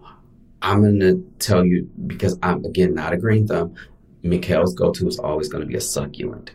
I'm 0.62 0.82
gonna 0.82 1.16
tell 1.40 1.66
you 1.66 1.90
because 2.08 2.38
I'm 2.42 2.66
again 2.66 2.94
not 2.94 3.14
a 3.14 3.18
green 3.18 3.48
thumb. 3.48 3.76
Mikel's 4.24 4.74
go-to 4.74 5.08
is 5.08 5.20
always 5.20 5.48
going 5.48 5.62
to 5.62 5.68
be 5.68 5.76
a 5.76 5.82
succulent. 5.82 6.52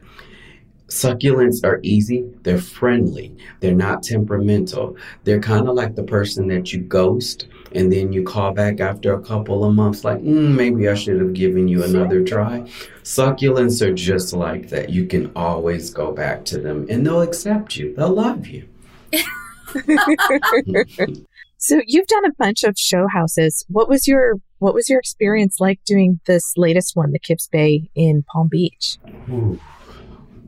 Succulents 0.89 1.65
are 1.65 1.81
easy, 1.83 2.23
they're 2.43 2.59
friendly, 2.59 3.35
they're 3.61 3.75
not 3.75 4.03
temperamental. 4.03 4.97
They're 5.25 5.41
kind 5.41 5.67
of 5.67 5.75
like 5.75 5.95
the 5.95 6.03
person 6.03 6.49
that 6.49 6.73
you 6.73 6.81
ghost 6.81 7.47
and 7.75 7.91
then 7.91 8.13
you 8.13 8.23
call 8.25 8.53
back 8.53 8.81
after 8.81 9.15
a 9.15 9.23
couple 9.23 9.65
of 9.65 9.75
months, 9.75 10.05
like, 10.05 10.19
mm, 10.19 10.55
maybe 10.55 10.91
I 10.91 10.95
should 10.95 11.19
have 11.19 11.33
given 11.33 11.67
you 11.67 11.83
another 11.83 12.23
try. 12.23 12.69
Succulents 13.05 13.81
are 13.81 13.95
just 13.95 14.35
like 14.35 14.69
that. 14.69 14.91
You 14.91 15.07
can 15.07 15.33
always 15.35 15.89
go 15.89 16.13
back 16.13 16.45
to 16.47 16.59
them 16.59 16.87
and 16.91 17.07
they'll 17.07 17.23
accept 17.23 17.77
you, 17.77 17.95
they'll 17.97 18.11
love 18.11 18.47
you. 18.47 18.69
So 21.63 21.81
you've 21.87 22.09
done 22.09 22.25
a 22.25 22.33
bunch 22.37 22.65
of 22.65 22.77
show 22.77 23.07
houses. 23.07 23.65
What 23.69 23.89
was 23.89 24.09
your 24.09 24.35
what 24.59 24.75
was 24.75 24.89
your 24.89 24.99
experience 24.99 25.61
like 25.61 25.79
doing 25.87 26.19
this 26.27 26.55
latest 26.57 26.97
one, 26.97 27.13
the 27.13 27.21
Kips 27.21 27.47
Bay 27.47 27.89
in 27.95 28.25
Palm 28.25 28.49
Beach? 28.51 28.99
Ooh. 29.31 29.61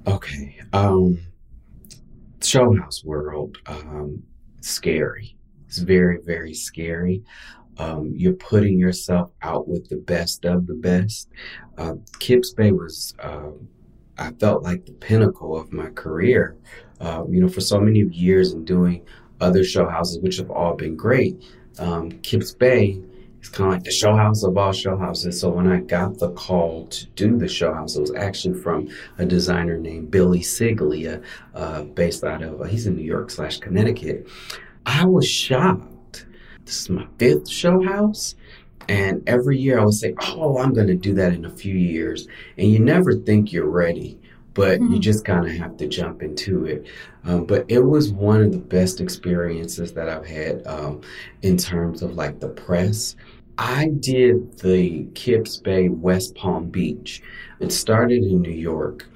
Okay. 0.08 0.56
Um 0.72 1.20
show 2.42 2.74
house 2.76 3.04
world 3.04 3.58
um 3.66 4.24
scary. 4.60 5.36
It's 5.68 5.78
very 5.78 6.18
very 6.20 6.52
scary. 6.52 7.22
Um 7.78 8.12
you're 8.16 8.32
putting 8.32 8.76
yourself 8.76 9.30
out 9.40 9.68
with 9.68 9.88
the 9.90 9.98
best 9.98 10.44
of 10.44 10.66
the 10.66 10.74
best. 10.74 11.28
Uh 11.78 11.94
Kips 12.18 12.52
Bay 12.52 12.72
was 12.72 13.14
um 13.22 13.68
I 14.18 14.32
felt 14.32 14.64
like 14.64 14.84
the 14.86 14.92
pinnacle 14.92 15.56
of 15.56 15.72
my 15.72 15.90
career. 15.90 16.56
Um, 17.04 17.32
you 17.32 17.40
know, 17.40 17.48
for 17.48 17.60
so 17.60 17.78
many 17.78 18.00
years 18.00 18.52
and 18.52 18.66
doing 18.66 19.04
other 19.40 19.62
show 19.64 19.86
houses, 19.88 20.18
which 20.20 20.38
have 20.38 20.50
all 20.50 20.74
been 20.74 20.96
great. 20.96 21.42
Um, 21.78 22.10
Kips 22.22 22.52
Bay 22.52 23.00
is 23.42 23.48
kind 23.50 23.68
of 23.68 23.74
like 23.74 23.84
the 23.84 23.90
show 23.90 24.16
house 24.16 24.42
of 24.42 24.56
all 24.56 24.72
show 24.72 24.96
houses. 24.96 25.38
So 25.40 25.50
when 25.50 25.70
I 25.70 25.80
got 25.80 26.18
the 26.18 26.30
call 26.30 26.86
to 26.86 27.06
do 27.08 27.36
the 27.36 27.48
show 27.48 27.74
house, 27.74 27.96
it 27.96 28.00
was 28.00 28.14
actually 28.14 28.58
from 28.60 28.88
a 29.18 29.26
designer 29.26 29.76
named 29.76 30.10
Billy 30.10 30.40
Ceglia, 30.40 31.22
uh, 31.54 31.82
based 31.82 32.24
out 32.24 32.42
of, 32.42 32.60
uh, 32.60 32.64
he's 32.64 32.86
in 32.86 32.96
New 32.96 33.02
York 33.02 33.30
slash 33.30 33.58
Connecticut. 33.58 34.26
I 34.86 35.04
was 35.04 35.28
shocked. 35.28 36.26
This 36.64 36.82
is 36.82 36.90
my 36.90 37.06
fifth 37.18 37.48
show 37.50 37.82
house. 37.82 38.34
And 38.88 39.22
every 39.26 39.58
year 39.58 39.78
I 39.78 39.84
would 39.84 39.94
say, 39.94 40.14
oh, 40.20 40.58
I'm 40.58 40.72
going 40.72 40.88
to 40.88 40.94
do 40.94 41.14
that 41.14 41.32
in 41.32 41.44
a 41.44 41.50
few 41.50 41.74
years. 41.74 42.28
And 42.58 42.70
you 42.70 42.78
never 42.78 43.14
think 43.14 43.52
you're 43.52 43.68
ready, 43.68 44.18
but 44.54 44.80
you 44.80 44.88
Mhm. 44.88 45.00
just 45.00 45.24
kind 45.24 45.44
of 45.46 45.52
have 45.52 45.76
to 45.78 45.86
jump 45.88 46.22
into 46.22 46.64
it. 46.66 46.86
Um, 47.24 47.44
but 47.44 47.64
it 47.68 47.80
was 47.84 48.12
one 48.12 48.40
of 48.42 48.52
the 48.52 48.58
best 48.58 49.00
experiences 49.00 49.92
that 49.92 50.08
I've 50.08 50.26
had 50.26 50.66
um, 50.66 51.00
in 51.42 51.56
terms 51.56 52.02
of 52.02 52.16
like 52.16 52.40
the 52.40 52.48
press. 52.48 53.16
I 53.58 53.88
did 54.00 54.58
the 54.58 55.06
Kips 55.14 55.58
Bay 55.58 55.88
West 55.88 56.34
Palm 56.34 56.66
Beach. 56.70 57.22
It 57.60 57.72
started 57.72 58.24
in 58.24 58.42
New 58.42 58.50
York. 58.50 59.06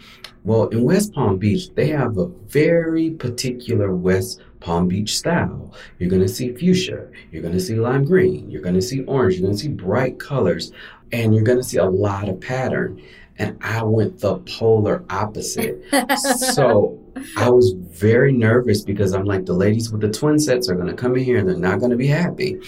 Well, 0.45 0.69
in 0.69 0.85
West 0.85 1.13
Palm 1.13 1.37
Beach, 1.39 1.75
they 1.75 1.89
have 1.89 2.17
a 2.19 2.27
very 2.49 3.11
particular 3.11 3.95
West 3.95 4.41
Palm 4.61 4.89
Beach 4.89 5.17
style. 5.19 5.73
You're 5.99 6.09
going 6.11 6.23
to 6.23 6.29
see 6.29 6.53
fuchsia, 6.53 7.07
you're 7.31 7.43
going 7.43 7.55
to 7.55 7.61
see 7.61 7.75
lime 7.75 8.05
green, 8.05 8.51
you're 8.51 8.63
going 8.63 8.75
to 8.75 8.83
see 8.83 9.03
orange, 9.05 9.35
you're 9.35 9.43
going 9.43 9.57
to 9.57 9.63
see 9.63 9.69
bright 9.69 10.19
colors, 10.19 10.73
and 11.13 11.35
you're 11.35 11.45
going 11.45 11.59
to 11.59 11.65
see 11.65 11.79
a 11.79 11.85
lot 11.85 12.29
of 12.29 12.41
pattern. 12.41 13.01
And 13.39 13.57
I 13.63 13.83
went 13.83 14.21
the 14.21 14.39
polar 14.39 15.05
opposite. 15.11 15.83
so 16.37 16.99
I 17.37 17.51
was 17.51 17.73
very 17.73 18.33
nervous 18.33 18.83
because 18.83 19.13
I'm 19.13 19.25
like, 19.25 19.47
the 19.47 19.53
ladies 19.53 19.91
with 19.91 20.01
the 20.01 20.11
twin 20.11 20.39
sets 20.39 20.69
are 20.69 20.75
going 20.75 20.89
to 20.89 20.95
come 20.95 21.17
in 21.17 21.25
here 21.25 21.39
and 21.39 21.49
they're 21.49 21.57
not 21.57 21.79
going 21.79 21.91
to 21.91 21.97
be 21.97 22.09
happy. 22.09 22.61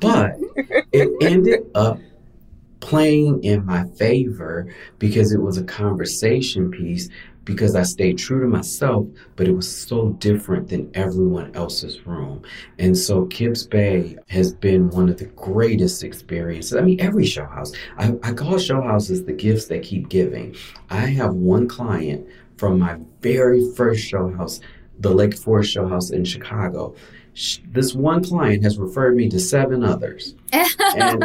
But 0.00 0.36
it 0.92 1.10
ended 1.22 1.66
up 1.74 1.98
playing 2.80 3.42
in 3.44 3.64
my 3.64 3.84
favor 3.90 4.72
because 4.98 5.32
it 5.32 5.40
was 5.40 5.56
a 5.56 5.64
conversation 5.64 6.70
piece 6.70 7.08
because 7.44 7.74
I 7.74 7.82
stayed 7.82 8.18
true 8.18 8.40
to 8.40 8.46
myself, 8.46 9.06
but 9.36 9.48
it 9.48 9.52
was 9.52 9.68
so 9.70 10.10
different 10.10 10.68
than 10.68 10.90
everyone 10.94 11.54
else's 11.54 12.06
room. 12.06 12.42
And 12.78 12.96
so 12.96 13.26
Kips 13.26 13.64
Bay 13.64 14.16
has 14.28 14.54
been 14.54 14.90
one 14.90 15.08
of 15.08 15.16
the 15.18 15.24
greatest 15.26 16.04
experiences. 16.04 16.74
I 16.76 16.80
mean, 16.82 17.00
every 17.00 17.26
show 17.26 17.44
house. 17.46 17.72
I, 17.98 18.14
I 18.22 18.32
call 18.32 18.58
show 18.58 18.80
houses 18.80 19.24
the 19.24 19.32
gifts 19.32 19.66
they 19.66 19.80
keep 19.80 20.08
giving. 20.08 20.54
I 20.90 21.06
have 21.06 21.34
one 21.34 21.66
client 21.68 22.26
from 22.58 22.78
my 22.78 22.96
very 23.20 23.72
first 23.74 24.04
show 24.04 24.30
house, 24.30 24.60
the 25.00 25.10
Lake 25.12 25.36
Forest 25.36 25.72
Show 25.72 25.88
House 25.88 26.10
in 26.10 26.24
Chicago. 26.24 26.94
Sh- 27.34 27.58
This 27.72 27.94
one 27.94 28.22
client 28.22 28.62
has 28.62 28.78
referred 28.78 29.16
me 29.16 29.28
to 29.30 29.40
seven 29.40 29.82
others. 29.82 30.34
And 30.96 31.24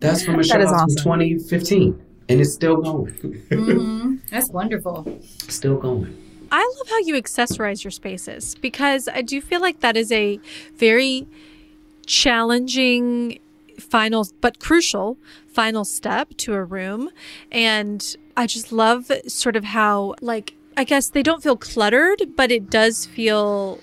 that's 0.00 0.22
from 0.24 0.38
a 0.40 0.44
show 0.44 0.58
house 0.58 0.72
awesome. 0.72 0.88
from 1.02 1.20
2015. 1.20 2.04
And 2.28 2.40
it's 2.40 2.52
still 2.52 2.76
going. 2.76 3.08
hmm 3.50 4.16
That's 4.30 4.50
wonderful. 4.50 5.20
still 5.48 5.76
going. 5.78 6.16
I 6.50 6.60
love 6.78 6.88
how 6.88 6.98
you 7.00 7.14
accessorize 7.14 7.84
your 7.84 7.90
spaces 7.90 8.54
because 8.54 9.08
I 9.08 9.22
do 9.22 9.40
feel 9.40 9.60
like 9.60 9.80
that 9.80 9.96
is 9.96 10.10
a 10.10 10.40
very 10.76 11.26
challenging 12.06 13.38
final 13.78 14.26
but 14.40 14.58
crucial 14.58 15.18
final 15.46 15.84
step 15.84 16.34
to 16.38 16.54
a 16.54 16.64
room. 16.64 17.10
And 17.52 18.16
I 18.36 18.46
just 18.46 18.72
love 18.72 19.10
sort 19.26 19.56
of 19.56 19.64
how, 19.64 20.14
like, 20.20 20.54
I 20.76 20.84
guess 20.84 21.08
they 21.08 21.22
don't 21.22 21.42
feel 21.42 21.56
cluttered, 21.56 22.36
but 22.36 22.50
it 22.50 22.70
does 22.70 23.04
feel 23.06 23.80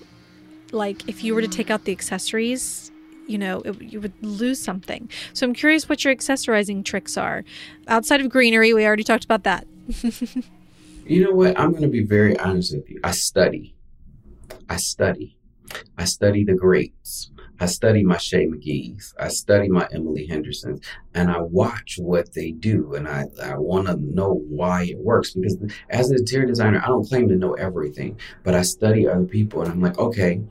like 0.72 1.08
if 1.08 1.22
you 1.22 1.34
were 1.34 1.42
to 1.42 1.48
take 1.48 1.70
out 1.70 1.84
the 1.84 1.92
accessories, 1.92 2.90
you 3.26 3.38
know, 3.38 3.60
it, 3.62 3.80
you 3.82 4.00
would 4.00 4.12
lose 4.22 4.62
something. 4.62 5.10
So 5.32 5.46
I'm 5.46 5.54
curious 5.54 5.88
what 5.88 6.04
your 6.04 6.14
accessorizing 6.14 6.84
tricks 6.84 7.16
are. 7.16 7.44
Outside 7.88 8.20
of 8.20 8.28
greenery, 8.28 8.72
we 8.72 8.86
already 8.86 9.04
talked 9.04 9.24
about 9.24 9.42
that. 9.44 9.66
you 11.06 11.24
know 11.24 11.32
what? 11.32 11.58
I'm 11.58 11.70
going 11.70 11.82
to 11.82 11.88
be 11.88 12.04
very 12.04 12.38
honest 12.38 12.74
with 12.74 12.88
you. 12.88 13.00
I 13.02 13.12
study. 13.12 13.74
I 14.68 14.76
study. 14.76 15.36
I 15.98 16.04
study 16.04 16.44
the 16.44 16.54
greats. 16.54 17.30
I 17.58 17.66
study 17.66 18.04
my 18.04 18.18
Shea 18.18 18.46
McGee's. 18.46 19.14
I 19.18 19.28
study 19.28 19.68
my 19.68 19.88
Emily 19.90 20.26
Hendersons, 20.26 20.80
and 21.14 21.30
I 21.30 21.40
watch 21.40 21.98
what 21.98 22.34
they 22.34 22.50
do, 22.50 22.94
and 22.94 23.08
I, 23.08 23.24
I 23.42 23.56
want 23.56 23.86
to 23.86 23.96
know 23.96 24.42
why 24.48 24.84
it 24.84 24.98
works. 24.98 25.32
Because 25.32 25.56
as 25.88 26.10
an 26.10 26.18
interior 26.18 26.46
designer, 26.46 26.82
I 26.84 26.88
don't 26.88 27.08
claim 27.08 27.28
to 27.28 27.36
know 27.36 27.54
everything, 27.54 28.20
but 28.44 28.54
I 28.54 28.62
study 28.62 29.08
other 29.08 29.24
people, 29.24 29.62
and 29.62 29.70
I'm 29.70 29.80
like, 29.80 29.98
okay, 29.98 30.42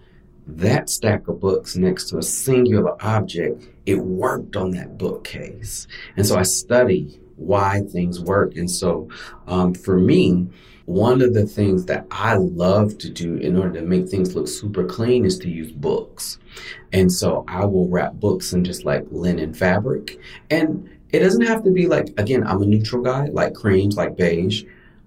that 0.48 0.89
stack 0.89 1.28
of 1.28 1.39
books 1.39 1.76
next 1.76 2.10
to 2.10 2.18
a 2.18 2.24
singular 2.24 2.96
object, 3.04 3.68
it 3.86 3.96
worked 3.96 4.56
on 4.56 4.72
that 4.72 4.98
bookcase, 4.98 5.88
and 6.18 6.26
so 6.26 6.38
I 6.38 6.43
study 6.43 7.20
why 7.36 7.82
things 7.91 8.20
work. 8.20 8.56
And 8.56 8.70
so, 8.70 9.10
um, 9.48 9.74
for 9.74 9.98
me, 9.98 10.48
one 10.86 11.22
of 11.22 11.34
the 11.34 11.46
things 11.46 11.86
that 11.86 12.06
I 12.12 12.36
love 12.36 12.98
to 13.00 13.10
do 13.10 13.36
in 13.38 13.58
order 13.58 13.80
to 13.80 13.86
make 13.86 14.08
things 14.08 14.36
look 14.36 14.48
super 14.48 14.86
clean 14.86 15.26
is 15.26 15.39
to 15.39 15.50
use 15.50 15.72
books. 15.72 16.38
And 16.93 17.12
so 17.12 17.43
I 17.48 17.66
will 17.66 17.89
wrap 17.89 18.14
books 18.14 18.54
in 18.54 18.64
just 18.64 18.86
like 18.86 19.06
linen 19.10 19.54
fabric. 19.54 20.20
And 20.50 20.89
it 21.10 21.20
doesn't 21.20 21.46
have 21.46 21.64
to 21.64 21.72
be 21.72 21.88
like, 21.88 22.10
again, 22.18 22.46
I'm 22.46 22.62
a 22.62 22.66
neutral 22.66 23.02
guy, 23.02 23.26
like 23.26 23.56
creams, 23.56 23.98
like 23.98 24.16
beige, 24.16 24.64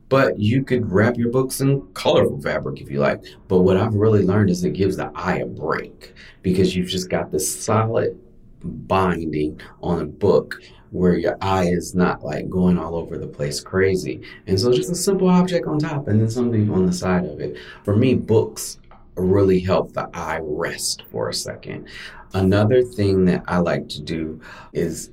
but 0.09 0.39
you 0.39 0.63
could 0.65 0.91
wrap 0.91 1.17
your 1.17 1.31
books 1.31 1.61
in 1.61 1.87
colorful 1.95 2.41
fabric 2.41 2.81
if 2.81 2.91
you 2.91 3.01
like. 3.01 3.23
But 3.49 3.61
what 3.61 3.77
I've 3.77 3.95
really 3.95 4.23
learned 4.23 4.51
is 4.51 4.65
it 4.65 4.73
gives 4.73 4.97
the 4.97 5.11
eye 5.15 5.39
a 5.39 5.47
break 5.47 6.15
because 6.43 6.75
you've 6.75 6.89
just 6.89 7.11
got 7.11 7.31
this 7.31 7.63
solid 7.63 8.19
binding 8.63 9.61
on 9.83 10.01
a 10.01 10.07
book 10.07 10.61
where 10.91 11.17
your 11.17 11.37
eye 11.43 11.67
is 11.67 11.95
not 11.95 12.25
like 12.25 12.49
going 12.49 12.79
all 12.79 12.95
over 12.95 13.19
the 13.19 13.27
place 13.27 13.61
crazy. 13.61 14.23
And 14.47 14.59
so 14.59 14.73
just 14.73 14.91
a 14.91 14.95
simple 14.95 15.29
object 15.29 15.67
on 15.67 15.79
top 15.79 16.09
and 16.09 16.21
then 16.21 16.31
something 16.31 16.71
on 16.71 16.87
the 16.87 16.93
side 16.93 17.27
of 17.27 17.41
it. 17.41 17.59
For 17.85 17.95
me, 17.95 18.15
books 18.15 18.79
really 19.17 19.61
help 19.61 19.93
the 19.93 20.09
eye 20.15 20.41
rest 20.43 21.05
for 21.11 21.29
a 21.29 21.35
second. 21.35 21.89
Another 22.33 22.83
thing 22.83 23.25
that 23.27 23.45
I 23.47 23.59
like 23.59 23.89
to 23.91 24.03
do 24.03 24.41
is 24.73 25.11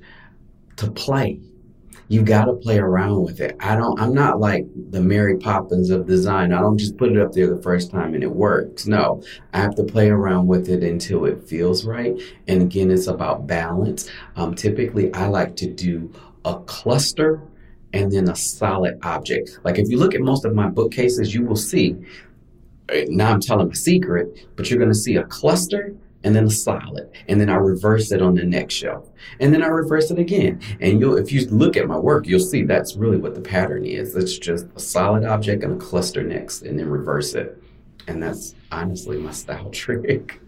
to 0.76 0.90
play 0.90 1.40
you 2.08 2.22
got 2.22 2.44
to 2.44 2.52
play 2.54 2.78
around 2.78 3.22
with 3.22 3.40
it. 3.40 3.56
I 3.60 3.74
don't, 3.74 4.00
I'm 4.00 4.14
not 4.14 4.38
like 4.38 4.64
the 4.90 5.00
Mary 5.00 5.36
Poppins 5.36 5.90
of 5.90 6.06
design. 6.06 6.52
I 6.52 6.60
don't 6.60 6.78
just 6.78 6.96
put 6.96 7.10
it 7.10 7.18
up 7.18 7.32
there 7.32 7.52
the 7.52 7.62
first 7.62 7.90
time 7.90 8.14
and 8.14 8.22
it 8.22 8.30
works. 8.30 8.86
No, 8.86 9.22
I 9.52 9.58
have 9.58 9.74
to 9.76 9.84
play 9.84 10.08
around 10.08 10.46
with 10.46 10.68
it 10.68 10.84
until 10.84 11.24
it 11.24 11.42
feels 11.42 11.84
right. 11.84 12.14
And 12.46 12.62
again, 12.62 12.90
it's 12.90 13.08
about 13.08 13.46
balance. 13.46 14.08
Um, 14.36 14.54
typically, 14.54 15.12
I 15.14 15.26
like 15.26 15.56
to 15.56 15.66
do 15.66 16.12
a 16.44 16.60
cluster 16.60 17.42
and 17.92 18.12
then 18.12 18.28
a 18.28 18.36
solid 18.36 18.98
object. 19.02 19.58
Like 19.64 19.78
if 19.78 19.88
you 19.88 19.98
look 19.98 20.14
at 20.14 20.20
most 20.20 20.44
of 20.44 20.54
my 20.54 20.68
bookcases, 20.68 21.34
you 21.34 21.44
will 21.44 21.56
see, 21.56 21.96
eh, 22.88 23.06
now 23.08 23.32
I'm 23.32 23.40
telling 23.40 23.70
a 23.70 23.74
secret, 23.74 24.46
but 24.54 24.70
you're 24.70 24.78
going 24.78 24.90
to 24.90 24.94
see 24.94 25.16
a 25.16 25.24
cluster 25.24 25.96
and 26.24 26.34
then 26.34 26.44
a 26.44 26.50
solid, 26.50 27.10
and 27.28 27.40
then 27.40 27.48
I 27.48 27.56
reverse 27.56 28.10
it 28.12 28.22
on 28.22 28.34
the 28.34 28.44
next 28.44 28.74
shelf, 28.74 29.10
and 29.40 29.52
then 29.52 29.62
I 29.62 29.68
reverse 29.68 30.10
it 30.10 30.18
again. 30.18 30.60
And 30.80 31.00
you'll, 31.00 31.16
if 31.16 31.32
you 31.32 31.46
look 31.48 31.76
at 31.76 31.86
my 31.86 31.98
work, 31.98 32.26
you'll 32.26 32.40
see 32.40 32.62
that's 32.62 32.96
really 32.96 33.16
what 33.16 33.34
the 33.34 33.40
pattern 33.40 33.84
is. 33.84 34.14
It's 34.16 34.38
just 34.38 34.66
a 34.74 34.80
solid 34.80 35.24
object 35.24 35.62
and 35.62 35.80
a 35.80 35.84
cluster 35.84 36.22
next, 36.22 36.62
and 36.62 36.78
then 36.78 36.88
reverse 36.88 37.34
it, 37.34 37.62
and 38.06 38.22
that's 38.22 38.54
honestly 38.72 39.18
my 39.18 39.32
style 39.32 39.70
trick. 39.70 40.40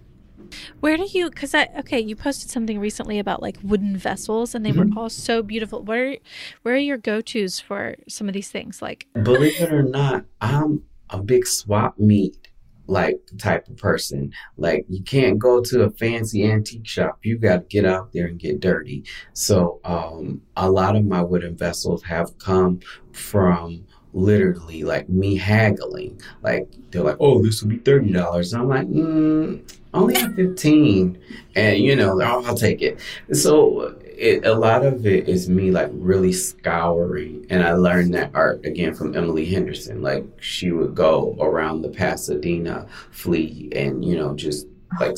Where 0.80 0.96
do 0.96 1.06
you? 1.12 1.28
Because 1.28 1.54
I 1.54 1.68
okay, 1.78 2.00
you 2.00 2.16
posted 2.16 2.50
something 2.50 2.78
recently 2.78 3.18
about 3.18 3.42
like 3.42 3.58
wooden 3.62 3.96
vessels, 3.96 4.54
and 4.54 4.64
they 4.64 4.70
mm-hmm. 4.70 4.94
were 4.94 5.00
all 5.00 5.10
so 5.10 5.42
beautiful. 5.42 5.82
Where, 5.82 6.16
where 6.62 6.74
are 6.74 6.78
your 6.78 6.98
go 6.98 7.20
tos 7.20 7.60
for 7.60 7.96
some 8.08 8.28
of 8.28 8.34
these 8.34 8.50
things? 8.50 8.80
Like, 8.80 9.06
believe 9.22 9.60
it 9.60 9.72
or 9.72 9.82
not, 9.82 10.24
I'm 10.40 10.82
a 11.10 11.22
big 11.22 11.46
swap 11.46 11.98
meet 11.98 12.47
like 12.88 13.20
type 13.36 13.68
of 13.68 13.76
person. 13.76 14.32
Like 14.56 14.84
you 14.88 15.02
can't 15.02 15.38
go 15.38 15.60
to 15.62 15.82
a 15.82 15.90
fancy 15.90 16.50
antique 16.50 16.86
shop. 16.86 17.20
You 17.22 17.38
got 17.38 17.56
to 17.56 17.66
get 17.68 17.84
out 17.84 18.12
there 18.12 18.26
and 18.26 18.38
get 18.38 18.60
dirty. 18.60 19.04
So 19.34 19.80
um, 19.84 20.42
a 20.56 20.68
lot 20.68 20.96
of 20.96 21.04
my 21.04 21.22
wooden 21.22 21.56
vessels 21.56 22.02
have 22.04 22.36
come 22.38 22.80
from 23.12 23.84
literally 24.14 24.82
like 24.82 25.08
me 25.08 25.36
haggling. 25.36 26.20
Like 26.42 26.68
they're 26.90 27.02
like, 27.02 27.18
"Oh, 27.20 27.42
this 27.42 27.62
will 27.62 27.68
be 27.70 27.78
thirty 27.78 28.10
dollars." 28.10 28.54
I'm 28.54 28.68
like, 28.68 28.88
mm, 28.88 29.62
"Only 29.92 30.14
fifteen, 30.14 31.18
and 31.54 31.78
you 31.78 31.94
know, 31.94 32.20
oh, 32.20 32.44
I'll 32.44 32.56
take 32.56 32.82
it. 32.82 32.98
So 33.32 33.94
it, 34.18 34.44
a 34.44 34.54
lot 34.54 34.84
of 34.84 35.06
it 35.06 35.28
is 35.28 35.48
me 35.48 35.70
like 35.70 35.90
really 35.92 36.32
scouring, 36.32 37.46
and 37.50 37.62
I 37.62 37.74
learned 37.74 38.12
that 38.14 38.32
art 38.34 38.64
again 38.66 38.94
from 38.94 39.16
Emily 39.16 39.46
Henderson. 39.46 40.02
Like 40.02 40.24
she 40.40 40.72
would 40.72 40.94
go 40.94 41.36
around 41.40 41.82
the 41.82 41.88
Pasadena 41.88 42.86
flea, 43.12 43.70
and 43.74 44.04
you 44.04 44.16
know 44.16 44.34
just 44.34 44.66
like, 44.98 45.16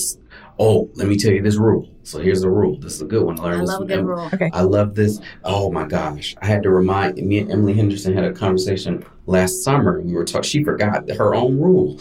oh, 0.58 0.90
let 0.94 1.08
me 1.08 1.16
tell 1.16 1.32
you 1.32 1.40
this 1.40 1.56
rule. 1.56 1.88
So 2.02 2.18
here's 2.18 2.42
the 2.42 2.50
rule. 2.50 2.78
This 2.78 2.94
is 2.94 3.02
a 3.02 3.06
good 3.06 3.22
one. 3.22 3.40
I 3.40 3.44
learned 3.44 3.62
I 3.62 3.72
love 3.72 3.82
a 3.82 3.86
good 3.86 4.04
rule. 4.04 4.30
Okay. 4.34 4.50
I 4.52 4.62
love 4.62 4.94
this. 4.94 5.20
Oh 5.44 5.72
my 5.72 5.86
gosh, 5.86 6.36
I 6.42 6.46
had 6.46 6.62
to 6.64 6.70
remind 6.70 7.16
me 7.16 7.38
and 7.38 7.50
Emily 7.50 7.72
Henderson 7.72 8.14
had 8.14 8.24
a 8.24 8.32
conversation 8.32 9.04
last 9.30 9.62
summer. 9.62 10.00
We 10.00 10.12
were 10.12 10.24
talking. 10.24 10.42
She 10.42 10.64
forgot 10.64 11.08
her 11.10 11.34
own 11.34 11.58
rule. 11.58 12.00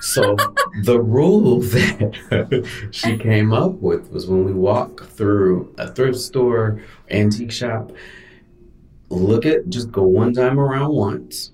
So 0.00 0.34
the 0.82 1.00
rule 1.00 1.60
that 1.60 2.66
she 2.90 3.16
came 3.18 3.52
up 3.52 3.74
with 3.74 4.10
was 4.10 4.26
when 4.26 4.44
we 4.44 4.52
walk 4.52 5.04
through 5.04 5.74
a 5.78 5.92
thrift 5.92 6.18
store, 6.18 6.82
antique 7.10 7.52
shop, 7.52 7.92
look 9.10 9.44
at 9.44 9.68
just 9.68 9.92
go 9.92 10.02
one 10.02 10.32
time 10.32 10.58
around 10.58 10.92
once. 10.92 11.52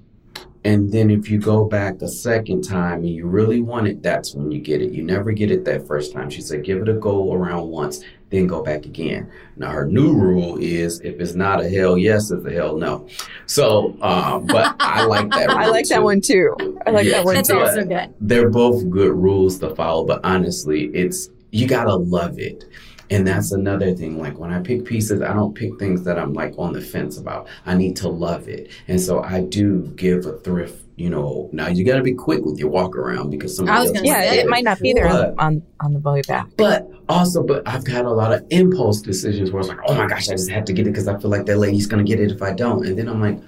And 0.64 0.90
then 0.90 1.10
if 1.10 1.30
you 1.30 1.38
go 1.38 1.64
back 1.64 2.02
a 2.02 2.08
second 2.08 2.62
time 2.62 3.04
and 3.04 3.08
you 3.10 3.26
really 3.26 3.60
want 3.60 3.86
it, 3.86 4.02
that's 4.02 4.34
when 4.34 4.50
you 4.50 4.60
get 4.60 4.82
it. 4.82 4.90
You 4.92 5.04
never 5.04 5.30
get 5.30 5.52
it 5.52 5.64
that 5.64 5.86
first 5.86 6.12
time. 6.12 6.28
She 6.28 6.40
said, 6.40 6.64
give 6.64 6.82
it 6.82 6.88
a 6.88 6.94
go 6.94 7.32
around 7.32 7.68
once 7.68 8.02
then 8.30 8.46
go 8.46 8.62
back 8.62 8.84
again. 8.86 9.30
Now 9.56 9.70
her 9.70 9.86
new 9.86 10.12
rule 10.12 10.58
is 10.58 11.00
if 11.00 11.20
it's 11.20 11.34
not 11.34 11.60
a 11.60 11.68
hell 11.68 11.96
yes, 11.96 12.30
it's 12.30 12.44
a 12.44 12.50
hell 12.50 12.76
no. 12.76 13.08
So, 13.46 13.96
um, 14.02 14.46
but 14.46 14.74
I 14.80 15.04
like 15.06 15.30
that. 15.30 15.50
I 15.50 15.68
like 15.68 15.84
too. 15.84 15.94
that 15.94 16.02
one 16.02 16.20
too. 16.20 16.56
I 16.86 16.90
like 16.90 17.08
that 17.08 17.24
one 17.24 17.34
That's 17.36 17.48
too. 17.48 17.58
also 17.58 17.84
good. 17.84 18.14
They're 18.20 18.50
both 18.50 18.88
good 18.90 19.12
rules 19.12 19.58
to 19.60 19.74
follow, 19.74 20.04
but 20.04 20.20
honestly, 20.24 20.86
it's 20.86 21.30
you 21.50 21.66
gotta 21.66 21.94
love 21.94 22.38
it. 22.38 22.64
And 23.08 23.24
that's 23.24 23.52
another 23.52 23.94
thing. 23.94 24.18
Like 24.18 24.36
when 24.38 24.52
I 24.52 24.60
pick 24.60 24.84
pieces, 24.84 25.22
I 25.22 25.32
don't 25.32 25.54
pick 25.54 25.78
things 25.78 26.02
that 26.04 26.18
I'm 26.18 26.32
like 26.32 26.54
on 26.58 26.72
the 26.72 26.80
fence 26.80 27.18
about. 27.18 27.46
I 27.64 27.76
need 27.76 27.94
to 27.98 28.08
love 28.08 28.48
it. 28.48 28.70
And 28.88 29.00
so 29.00 29.22
I 29.22 29.42
do 29.42 29.82
give 29.94 30.26
a 30.26 30.38
thrift 30.38 30.82
you 30.96 31.10
know, 31.10 31.50
now 31.52 31.68
you 31.68 31.84
got 31.84 31.96
to 31.96 32.02
be 32.02 32.14
quick 32.14 32.44
with 32.44 32.58
your 32.58 32.70
walk 32.70 32.96
around 32.96 33.30
because 33.30 33.54
somebody 33.54 33.88
else. 33.88 34.00
Yeah, 34.02 34.22
it, 34.32 34.38
it 34.40 34.48
might 34.48 34.64
not 34.64 34.80
be 34.80 34.94
there 34.94 35.08
but, 35.08 35.34
on 35.38 35.62
on 35.80 35.92
the 35.92 35.98
way 36.00 36.22
back. 36.22 36.48
But 36.56 36.90
also, 37.08 37.42
but 37.42 37.66
I've 37.68 37.86
had 37.86 38.06
a 38.06 38.10
lot 38.10 38.32
of 38.32 38.44
impulse 38.50 39.02
decisions 39.02 39.50
where 39.50 39.60
it's 39.60 39.68
like, 39.68 39.78
oh 39.86 39.94
my 39.94 40.06
gosh, 40.06 40.28
I 40.28 40.32
just 40.32 40.50
have 40.50 40.64
to 40.64 40.72
get 40.72 40.86
it 40.86 40.90
because 40.90 41.06
I 41.06 41.18
feel 41.18 41.30
like 41.30 41.44
that 41.46 41.58
lady's 41.58 41.86
gonna 41.86 42.02
get 42.02 42.18
it 42.18 42.30
if 42.30 42.40
I 42.40 42.52
don't, 42.52 42.86
and 42.86 42.98
then 42.98 43.08
I'm 43.08 43.20
like, 43.20 43.38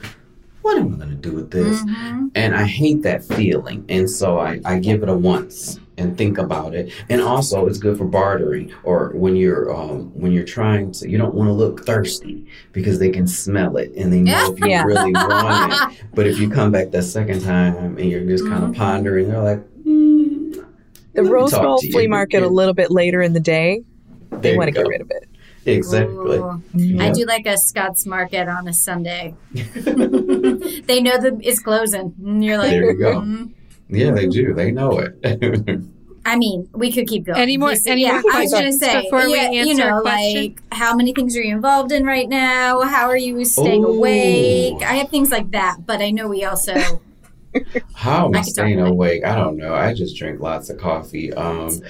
what 0.60 0.76
am 0.76 0.94
I 0.94 0.98
gonna 0.98 1.14
do 1.14 1.32
with 1.32 1.50
this? 1.50 1.80
Mm-hmm. 1.80 2.28
And 2.34 2.54
I 2.54 2.64
hate 2.64 3.02
that 3.02 3.24
feeling, 3.24 3.84
and 3.88 4.10
so 4.10 4.38
I 4.38 4.60
I 4.66 4.78
give 4.78 5.02
it 5.02 5.08
a 5.08 5.16
once 5.16 5.80
and 5.98 6.16
think 6.16 6.38
about 6.38 6.74
it. 6.74 6.92
And 7.08 7.20
also, 7.20 7.66
it's 7.66 7.78
good 7.78 7.98
for 7.98 8.04
bartering 8.04 8.72
or 8.84 9.10
when 9.14 9.36
you're 9.36 9.74
um, 9.74 10.10
when 10.18 10.32
you're 10.32 10.44
trying 10.44 10.92
to. 10.92 11.08
You 11.08 11.18
don't 11.18 11.34
want 11.34 11.48
to 11.48 11.52
look 11.52 11.84
thirsty 11.84 12.46
because 12.72 12.98
they 12.98 13.10
can 13.10 13.26
smell 13.26 13.76
it 13.76 13.92
and 13.96 14.12
they 14.12 14.20
know 14.20 14.52
if 14.52 14.60
you 14.60 14.68
yeah. 14.68 14.84
really 14.84 15.12
want 15.12 15.72
it. 15.72 16.04
But 16.14 16.26
if 16.26 16.38
you 16.38 16.50
come 16.50 16.72
back 16.72 16.90
that 16.90 17.02
second 17.02 17.42
time 17.42 17.98
and 17.98 18.10
you're 18.10 18.24
just 18.24 18.44
kind 18.44 18.64
of 18.64 18.70
mm-hmm. 18.70 18.80
pondering, 18.80 19.28
they're 19.28 19.42
like. 19.42 19.60
Mm, 19.84 20.66
the 21.14 21.24
Rose 21.24 21.52
Bowl 21.52 21.80
flea 21.92 22.06
market 22.06 22.42
a 22.42 22.48
little 22.48 22.74
bit 22.74 22.90
later 22.90 23.22
in 23.22 23.32
the 23.32 23.40
day, 23.40 23.82
they 24.30 24.56
want 24.56 24.68
to 24.68 24.72
get 24.72 24.86
rid 24.86 25.00
of 25.00 25.10
it. 25.10 25.28
Exactly. 25.66 26.38
Yeah. 26.74 27.04
I 27.04 27.10
do 27.10 27.24
like 27.26 27.46
a 27.46 27.58
Scott's 27.58 28.06
Market 28.06 28.48
on 28.48 28.68
a 28.68 28.72
Sunday. 28.72 29.34
they 29.52 31.00
know 31.00 31.18
that 31.18 31.38
it's 31.42 31.60
closing. 31.60 32.14
And 32.24 32.44
you're 32.44 32.58
like, 32.58 32.70
there 32.70 32.92
you 32.92 32.98
go. 32.98 33.20
Mm. 33.20 33.52
Yeah, 33.88 34.10
they 34.12 34.26
do. 34.26 34.54
They 34.54 34.70
know 34.70 34.98
it. 34.98 35.82
I 36.26 36.36
mean, 36.36 36.68
we 36.72 36.92
could 36.92 37.06
keep 37.06 37.24
going. 37.24 37.38
Any 37.38 37.56
more? 37.56 37.72
any 37.86 38.02
yeah, 38.02 38.20
more 38.20 38.32
I 38.32 38.42
was 38.42 38.52
going 38.52 38.66
to 38.66 38.72
say, 38.72 39.02
before 39.02 39.22
yeah, 39.22 39.48
we 39.48 39.58
answer 39.58 39.68
you 39.70 39.74
know, 39.74 40.02
like 40.04 40.60
how 40.72 40.94
many 40.94 41.14
things 41.14 41.34
are 41.36 41.42
you 41.42 41.54
involved 41.54 41.90
in 41.90 42.04
right 42.04 42.28
now? 42.28 42.82
How 42.82 43.06
are 43.06 43.16
you 43.16 43.42
staying 43.46 43.84
Ooh. 43.84 43.96
awake? 43.96 44.82
I 44.82 44.96
have 44.96 45.08
things 45.08 45.30
like 45.30 45.50
that, 45.52 45.86
but 45.86 46.02
I 46.02 46.10
know 46.10 46.28
we 46.28 46.44
also 46.44 46.74
How 47.94 48.26
am 48.26 48.34
I 48.34 48.40
I, 48.40 48.42
could 48.42 48.48
talk 48.48 48.52
staying 48.52 48.80
awake? 48.80 49.24
I 49.24 49.34
don't 49.34 49.56
know. 49.56 49.74
I 49.74 49.94
just 49.94 50.16
drink 50.16 50.40
lots 50.40 50.70
of 50.70 50.78
coffee. 50.78 51.32
Um, 51.32 51.80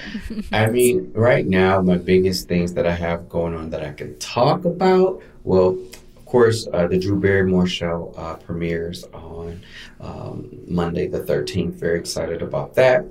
I 0.53 0.67
mean, 0.71 1.11
right 1.15 1.47
now, 1.47 1.81
my 1.81 1.97
biggest 1.97 2.49
things 2.49 2.75
that 2.75 2.87
I 2.87 2.95
have 2.95 3.29
going 3.29 3.55
on 3.55 3.71
that 3.71 3.83
I 3.83 3.93
can 3.93 4.19
talk 4.19 4.65
about. 4.65 5.21
Well, 5.45 5.71
of 5.71 5.98
course, 6.29 6.69
uh, 6.73 6.87
the 6.87 6.99
Drew 6.99 7.19
Barrymore 7.19 7.67
show 7.67 8.13
uh, 8.17 8.35
premieres 8.37 9.05
on 9.13 9.61
um, 10.01 10.49
Monday 10.69 11.09
the 11.09 11.21
13th. 11.21 11.75
Very 11.75 11.99
excited 11.99 12.43
about 12.43 12.75
that. 12.75 13.05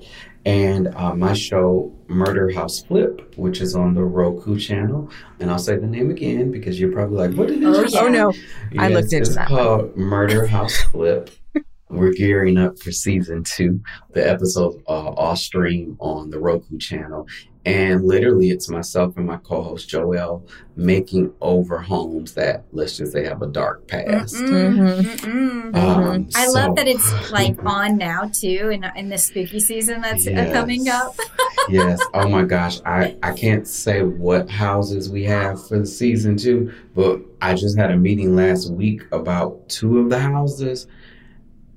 And 0.46 0.88
uh, 0.96 1.14
my 1.14 1.34
show, 1.34 1.94
Murder 2.08 2.50
House 2.52 2.82
Flip, 2.84 3.34
which 3.38 3.60
is 3.60 3.76
on 3.76 3.96
the 3.96 4.04
Roku 4.04 4.58
channel. 4.58 5.10
And 5.42 5.52
I'll 5.52 5.60
say 5.60 5.76
the 5.78 5.88
name 5.88 6.10
again 6.10 6.52
because 6.52 6.80
you're 6.80 6.92
probably 6.94 7.28
like, 7.28 7.38
what 7.38 7.50
Oh, 7.50 7.82
it? 7.84 7.94
yeah. 7.94 8.00
Oh 8.02 8.08
no. 8.08 8.34
I 8.78 8.88
looked 8.88 9.12
into 9.12 9.28
it's 9.28 9.36
that 9.36 9.50
one. 9.50 9.60
called 9.60 9.98
Murder 9.98 10.48
House 10.48 10.78
Flip. 10.84 11.30
We're 11.90 12.12
gearing 12.14 12.58
up 12.58 12.78
for 12.80 12.92
season 12.92 13.44
two. 13.44 13.82
The 14.14 14.30
episodes 14.30 14.78
are 14.88 15.08
uh, 15.08 15.12
all 15.12 15.36
stream 15.36 15.98
on 16.00 16.30
the 16.30 16.40
Roku 16.40 16.78
channel. 16.78 17.28
And 17.66 18.06
literally, 18.06 18.50
it's 18.50 18.70
myself 18.70 19.18
and 19.18 19.26
my 19.26 19.36
co 19.38 19.62
host 19.62 19.90
Joel 19.90 20.48
making 20.78 21.34
over 21.42 21.80
homes 21.80 22.34
that, 22.36 22.64
let's 22.72 22.96
just 22.96 23.12
say, 23.12 23.26
have 23.26 23.42
a 23.42 23.48
dark 23.48 23.86
past. 23.90 24.36
Mm-mm, 24.36 25.02
mm-mm. 25.02 25.76
Um, 25.76 26.26
mm-hmm. 26.26 26.30
I 26.38 26.46
so- 26.46 26.52
love 26.54 26.76
that 26.78 26.88
it's 26.88 27.32
like 27.32 27.58
on 27.66 27.98
now 27.98 28.32
too, 28.34 28.70
in 28.72 28.86
in 28.96 29.10
the 29.10 29.18
spooky 29.18 29.60
season 29.60 30.00
that's 30.00 30.26
uh, 30.26 30.32
Yes. 30.32 30.54
coming 30.54 30.88
up. 30.88 31.16
yes. 31.70 32.02
Oh 32.14 32.30
my 32.30 32.44
gosh. 32.44 32.80
I, 32.86 33.18
I 33.22 33.34
can't 33.34 33.68
say 33.68 34.02
what 34.02 34.50
houses 34.50 35.10
we 35.10 35.26
have 35.26 35.68
for 35.68 35.78
the 35.80 35.86
season 35.86 36.38
two, 36.38 36.72
but 36.96 37.20
I 37.42 37.54
just 37.54 37.78
had 37.78 37.92
a 37.92 37.98
meeting 37.98 38.34
last 38.34 38.72
week 38.72 39.04
about 39.12 39.68
two 39.68 40.00
of 40.00 40.10
the 40.10 40.20
houses. 40.20 40.88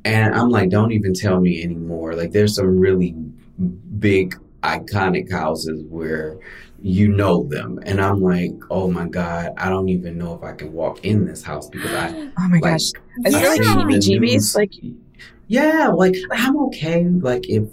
And 0.05 0.35
I'm 0.35 0.49
like, 0.49 0.71
don't 0.71 0.93
even 0.93 1.13
tell 1.13 1.41
me 1.41 1.63
anymore. 1.63 2.15
Like, 2.15 2.33
there's 2.33 2.55
some 2.55 2.79
really 2.79 3.13
big, 3.99 4.39
iconic 4.63 5.31
houses 5.31 5.83
where 5.89 6.39
you 6.83 7.09
know 7.09 7.45
them. 7.45 7.79
And 7.85 8.01
I'm 8.01 8.23
like, 8.23 8.53
oh 8.71 8.91
my 8.91 9.07
God, 9.07 9.53
I 9.57 9.69
don't 9.69 9.89
even 9.89 10.19
know 10.19 10.35
if 10.35 10.43
I 10.43 10.53
can 10.53 10.73
walk 10.73 11.05
in 11.05 11.27
this 11.27 11.43
house 11.43 11.69
because 11.69 11.93
I, 11.93 12.09
Oh 12.39 12.49
my 12.49 12.55
like, 12.55 12.63
gosh. 12.63 12.93
Is 13.25 13.35
it 13.35 13.35
like 13.35 13.43
see 13.43 13.59
the 13.59 13.65
heebie-jeebies? 13.65 14.57
Like 14.57 14.73
yeah, 15.49 15.89
like 15.89 16.15
I'm 16.31 16.57
okay. 16.67 17.05
Like 17.05 17.49
if 17.49 17.65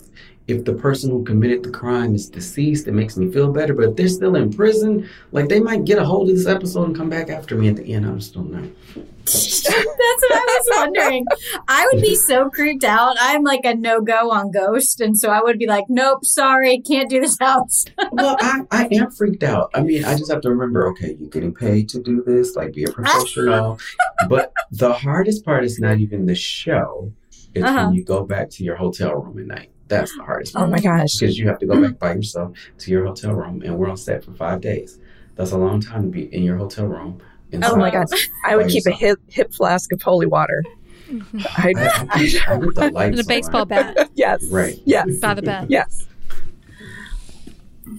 if 0.47 0.63
the 0.63 0.73
person 0.73 1.09
who 1.11 1.23
committed 1.25 1.63
the 1.63 1.71
crime 1.71 2.15
is 2.15 2.29
deceased, 2.29 2.87
it 2.87 2.93
makes 2.93 3.17
me 3.17 3.29
feel 3.31 3.51
better. 3.51 3.73
But 3.73 3.89
if 3.89 3.95
they're 3.97 4.07
still 4.07 4.35
in 4.35 4.53
prison, 4.53 5.07
like 5.31 5.49
they 5.49 5.59
might 5.59 5.83
get 5.85 5.97
a 5.97 6.05
hold 6.05 6.29
of 6.29 6.35
this 6.35 6.47
episode 6.47 6.85
and 6.85 6.95
come 6.95 7.09
back 7.09 7.29
after 7.29 7.55
me 7.55 7.67
at 7.67 7.75
the 7.75 7.93
end. 7.93 8.05
I 8.05 8.13
just 8.15 8.33
don't 8.33 8.51
know. 8.51 8.71
That's 9.25 9.69
what 9.69 10.31
I 10.31 10.45
was 10.45 10.69
wondering. 10.77 11.25
I 11.67 11.89
would 11.91 12.01
be 12.01 12.15
so 12.15 12.49
creeped 12.49 12.85
out. 12.85 13.17
I'm 13.19 13.43
like 13.43 13.65
a 13.65 13.75
no 13.75 13.99
go 13.99 14.31
on 14.31 14.51
Ghost, 14.51 15.01
and 15.01 15.17
so 15.17 15.29
I 15.29 15.41
would 15.41 15.59
be 15.59 15.67
like, 15.67 15.83
nope, 15.89 16.23
sorry, 16.23 16.79
can't 16.79 17.09
do 17.09 17.19
this 17.19 17.37
house. 17.37 17.83
well, 18.13 18.37
I, 18.39 18.61
I 18.71 18.87
am 18.91 19.11
freaked 19.11 19.43
out. 19.43 19.69
I 19.73 19.81
mean, 19.81 20.05
I 20.05 20.15
just 20.15 20.31
have 20.31 20.39
to 20.41 20.49
remember, 20.49 20.87
okay, 20.91 21.17
you're 21.19 21.29
getting 21.29 21.53
paid 21.53 21.89
to 21.89 22.01
do 22.01 22.23
this, 22.25 22.55
like 22.55 22.73
be 22.73 22.85
a 22.85 22.91
professional. 22.91 23.79
but 24.29 24.53
the 24.71 24.93
hardest 24.93 25.43
part 25.43 25.65
is 25.65 25.77
not 25.77 25.97
even 25.99 26.25
the 26.25 26.35
show. 26.35 27.11
It's 27.53 27.65
Uh-huh. 27.65 27.87
when 27.87 27.95
you 27.95 28.03
go 28.05 28.23
back 28.23 28.49
to 28.51 28.63
your 28.63 28.75
hotel 28.77 29.13
room 29.15 29.39
at 29.39 29.45
night. 29.47 29.71
That's 29.87 30.15
the 30.17 30.23
hardest 30.23 30.55
oh 30.55 30.67
my 30.67 30.79
gosh. 30.79 31.15
Because 31.19 31.37
you 31.37 31.47
have 31.47 31.59
to 31.59 31.65
go 31.65 31.81
back 31.81 31.97
by 31.99 32.13
yourself 32.13 32.57
to 32.79 32.91
your 32.91 33.05
hotel 33.05 33.33
room, 33.33 33.61
and 33.63 33.77
we're 33.77 33.89
on 33.89 33.97
set 33.97 34.23
for 34.23 34.33
five 34.33 34.61
days. 34.61 34.99
That's 35.35 35.51
a 35.51 35.57
long 35.57 35.79
time 35.81 36.03
to 36.03 36.09
be 36.09 36.33
in 36.35 36.43
your 36.43 36.57
hotel 36.57 36.85
room. 36.87 37.21
Oh 37.63 37.75
my 37.77 37.89
gosh. 37.91 38.29
I 38.45 38.55
would 38.57 38.65
By 38.65 38.71
keep 38.71 38.85
a 38.87 38.91
hip 38.91 39.19
hip 39.29 39.53
flask 39.53 39.91
of 39.93 40.01
holy 40.01 40.25
water. 40.25 40.63
I, 41.09 41.13
I'd, 41.69 41.77
I, 41.77 42.07
I, 42.09 42.53
I 42.53 42.57
the 42.57 42.91
lights 42.93 43.11
And 43.11 43.19
a 43.19 43.19
on. 43.19 43.27
baseball 43.27 43.65
bat 43.65 44.09
yes. 44.15 44.43
Right. 44.51 44.77
Yes. 44.85 45.17
by 45.19 45.33
the 45.33 45.41
bed. 45.41 45.67
Yes. 45.69 46.07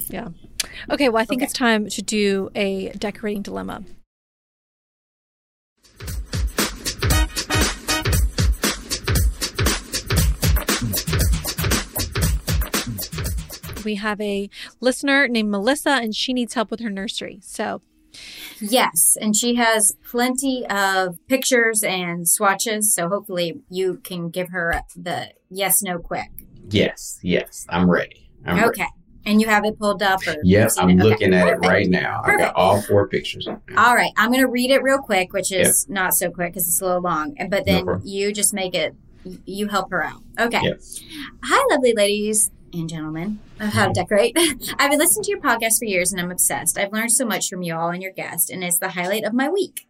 Yeah. 0.08 0.28
Okay, 0.90 1.08
well, 1.08 1.22
I 1.22 1.24
think 1.24 1.40
Okay. 1.40 1.44
it's 1.46 1.52
time 1.54 1.88
to 1.88 2.02
do 2.02 2.50
a 2.54 2.90
decorating 2.98 3.42
dilemma. 3.42 3.84
We 13.88 13.94
have 13.94 14.20
a 14.20 14.50
listener 14.80 15.28
named 15.28 15.50
Melissa, 15.50 15.92
and 15.92 16.14
she 16.14 16.34
needs 16.34 16.52
help 16.52 16.70
with 16.70 16.80
her 16.80 16.90
nursery. 16.90 17.40
So, 17.42 17.80
Yes, 18.60 19.16
and 19.18 19.34
she 19.34 19.54
has 19.54 19.96
plenty 20.06 20.66
of 20.66 21.16
pictures 21.26 21.82
and 21.82 22.28
swatches, 22.28 22.94
so 22.94 23.08
hopefully 23.08 23.62
you 23.70 24.02
can 24.04 24.28
give 24.28 24.50
her 24.50 24.82
the 24.94 25.30
yes 25.48 25.80
no 25.82 25.98
quick. 25.98 26.28
Yes, 26.68 27.18
yes, 27.22 27.64
I'm 27.70 27.88
ready. 27.88 28.30
I'm 28.44 28.62
okay. 28.68 28.82
ready. 28.82 28.92
And 29.24 29.40
you 29.40 29.46
have 29.48 29.64
it 29.64 29.78
pulled 29.78 30.02
up 30.02 30.20
or 30.26 30.36
Yes, 30.42 30.76
I'm 30.76 30.90
it? 30.90 31.00
Okay, 31.00 31.08
looking 31.08 31.32
at 31.32 31.48
it 31.48 31.56
right 31.60 31.88
now. 31.88 32.20
I 32.24 32.26
Perfect. 32.26 32.54
got 32.54 32.56
all 32.56 32.82
four 32.82 33.08
pictures. 33.08 33.48
All 33.48 33.94
right, 33.94 34.12
I'm 34.18 34.30
going 34.30 34.44
to 34.44 34.50
read 34.50 34.70
it 34.70 34.82
real 34.82 34.98
quick, 34.98 35.32
which 35.32 35.50
is 35.50 35.88
not 35.88 36.12
so 36.12 36.30
quick 36.30 36.52
because 36.52 36.68
it's 36.68 36.82
a 36.82 36.84
little 36.84 37.00
long. 37.00 37.36
But 37.48 37.64
then 37.64 37.86
problem. 37.86 38.06
you 38.06 38.34
just 38.34 38.52
make 38.52 38.74
it, 38.74 38.94
you 39.46 39.68
help 39.68 39.90
her 39.92 40.04
out. 40.04 40.20
Okay. 40.38 40.60
Yes. 40.62 41.00
Hi, 41.44 41.74
lovely 41.74 41.94
ladies 41.94 42.50
and 42.72 42.88
gentlemen 42.88 43.40
of 43.60 43.72
how 43.72 43.86
to 43.86 43.92
decorate. 43.92 44.36
I've 44.78 44.90
been 44.90 44.98
listening 44.98 45.24
to 45.24 45.30
your 45.30 45.40
podcast 45.40 45.78
for 45.78 45.84
years 45.84 46.12
and 46.12 46.20
I'm 46.20 46.30
obsessed. 46.30 46.78
I've 46.78 46.92
learned 46.92 47.12
so 47.12 47.24
much 47.24 47.48
from 47.48 47.62
you 47.62 47.74
all 47.74 47.90
and 47.90 48.02
your 48.02 48.12
guest, 48.12 48.50
and 48.50 48.62
it's 48.62 48.78
the 48.78 48.90
highlight 48.90 49.24
of 49.24 49.32
my 49.32 49.48
week. 49.48 49.86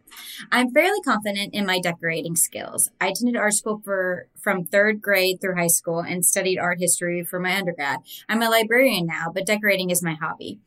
I'm 0.51 0.71
fairly 0.71 1.01
confident 1.01 1.53
in 1.53 1.65
my 1.65 1.79
decorating 1.79 2.35
skills. 2.35 2.89
I 2.99 3.07
attended 3.07 3.35
art 3.35 3.53
school 3.53 3.81
for 3.83 4.27
from 4.41 4.65
third 4.65 5.01
grade 5.01 5.39
through 5.41 5.55
high 5.55 5.67
school 5.67 5.99
and 5.99 6.25
studied 6.25 6.57
art 6.57 6.79
history 6.79 7.23
for 7.23 7.39
my 7.39 7.55
undergrad. 7.55 7.99
I'm 8.27 8.41
a 8.41 8.49
librarian 8.49 9.05
now, 9.05 9.31
but 9.33 9.45
decorating 9.45 9.89
is 9.89 10.03
my 10.03 10.15
hobby. 10.15 10.59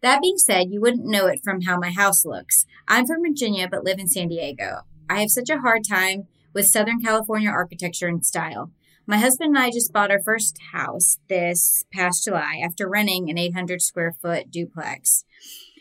That 0.00 0.22
being 0.22 0.38
said, 0.38 0.70
you 0.70 0.80
wouldn't 0.80 1.06
know 1.06 1.26
it 1.26 1.40
from 1.42 1.62
how 1.62 1.78
my 1.78 1.90
house 1.90 2.24
looks. 2.24 2.66
I'm 2.86 3.06
from 3.06 3.22
Virginia 3.22 3.68
but 3.68 3.84
live 3.84 3.98
in 3.98 4.08
San 4.08 4.28
Diego. 4.28 4.82
I 5.10 5.20
have 5.20 5.30
such 5.30 5.50
a 5.50 5.60
hard 5.60 5.82
time 5.88 6.28
with 6.54 6.66
Southern 6.66 7.00
California 7.00 7.50
architecture 7.50 8.06
and 8.08 8.24
style. 8.24 8.70
My 9.10 9.16
husband 9.16 9.56
and 9.56 9.58
I 9.58 9.70
just 9.70 9.90
bought 9.90 10.10
our 10.10 10.20
first 10.20 10.58
house 10.70 11.16
this 11.30 11.82
past 11.90 12.24
July 12.24 12.60
after 12.62 12.86
renting 12.86 13.30
an 13.30 13.38
800 13.38 13.80
square 13.80 14.14
foot 14.20 14.50
duplex. 14.50 15.24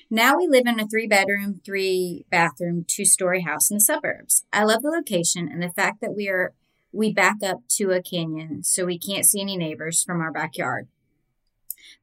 Now 0.10 0.38
we 0.38 0.48
live 0.48 0.66
in 0.66 0.80
a 0.80 0.88
three 0.88 1.08
bedroom, 1.08 1.60
three 1.66 2.26
bathroom, 2.32 2.86
two 2.88 3.04
story 3.04 3.42
house 3.42 3.70
in 3.70 3.76
the 3.76 3.82
suburbs. 3.82 4.46
I 4.54 4.64
love 4.64 4.82
the 4.82 4.92
location 4.92 5.50
and 5.52 5.62
the 5.62 5.74
fact 5.76 6.00
that 6.00 6.16
we 6.16 6.30
are 6.30 6.54
we 6.94 7.12
back 7.12 7.44
up 7.44 7.64
to 7.72 7.92
a 7.92 8.02
canyon 8.02 8.64
so 8.64 8.86
we 8.86 8.98
can't 8.98 9.26
see 9.26 9.42
any 9.42 9.58
neighbors 9.58 10.06
from 10.06 10.22
our 10.22 10.32
backyard. 10.32 10.88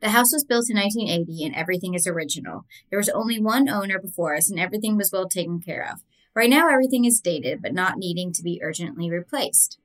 The 0.03 0.11
house 0.11 0.31
was 0.31 0.45
built 0.45 0.68
in 0.68 0.77
1980 0.77 1.43
and 1.43 1.55
everything 1.55 1.95
is 1.95 2.07
original. 2.07 2.66
There 2.91 2.99
was 2.99 3.09
only 3.09 3.41
one 3.41 3.70
owner 3.70 3.99
before 3.99 4.37
us 4.37 4.51
and 4.51 4.61
everything 4.61 4.99
was 4.99 5.11
well 5.11 5.27
taken 5.27 5.62
care 5.62 5.89
of. 5.91 6.01
Right 6.35 6.51
now 6.51 6.68
everything 6.68 7.07
is 7.07 7.18
dated 7.18 7.62
but 7.62 7.72
not 7.72 7.97
needing 7.97 8.31
to 8.35 8.43
be 8.43 8.61
urgently 8.62 9.11
replaced. 9.11 9.79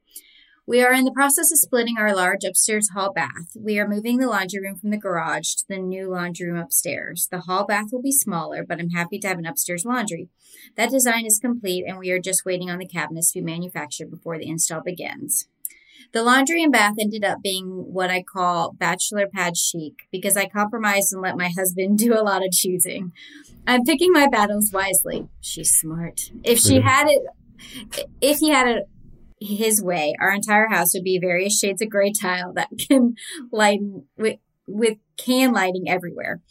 We 0.70 0.84
are 0.84 0.93
in 0.93 1.03
the 1.03 1.11
process 1.11 1.51
of 1.51 1.57
splitting 1.57 1.97
our 1.97 2.15
large 2.15 2.43
upstairs 2.43 2.89
hall 2.89 3.11
bath. 3.11 3.57
We 3.59 3.80
are 3.80 3.88
moving 3.88 4.20
the 4.20 4.28
laundry 4.28 4.61
room 4.61 4.76
from 4.76 4.91
the 4.91 4.99
garage 4.99 5.55
to 5.55 5.63
the 5.67 5.80
new 5.80 6.11
laundry 6.11 6.47
room 6.47 6.59
upstairs. 6.59 7.28
The 7.32 7.39
hall 7.39 7.65
bath 7.65 7.88
will 7.91 8.03
be 8.03 8.11
smaller, 8.11 8.63
but 8.63 8.80
I'm 8.80 8.91
happy 8.91 9.17
to 9.17 9.28
have 9.28 9.39
an 9.39 9.47
upstairs 9.47 9.84
laundry. 9.84 10.30
That 10.78 10.91
design 10.91 11.26
is 11.26 11.39
complete, 11.39 11.86
and 11.88 11.97
we 11.97 12.11
are 12.11 12.20
just 12.20 12.45
waiting 12.45 12.70
on 12.70 12.78
the 12.78 12.88
cabinets 12.88 13.32
to 13.32 13.39
be 13.39 13.45
manufactured 13.45 14.11
before 14.11 14.38
the 14.38 14.47
install 14.47 14.82
begins. 14.82 15.47
The 16.13 16.22
laundry 16.22 16.61
and 16.61 16.72
bath 16.72 16.97
ended 16.99 17.24
up 17.24 17.39
being 17.41 17.65
what 17.91 18.11
I 18.11 18.22
call 18.22 18.74
bachelor 18.74 19.26
pad 19.26 19.57
chic 19.57 19.93
because 20.11 20.38
I 20.38 20.47
compromised 20.47 21.11
and 21.11 21.24
let 21.24 21.36
my 21.36 21.49
husband 21.49 21.97
do 21.97 22.13
a 22.13 22.22
lot 22.22 22.45
of 22.45 22.51
choosing. 22.51 23.11
I'm 23.65 23.86
picking 23.86 24.11
my 24.11 24.28
battles 24.28 24.72
wisely. 24.72 25.30
She's 25.41 25.72
smart. 25.72 26.30
If 26.43 26.59
she 26.59 26.82
had 26.82 27.07
it, 27.07 27.24
if 28.22 28.38
he 28.38 28.51
had 28.51 28.67
it 28.67 28.84
his 29.39 29.81
way, 29.81 30.15
our 30.19 30.33
entire 30.33 30.67
house 30.67 30.93
would 30.93 31.03
be 31.03 31.19
various 31.19 31.57
shades 31.57 31.81
of 31.81 31.89
gray 31.89 32.11
tile 32.11 32.53
that 32.53 32.69
can 32.87 33.15
lighten 33.51 34.05
with, 34.17 34.39
with 34.67 34.97
can 35.17 35.51
lighting 35.51 35.89
everywhere. 35.89 36.41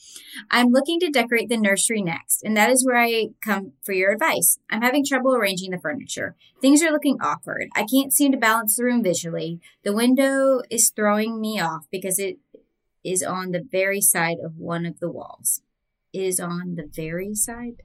I'm 0.51 0.68
looking 0.68 0.99
to 1.01 1.11
decorate 1.11 1.49
the 1.49 1.57
nursery 1.57 2.03
next, 2.03 2.43
and 2.43 2.57
that 2.57 2.70
is 2.70 2.84
where 2.84 2.99
I 2.99 3.28
come 3.41 3.72
for 3.84 3.93
your 3.93 4.12
advice. 4.12 4.59
I'm 4.70 4.82
having 4.82 5.05
trouble 5.05 5.34
arranging 5.34 5.70
the 5.70 5.78
furniture. 5.78 6.36
Things 6.61 6.82
are 6.82 6.91
looking 6.91 7.18
awkward. 7.20 7.68
I 7.74 7.84
can't 7.84 8.12
seem 8.12 8.32
to 8.32 8.39
balance 8.39 8.76
the 8.76 8.84
room 8.84 9.03
visually. 9.03 9.61
The 9.84 9.95
window 9.95 10.62
is 10.70 10.91
throwing 10.91 11.41
me 11.41 11.61
off 11.61 11.86
because 11.91 12.18
it 12.18 12.39
is 13.05 13.22
on 13.22 13.53
the 13.53 13.64
very 13.70 14.01
side 14.01 14.39
of 14.45 14.57
one 14.57 14.84
of 14.84 14.99
the 15.01 15.11
walls. 15.11 15.62
It 16.12 16.22
is 16.22 16.41
on 16.41 16.74
the 16.76 16.89
very 16.91 17.34
side? 17.34 17.82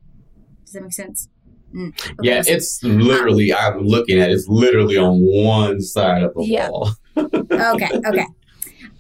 Does 0.64 0.74
that 0.74 0.84
make 0.84 0.94
sense? 0.94 1.30
Mm. 1.74 1.90
Okay, 1.90 2.14
Yeah, 2.22 2.42
so- 2.42 2.52
it's 2.54 2.84
literally, 2.84 3.54
I'm 3.54 3.80
looking 3.86 4.20
at 4.20 4.30
it, 4.30 4.34
it's 4.34 4.48
literally 4.48 4.98
on 4.98 5.20
one 5.22 5.82
side 5.82 6.24
of 6.24 6.34
the 6.36 6.46
Yeah. 6.46 6.70
wall. 6.70 6.92
okay, 7.18 7.90
okay. 8.06 8.26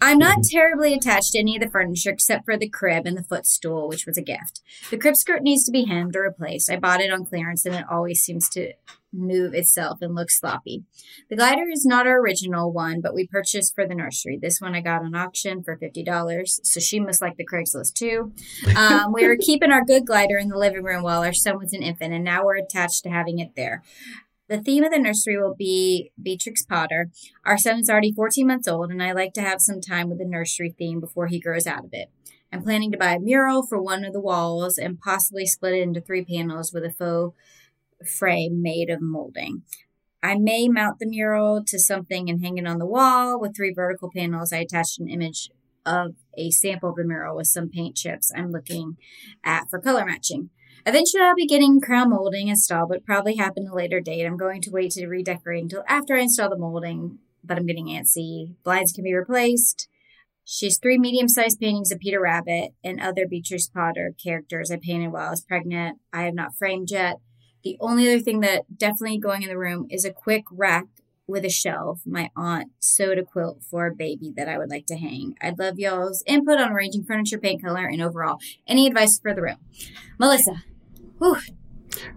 I'm 0.02 0.18
not 0.18 0.40
terribly 0.44 0.94
attached 0.94 1.32
to 1.32 1.40
any 1.40 1.56
of 1.56 1.62
the 1.64 1.70
furniture 1.70 2.10
except 2.10 2.44
for 2.46 2.58
the 2.58 2.68
crib 2.68 3.06
and 3.06 3.16
the 3.16 3.24
footstool, 3.24 3.88
which 3.88 4.06
was 4.06 4.18
a 4.18 4.22
gift. 4.22 4.62
The 4.92 4.98
crib 4.98 5.16
skirt 5.16 5.44
needs 5.44 5.64
to 5.66 5.72
be 5.72 5.86
hemmed 5.86 6.16
or 6.18 6.24
replaced. 6.24 6.70
I 6.70 6.76
bought 6.78 7.00
it 7.00 7.12
on 7.12 7.26
clearance 7.26 7.66
and 7.66 7.74
it 7.76 7.86
always 7.90 8.22
seems 8.22 8.50
to 8.50 8.74
move 9.14 9.53
itself 9.53 9.99
and 10.01 10.16
look 10.16 10.30
sloppy. 10.32 10.84
The 11.30 11.36
glider 11.36 11.70
is 11.72 11.86
not 11.86 12.07
our 12.07 12.20
original 12.20 12.72
one, 12.72 13.01
but 13.01 13.14
we 13.14 13.28
purchased 13.28 13.76
for 13.76 13.88
the 13.88 13.95
nursery. 13.95 14.38
This 14.41 14.59
one 14.59 14.76
I 14.76 14.82
got 14.82 15.03
on 15.03 15.16
auction 15.16 15.64
for 15.64 15.78
$50, 15.78 16.45
so 16.64 16.80
she 16.80 16.99
must 16.99 17.22
like 17.22 17.38
the 17.38 17.45
Craigslist 17.45 17.93
too. 17.93 18.34
Um, 18.76 19.14
we 19.14 19.28
were 19.28 19.38
keeping 19.39 19.72
our 19.72 19.86
good 19.86 20.05
glider 20.05 20.38
in 20.38 20.49
the 20.49 20.57
living 20.57 20.84
room 20.84 21.03
while 21.03 21.24
our 21.24 21.34
son 21.34 21.59
was 21.59 21.74
an 21.74 21.84
infant, 21.84 22.14
and 22.14 22.24
now 22.24 22.43
we're 22.43 22.57
attached 22.57 23.03
to 23.03 23.09
having 23.09 23.39
it 23.39 23.55
there. 23.55 23.84
The 24.49 24.61
theme 24.61 24.84
of 24.84 24.91
the 24.91 24.99
nursery 24.99 25.38
will 25.38 25.55
be 25.55 26.11
Beatrix 26.22 26.66
Potter. 26.66 27.09
Our 27.45 27.57
son 27.57 27.80
is 27.80 27.89
already 27.89 28.11
14 28.11 28.45
months 28.45 28.68
old, 28.68 28.91
and 28.91 29.01
I 29.01 29.14
like 29.14 29.34
to 29.34 29.41
have 29.41 29.61
some 29.61 29.80
time 29.80 30.09
with 30.09 30.20
the 30.20 30.26
nursery 30.26 30.76
theme 30.78 30.99
before 30.99 31.28
he 31.28 31.39
grows 31.39 31.66
out 31.66 31.86
of 31.86 31.89
it. 31.93 32.09
I'm 32.53 32.61
planning 32.61 32.91
to 32.91 32.97
buy 32.97 33.14
a 33.16 33.20
mural 33.20 33.66
for 33.66 33.82
one 33.82 34.05
of 34.05 34.14
the 34.14 34.22
walls 34.22 34.78
and 34.78 34.99
possibly 34.99 35.47
split 35.47 35.74
it 35.74 35.82
into 35.82 36.01
three 36.01 36.24
panels 36.24 36.72
with 36.72 36.84
a 36.84 36.91
faux 36.91 37.36
frame 38.08 38.62
made 38.62 38.89
of 38.89 39.01
molding. 39.01 39.64
I 40.22 40.36
may 40.38 40.70
mount 40.70 40.99
the 40.99 41.08
mural 41.08 41.64
to 41.68 41.78
something 41.78 42.30
and 42.30 42.41
hang 42.41 42.58
it 42.58 42.68
on 42.68 42.80
the 42.80 42.86
wall 42.86 43.39
with 43.39 43.56
three 43.56 43.74
vertical 43.74 44.10
panels. 44.16 44.54
I 44.54 44.58
attached 44.58 44.99
an 44.99 45.10
image 45.10 45.49
of 45.86 46.16
a 46.38 46.49
sample 46.49 46.91
of 46.91 46.95
the 46.95 47.04
mural 47.04 47.36
with 47.36 47.47
some 47.47 47.70
paint 47.70 47.97
chips 47.97 48.32
I'm 48.36 48.51
looking 48.51 48.95
at 49.43 49.70
for 49.70 49.80
color 49.80 50.06
matching. 50.06 50.49
Eventually, 50.86 51.24
I'll 51.24 51.36
be 51.36 51.45
getting 51.45 51.80
crown 51.80 52.10
molding 52.10 52.47
installed, 52.49 52.89
but 52.89 53.06
probably 53.06 53.36
happen 53.36 53.68
a 53.68 53.76
later 53.76 53.99
date. 53.99 54.26
I'm 54.26 54.38
going 54.38 54.62
to 54.62 54.72
wait 54.72 54.91
to 54.91 55.08
redecorate 55.08 55.64
until 55.64 55.84
after 55.88 56.16
I 56.16 56.22
install 56.22 56.49
the 56.49 56.58
molding, 56.58 57.20
but 57.43 57.58
I'm 57.58 57.66
getting 57.66 57.88
antsy. 57.88 58.56
Blinds 58.64 58.91
can 58.91 59.04
be 59.04 59.14
replaced. 59.14 59.88
She 60.45 60.66
has 60.66 60.78
three 60.78 60.97
medium 60.97 61.30
sized 61.30 61.60
paintings 61.60 61.91
of 61.91 61.99
Peter 61.99 62.20
Rabbit 62.20 62.72
and 62.84 62.99
other 62.99 63.26
Beatrix 63.30 63.68
Potter 63.68 64.14
characters 64.22 64.72
I 64.72 64.78
painted 64.82 65.14
while 65.14 65.28
I 65.28 65.32
was 65.32 65.45
pregnant. 65.45 65.99
I 66.12 66.24
have 66.24 66.34
not 66.34 66.56
framed 66.58 66.89
yet. 66.91 67.16
The 67.64 67.78
only 67.80 68.07
other 68.07 68.20
thing 68.20 68.41
that 68.41 68.78
definitely 68.78 69.18
going 69.20 69.43
in 69.43 69.49
the 69.49 69.57
room 69.57 69.88
is 69.89 70.05
a 70.05 70.11
quick 70.11 70.43
rack 70.51 70.86
with 71.26 71.45
a 71.45 71.49
shelf 71.49 72.01
my 72.05 72.30
aunt 72.36 72.70
sewed 72.80 73.18
a 73.18 73.24
quilt 73.24 73.64
for 73.64 73.88
a 73.88 73.95
baby 73.95 74.34
that 74.36 74.49
I 74.49 74.57
would 74.57 74.70
like 74.70 74.86
to 74.88 74.97
hang. 74.97 75.36
I'd 75.41 75.57
love 75.57 75.80
y'all's 75.80 76.22
input 76.28 76.59
on 76.59 76.72
arranging 76.72 77.05
furniture, 77.05 77.38
paint 77.38 77.64
color, 77.64 77.86
and 77.86 78.01
overall 78.01 78.39
any 78.68 78.88
advice 78.88 79.20
for 79.22 79.34
the 79.34 79.41
room. 79.41 79.57
Melissa, 80.20 80.64
Whew, 81.20 81.38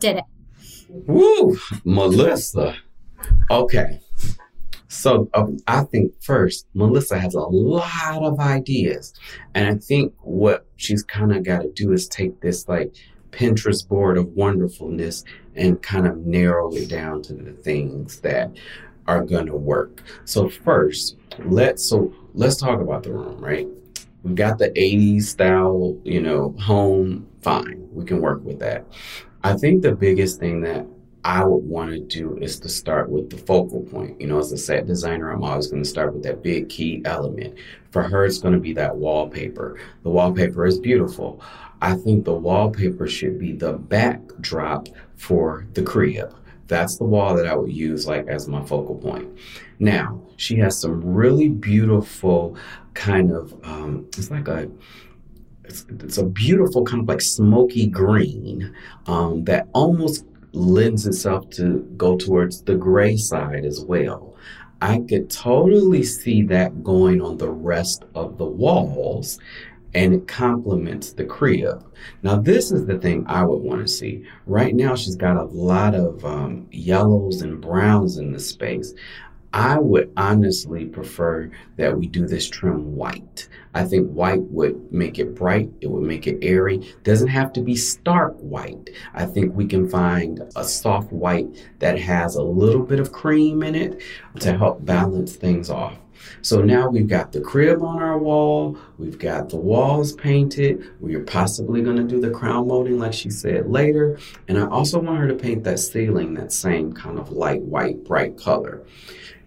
did 0.00 0.16
it. 0.16 0.24
Woo, 0.88 1.56
Melissa. 1.84 2.76
Okay. 3.50 4.00
So 4.88 5.28
um, 5.34 5.58
I 5.66 5.82
think 5.82 6.12
first, 6.22 6.66
Melissa 6.74 7.18
has 7.18 7.34
a 7.34 7.40
lot 7.40 8.22
of 8.22 8.40
ideas. 8.40 9.12
And 9.54 9.68
I 9.68 9.74
think 9.74 10.14
what 10.22 10.66
she's 10.76 11.02
kind 11.02 11.32
of 11.32 11.44
got 11.44 11.62
to 11.62 11.70
do 11.72 11.92
is 11.92 12.08
take 12.08 12.40
this 12.40 12.68
like 12.68 12.94
Pinterest 13.36 13.86
board 13.86 14.16
of 14.16 14.28
wonderfulness 14.28 15.24
and 15.54 15.82
kind 15.82 16.06
of 16.06 16.24
narrow 16.24 16.74
it 16.74 16.88
down 16.88 17.20
to 17.22 17.34
the 17.34 17.52
things 17.52 18.20
that 18.20 18.50
are 19.06 19.22
going 19.22 19.46
to 19.46 19.56
work. 19.56 20.02
So 20.24 20.48
first, 20.48 21.16
let's 21.44 21.84
so 21.88 22.12
let's 22.32 22.56
talk 22.56 22.80
about 22.80 23.02
the 23.02 23.12
room, 23.12 23.38
right? 23.38 23.68
We've 24.22 24.34
got 24.34 24.58
the 24.58 24.70
80s 24.70 25.24
style, 25.24 25.96
you 26.02 26.20
know, 26.20 26.54
home, 26.58 27.28
fine. 27.42 27.86
We 27.92 28.04
can 28.04 28.20
work 28.20 28.42
with 28.42 28.58
that. 28.60 28.86
I 29.44 29.54
think 29.54 29.82
the 29.82 29.92
biggest 29.92 30.40
thing 30.40 30.62
that 30.62 30.86
I 31.26 31.44
would 31.44 31.64
want 31.64 31.90
to 31.90 31.98
do 31.98 32.38
is 32.38 32.58
to 32.60 32.68
start 32.68 33.10
with 33.10 33.30
the 33.30 33.36
focal 33.36 33.82
point. 33.82 34.20
You 34.20 34.28
know, 34.28 34.38
as 34.38 34.52
a 34.52 34.56
set 34.56 34.86
designer, 34.86 35.30
I'm 35.30 35.42
always 35.42 35.66
going 35.66 35.82
to 35.82 35.88
start 35.88 36.14
with 36.14 36.22
that 36.22 36.42
big 36.42 36.68
key 36.68 37.02
element. 37.04 37.54
For 37.90 38.02
her, 38.02 38.24
it's 38.24 38.38
going 38.38 38.54
to 38.54 38.60
be 38.60 38.72
that 38.74 38.96
wallpaper. 38.96 39.78
The 40.04 40.10
wallpaper 40.10 40.66
is 40.66 40.78
beautiful. 40.78 41.42
I 41.86 41.94
think 41.94 42.24
the 42.24 42.34
wallpaper 42.34 43.06
should 43.06 43.38
be 43.38 43.52
the 43.52 43.74
backdrop 43.74 44.88
for 45.14 45.68
the 45.74 45.82
crib. 45.82 46.34
That's 46.66 46.98
the 46.98 47.04
wall 47.04 47.36
that 47.36 47.46
I 47.46 47.54
would 47.54 47.72
use 47.72 48.08
like 48.08 48.26
as 48.26 48.48
my 48.48 48.60
focal 48.64 48.96
point. 48.96 49.38
Now, 49.78 50.20
she 50.36 50.56
has 50.56 50.80
some 50.80 51.00
really 51.00 51.48
beautiful 51.48 52.56
kind 52.94 53.30
of 53.30 53.54
um, 53.62 54.04
it's 54.18 54.32
like 54.32 54.48
a 54.48 54.68
it's, 55.62 55.86
it's, 56.00 56.18
a 56.18 56.24
beautiful 56.24 56.84
kind 56.84 57.02
of 57.02 57.08
like 57.08 57.20
smoky 57.20 57.86
green 57.86 58.74
um, 59.06 59.44
that 59.44 59.68
almost 59.72 60.26
lends 60.50 61.06
itself 61.06 61.48
to 61.50 61.88
go 61.96 62.16
towards 62.16 62.62
the 62.62 62.74
gray 62.74 63.16
side 63.16 63.64
as 63.64 63.78
well. 63.78 64.36
I 64.82 65.04
could 65.08 65.30
totally 65.30 66.02
see 66.02 66.42
that 66.44 66.82
going 66.82 67.22
on 67.22 67.38
the 67.38 67.50
rest 67.50 68.04
of 68.16 68.38
the 68.38 68.44
walls 68.44 69.38
and 69.94 70.14
it 70.14 70.28
complements 70.28 71.12
the 71.12 71.24
crib. 71.24 71.84
Now, 72.22 72.36
this 72.36 72.70
is 72.70 72.86
the 72.86 72.98
thing 72.98 73.24
I 73.26 73.44
would 73.44 73.62
want 73.62 73.80
to 73.80 73.88
see. 73.88 74.24
Right 74.46 74.74
now, 74.74 74.94
she's 74.94 75.16
got 75.16 75.36
a 75.36 75.44
lot 75.44 75.94
of 75.94 76.24
um, 76.24 76.68
yellows 76.70 77.42
and 77.42 77.60
browns 77.60 78.18
in 78.18 78.32
the 78.32 78.40
space. 78.40 78.92
I 79.52 79.78
would 79.78 80.12
honestly 80.18 80.84
prefer 80.84 81.50
that 81.76 81.96
we 81.96 82.08
do 82.08 82.26
this 82.26 82.46
trim 82.46 82.94
white. 82.94 83.48
I 83.74 83.84
think 83.84 84.10
white 84.10 84.42
would 84.42 84.92
make 84.92 85.18
it 85.18 85.34
bright, 85.34 85.70
it 85.80 85.90
would 85.90 86.02
make 86.02 86.26
it 86.26 86.38
airy. 86.42 86.94
Doesn't 87.04 87.28
have 87.28 87.54
to 87.54 87.62
be 87.62 87.74
stark 87.74 88.36
white. 88.36 88.90
I 89.14 89.24
think 89.24 89.54
we 89.54 89.66
can 89.66 89.88
find 89.88 90.42
a 90.56 90.64
soft 90.64 91.10
white 91.10 91.46
that 91.78 91.98
has 91.98 92.36
a 92.36 92.42
little 92.42 92.82
bit 92.82 93.00
of 93.00 93.12
cream 93.12 93.62
in 93.62 93.74
it 93.74 94.02
to 94.40 94.58
help 94.58 94.84
balance 94.84 95.36
things 95.36 95.70
off. 95.70 95.96
So 96.42 96.62
now 96.62 96.88
we've 96.88 97.08
got 97.08 97.32
the 97.32 97.40
crib 97.40 97.82
on 97.82 98.02
our 98.02 98.18
wall, 98.18 98.78
we've 98.98 99.18
got 99.18 99.48
the 99.48 99.56
walls 99.56 100.12
painted, 100.12 100.92
we 101.00 101.14
are 101.14 101.24
possibly 101.24 101.82
going 101.82 101.96
to 101.96 102.04
do 102.04 102.20
the 102.20 102.30
crown 102.30 102.68
molding 102.68 102.98
like 102.98 103.12
she 103.12 103.30
said 103.30 103.68
later, 103.70 104.18
and 104.48 104.58
I 104.58 104.66
also 104.66 104.98
want 104.98 105.18
her 105.18 105.28
to 105.28 105.34
paint 105.34 105.64
that 105.64 105.78
ceiling 105.78 106.34
that 106.34 106.52
same 106.52 106.92
kind 106.92 107.18
of 107.18 107.32
light 107.32 107.62
white 107.62 108.04
bright 108.04 108.36
color. 108.36 108.82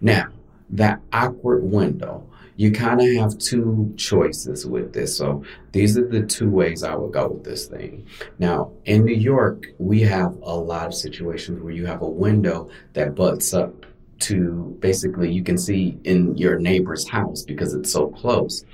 Now, 0.00 0.28
that 0.70 1.00
awkward 1.12 1.64
window, 1.64 2.26
you 2.56 2.70
kind 2.70 3.00
of 3.00 3.08
have 3.14 3.38
two 3.38 3.92
choices 3.96 4.66
with 4.66 4.92
this. 4.92 5.16
So 5.16 5.42
these 5.72 5.96
are 5.96 6.06
the 6.06 6.22
two 6.26 6.50
ways 6.50 6.82
I 6.82 6.94
would 6.94 7.12
go 7.12 7.28
with 7.28 7.44
this 7.44 7.66
thing. 7.66 8.06
Now, 8.38 8.72
in 8.84 9.04
New 9.04 9.14
York, 9.14 9.68
we 9.78 10.00
have 10.02 10.36
a 10.42 10.54
lot 10.54 10.86
of 10.86 10.94
situations 10.94 11.62
where 11.62 11.72
you 11.72 11.86
have 11.86 12.02
a 12.02 12.08
window 12.08 12.68
that 12.92 13.14
butts 13.14 13.54
up 13.54 13.86
to 14.20 14.76
basically 14.80 15.30
you 15.32 15.42
can 15.42 15.58
see 15.58 15.98
in 16.04 16.36
your 16.36 16.58
neighbor's 16.58 17.08
house 17.08 17.42
because 17.42 17.74
it's 17.74 17.92
so 17.92 18.08
close. 18.08 18.64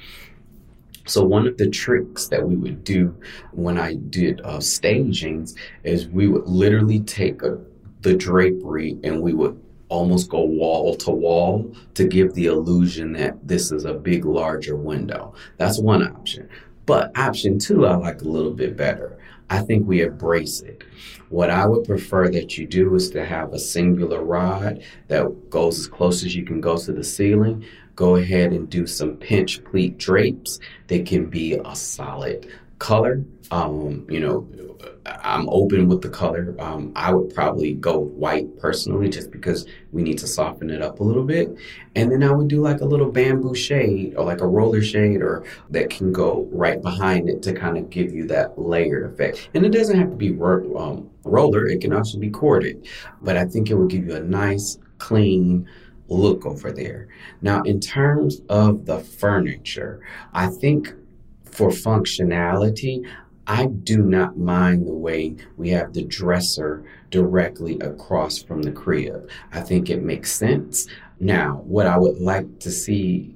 So 1.06 1.22
one 1.22 1.46
of 1.46 1.56
the 1.56 1.70
tricks 1.70 2.28
that 2.28 2.46
we 2.46 2.56
would 2.56 2.82
do 2.82 3.16
when 3.52 3.78
I 3.78 3.94
did 3.94 4.40
uh, 4.42 4.60
stagings 4.60 5.54
is 5.84 6.08
we 6.08 6.26
would 6.26 6.46
literally 6.46 7.00
take 7.00 7.42
a, 7.42 7.58
the 8.02 8.14
drapery 8.14 8.98
and 9.04 9.22
we 9.22 9.32
would 9.32 9.60
almost 9.88 10.28
go 10.28 10.42
wall 10.42 10.96
to 10.96 11.10
wall 11.12 11.72
to 11.94 12.06
give 12.06 12.34
the 12.34 12.46
illusion 12.46 13.12
that 13.12 13.46
this 13.46 13.70
is 13.70 13.84
a 13.84 13.94
big, 13.94 14.24
larger 14.24 14.74
window. 14.74 15.32
That's 15.58 15.78
one 15.78 16.02
option. 16.02 16.48
But 16.86 17.16
option 17.16 17.58
two, 17.58 17.86
I 17.86 17.94
like 17.94 18.22
a 18.22 18.28
little 18.28 18.52
bit 18.52 18.76
better. 18.76 19.15
I 19.48 19.60
think 19.60 19.86
we 19.86 20.02
embrace 20.02 20.60
it. 20.60 20.82
What 21.28 21.50
I 21.50 21.66
would 21.66 21.86
prefer 21.86 22.28
that 22.30 22.56
you 22.56 22.66
do 22.66 22.94
is 22.94 23.10
to 23.10 23.24
have 23.24 23.52
a 23.52 23.58
singular 23.58 24.22
rod 24.22 24.82
that 25.08 25.50
goes 25.50 25.78
as 25.78 25.86
close 25.86 26.24
as 26.24 26.34
you 26.34 26.44
can 26.44 26.60
go 26.60 26.76
to 26.76 26.92
the 26.92 27.04
ceiling. 27.04 27.64
Go 27.94 28.16
ahead 28.16 28.52
and 28.52 28.68
do 28.68 28.86
some 28.86 29.16
pinch 29.16 29.64
pleat 29.64 29.98
drapes. 29.98 30.58
They 30.86 31.02
can 31.02 31.26
be 31.26 31.54
a 31.54 31.74
solid 31.74 32.48
color. 32.78 33.24
Um, 33.50 34.06
you 34.10 34.20
know, 34.20 34.48
I'm 35.22 35.48
open 35.48 35.88
with 35.88 36.02
the 36.02 36.08
color. 36.08 36.54
Um, 36.58 36.92
I 36.96 37.12
would 37.12 37.34
probably 37.34 37.74
go 37.74 37.98
white 37.98 38.58
personally, 38.58 39.08
just 39.08 39.30
because 39.30 39.66
we 39.92 40.02
need 40.02 40.18
to 40.18 40.26
soften 40.26 40.70
it 40.70 40.82
up 40.82 41.00
a 41.00 41.04
little 41.04 41.24
bit. 41.24 41.56
And 41.94 42.10
then 42.10 42.22
I 42.22 42.32
would 42.32 42.48
do 42.48 42.60
like 42.60 42.80
a 42.80 42.84
little 42.84 43.10
bamboo 43.10 43.54
shade 43.54 44.14
or 44.16 44.24
like 44.24 44.40
a 44.40 44.46
roller 44.46 44.82
shade, 44.82 45.22
or 45.22 45.44
that 45.70 45.90
can 45.90 46.12
go 46.12 46.48
right 46.50 46.80
behind 46.82 47.28
it 47.28 47.42
to 47.42 47.52
kind 47.52 47.78
of 47.78 47.90
give 47.90 48.12
you 48.12 48.26
that 48.28 48.58
layered 48.58 49.12
effect. 49.12 49.50
And 49.54 49.64
it 49.64 49.70
doesn't 49.70 49.98
have 49.98 50.10
to 50.10 50.16
be 50.16 50.30
um, 50.30 51.08
roller; 51.24 51.66
it 51.66 51.80
can 51.80 51.92
also 51.92 52.18
be 52.18 52.30
corded. 52.30 52.88
But 53.22 53.36
I 53.36 53.44
think 53.44 53.70
it 53.70 53.74
would 53.74 53.90
give 53.90 54.06
you 54.06 54.16
a 54.16 54.20
nice, 54.20 54.78
clean 54.98 55.68
look 56.08 56.46
over 56.46 56.72
there. 56.72 57.08
Now, 57.42 57.62
in 57.62 57.80
terms 57.80 58.40
of 58.48 58.86
the 58.86 59.00
furniture, 59.00 60.00
I 60.32 60.46
think 60.46 60.92
for 61.44 61.70
functionality, 61.70 63.06
I 63.46 63.66
do 63.66 64.02
not 64.02 64.36
mind 64.36 64.86
the 64.86 64.94
way 64.94 65.36
we 65.56 65.70
have 65.70 65.92
the 65.92 66.04
dresser 66.04 66.84
directly 67.10 67.78
across 67.78 68.42
from 68.42 68.62
the 68.62 68.72
crib. 68.72 69.30
I 69.52 69.60
think 69.60 69.88
it 69.88 70.02
makes 70.02 70.32
sense. 70.32 70.88
Now, 71.20 71.62
what 71.64 71.86
I 71.86 71.96
would 71.96 72.18
like 72.18 72.58
to 72.60 72.70
see 72.70 73.35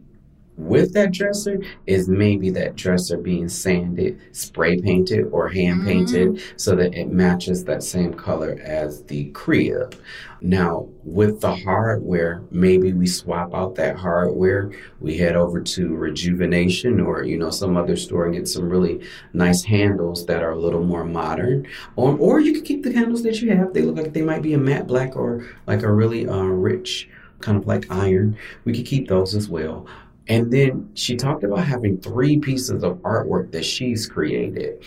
with 0.60 0.92
that 0.94 1.12
dresser 1.12 1.60
is 1.86 2.08
maybe 2.08 2.50
that 2.50 2.76
dresser 2.76 3.16
being 3.16 3.48
sanded, 3.48 4.20
spray 4.32 4.80
painted, 4.80 5.26
or 5.32 5.48
hand 5.48 5.86
painted 5.86 6.42
so 6.56 6.76
that 6.76 6.94
it 6.94 7.08
matches 7.10 7.64
that 7.64 7.82
same 7.82 8.14
color 8.14 8.58
as 8.62 9.02
the 9.04 9.30
crib. 9.30 9.96
Now, 10.42 10.88
with 11.04 11.40
the 11.40 11.54
hardware, 11.54 12.42
maybe 12.50 12.92
we 12.92 13.06
swap 13.06 13.54
out 13.54 13.74
that 13.74 13.96
hardware. 13.96 14.70
We 15.00 15.18
head 15.18 15.36
over 15.36 15.60
to 15.60 15.94
Rejuvenation 15.94 17.00
or, 17.00 17.24
you 17.24 17.36
know, 17.36 17.50
some 17.50 17.76
other 17.76 17.96
store 17.96 18.24
and 18.24 18.34
get 18.34 18.48
some 18.48 18.68
really 18.68 19.00
nice 19.32 19.64
handles 19.64 20.24
that 20.26 20.42
are 20.42 20.52
a 20.52 20.58
little 20.58 20.82
more 20.82 21.04
modern. 21.04 21.66
Or, 21.96 22.16
or 22.16 22.40
you 22.40 22.54
can 22.54 22.64
keep 22.64 22.82
the 22.82 22.92
handles 22.92 23.22
that 23.24 23.40
you 23.42 23.50
have. 23.54 23.74
They 23.74 23.82
look 23.82 23.96
like 23.96 24.12
they 24.12 24.22
might 24.22 24.42
be 24.42 24.54
a 24.54 24.58
matte 24.58 24.86
black 24.86 25.14
or 25.16 25.46
like 25.66 25.82
a 25.82 25.92
really 25.92 26.26
uh, 26.26 26.42
rich, 26.42 27.08
kind 27.40 27.58
of 27.58 27.66
like 27.66 27.90
iron. 27.90 28.38
We 28.64 28.72
could 28.72 28.86
keep 28.86 29.08
those 29.08 29.34
as 29.34 29.48
well. 29.48 29.86
And 30.30 30.52
then 30.52 30.88
she 30.94 31.16
talked 31.16 31.42
about 31.42 31.64
having 31.64 31.98
three 31.98 32.38
pieces 32.38 32.84
of 32.84 32.98
artwork 32.98 33.50
that 33.50 33.64
she's 33.64 34.06
created. 34.06 34.84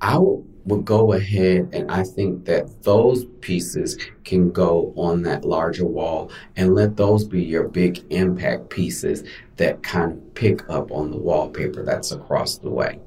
I 0.00 0.16
would 0.18 0.86
go 0.86 1.12
ahead 1.12 1.68
and 1.74 1.90
I 1.92 2.02
think 2.02 2.46
that 2.46 2.82
those 2.82 3.26
pieces 3.42 3.98
can 4.24 4.50
go 4.50 4.94
on 4.96 5.20
that 5.22 5.44
larger 5.44 5.84
wall 5.84 6.30
and 6.56 6.74
let 6.74 6.96
those 6.96 7.24
be 7.24 7.44
your 7.44 7.68
big 7.68 8.04
impact 8.08 8.70
pieces 8.70 9.22
that 9.56 9.82
kind 9.82 10.12
of 10.12 10.34
pick 10.34 10.68
up 10.70 10.90
on 10.90 11.10
the 11.10 11.18
wallpaper 11.18 11.84
that's 11.84 12.12
across 12.12 12.56
the 12.56 12.70
way. 12.70 12.98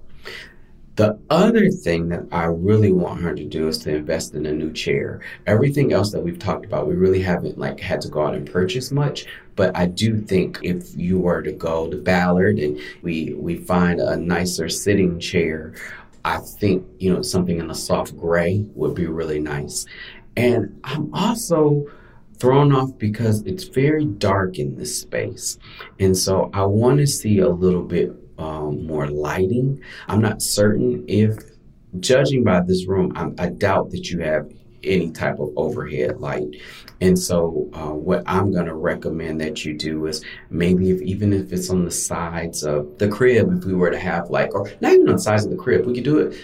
The 0.99 1.17
other 1.29 1.69
thing 1.69 2.09
that 2.09 2.25
I 2.31 2.43
really 2.45 2.91
want 2.91 3.21
her 3.21 3.33
to 3.33 3.45
do 3.45 3.69
is 3.69 3.77
to 3.79 3.95
invest 3.95 4.35
in 4.35 4.45
a 4.45 4.51
new 4.51 4.73
chair. 4.73 5.21
Everything 5.47 5.93
else 5.93 6.11
that 6.11 6.21
we've 6.21 6.37
talked 6.37 6.65
about, 6.65 6.87
we 6.87 6.95
really 6.95 7.21
haven't 7.21 7.57
like 7.57 7.79
had 7.79 8.01
to 8.01 8.09
go 8.09 8.27
out 8.27 8.35
and 8.35 8.45
purchase 8.45 8.91
much. 8.91 9.25
But 9.60 9.76
I 9.76 9.88
do 9.88 10.22
think 10.22 10.57
if 10.64 10.95
you 10.95 11.20
were 11.20 11.41
to 11.41 11.51
go 11.51 11.89
to 11.89 11.97
Ballard 11.97 12.60
and 12.60 12.80
we 13.01 13.34
we 13.34 13.57
find 13.57 13.99
a 13.99 14.16
nicer 14.16 14.70
sitting 14.70 15.20
chair, 15.20 15.74
I 16.24 16.38
think 16.38 16.88
you 16.97 17.14
know 17.14 17.22
something 17.22 17.60
in 17.60 17.70
a 17.70 17.76
soft 17.76 18.16
gray 18.16 18.66
would 18.76 18.95
be 18.95 19.07
really 19.07 19.41
nice. 19.41 19.86
And 20.38 20.80
I'm 20.86 21.14
also 21.14 21.86
thrown 22.38 22.74
off 22.74 22.97
because 22.97 23.41
it's 23.41 23.66
very 23.66 24.05
dark 24.05 24.60
in 24.60 24.78
this 24.78 24.97
space. 24.97 25.57
And 25.99 26.16
so 26.16 26.49
I 26.53 26.64
want 26.64 26.99
to 26.99 27.05
see 27.05 27.39
a 27.39 27.49
little 27.49 27.84
bit 27.84 28.14
um, 28.38 28.88
more 28.88 29.07
lighting. 29.07 29.82
I'm 30.07 30.22
not 30.22 30.41
certain 30.41 31.03
if, 31.10 31.38
judging 31.99 32.45
by 32.45 32.62
this 32.62 32.88
room, 32.88 33.12
I'm, 33.14 33.36
I 33.38 33.49
doubt 33.49 33.91
that 33.91 34.10
you 34.10 34.20
have 34.20 34.49
any 34.84 35.11
type 35.11 35.39
of 35.39 35.51
overhead 35.55 36.19
light. 36.19 36.55
And 37.01 37.17
so, 37.17 37.69
uh, 37.73 37.93
what 37.93 38.23
I'm 38.25 38.51
going 38.51 38.65
to 38.65 38.75
recommend 38.75 39.39
that 39.41 39.63
you 39.63 39.77
do 39.77 40.05
is 40.07 40.23
maybe 40.49 40.91
if 40.91 41.01
even 41.01 41.32
if 41.34 41.53
it's 41.53 41.69
on 41.69 41.86
the 41.86 41.91
sides 41.91 42.63
of 42.63 42.97
the 42.97 43.07
crib, 43.07 43.51
if 43.57 43.65
we 43.65 43.73
were 43.73 43.89
to 43.89 43.99
have 43.99 44.30
like, 44.30 44.53
or 44.53 44.69
not 44.82 44.93
even 44.93 45.09
on 45.09 45.15
the 45.15 45.21
sides 45.21 45.45
of 45.45 45.51
the 45.51 45.57
crib, 45.57 45.86
we 45.86 45.93
could 45.93 46.03
do 46.03 46.19
it 46.19 46.39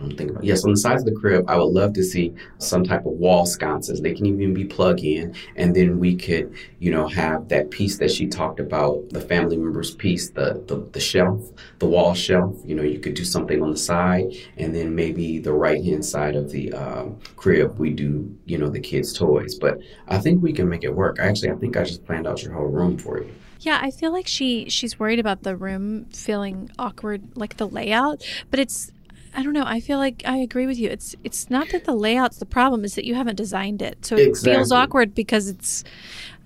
I'm 0.00 0.08
thinking 0.08 0.30
about 0.30 0.44
yes 0.44 0.64
on 0.64 0.70
the 0.70 0.76
sides 0.76 1.02
of 1.02 1.06
the 1.06 1.20
crib 1.20 1.44
i 1.48 1.56
would 1.56 1.72
love 1.72 1.92
to 1.94 2.04
see 2.04 2.34
some 2.58 2.84
type 2.84 3.06
of 3.06 3.12
wall 3.12 3.46
sconces. 3.46 4.00
They 4.00 4.14
can 4.14 4.26
even 4.26 4.54
be 4.54 4.64
plug 4.64 5.00
in 5.00 5.34
and 5.56 5.74
then 5.74 5.98
we 5.98 6.16
could 6.16 6.54
you 6.78 6.90
know 6.90 7.06
have 7.08 7.48
that 7.48 7.70
piece 7.70 7.98
that 7.98 8.10
she 8.10 8.26
talked 8.26 8.60
about 8.60 9.08
the 9.10 9.20
family 9.20 9.56
members 9.56 9.94
piece 9.94 10.30
the 10.30 10.62
the, 10.66 10.86
the 10.92 11.00
shelf 11.00 11.50
the 11.78 11.86
wall 11.86 12.14
shelf. 12.14 12.56
You 12.64 12.74
know 12.74 12.82
you 12.82 12.98
could 12.98 13.14
do 13.14 13.24
something 13.24 13.62
on 13.62 13.70
the 13.70 13.76
side 13.76 14.32
and 14.56 14.74
then 14.74 14.94
maybe 14.94 15.38
the 15.38 15.52
right 15.52 15.82
hand 15.82 16.04
side 16.04 16.36
of 16.36 16.50
the 16.50 16.72
um, 16.72 17.18
crib 17.36 17.78
we 17.78 17.90
do 17.90 18.36
you 18.44 18.58
know 18.58 18.68
the 18.68 18.80
kids 18.80 19.12
toys. 19.12 19.54
But 19.54 19.78
i 20.08 20.18
think 20.18 20.42
we 20.42 20.52
can 20.52 20.68
make 20.68 20.84
it 20.84 20.94
work. 20.94 21.18
Actually 21.18 21.50
i 21.50 21.56
think 21.56 21.76
i 21.76 21.84
just 21.84 22.04
planned 22.04 22.26
out 22.26 22.42
your 22.42 22.52
whole 22.52 22.66
room 22.66 22.98
for 22.98 23.22
you. 23.22 23.30
Yeah, 23.60 23.78
I 23.80 23.90
feel 23.90 24.12
like 24.12 24.26
she 24.26 24.68
she's 24.68 24.98
worried 24.98 25.18
about 25.18 25.42
the 25.42 25.56
room 25.56 26.06
feeling 26.12 26.70
awkward, 26.78 27.22
like 27.34 27.56
the 27.56 27.66
layout. 27.66 28.22
But 28.50 28.60
it's 28.60 28.92
I 29.34 29.42
don't 29.42 29.52
know. 29.52 29.64
I 29.66 29.80
feel 29.80 29.98
like 29.98 30.22
I 30.24 30.36
agree 30.38 30.66
with 30.66 30.78
you. 30.78 30.88
It's 30.88 31.16
it's 31.24 31.50
not 31.50 31.68
that 31.70 31.84
the 31.84 31.94
layout's 31.94 32.38
the 32.38 32.46
problem; 32.46 32.84
is 32.84 32.94
that 32.94 33.04
you 33.04 33.14
haven't 33.14 33.36
designed 33.36 33.82
it, 33.82 34.04
so 34.04 34.16
it 34.16 34.36
feels 34.36 34.72
awkward 34.72 35.14
because 35.14 35.48
it's 35.48 35.84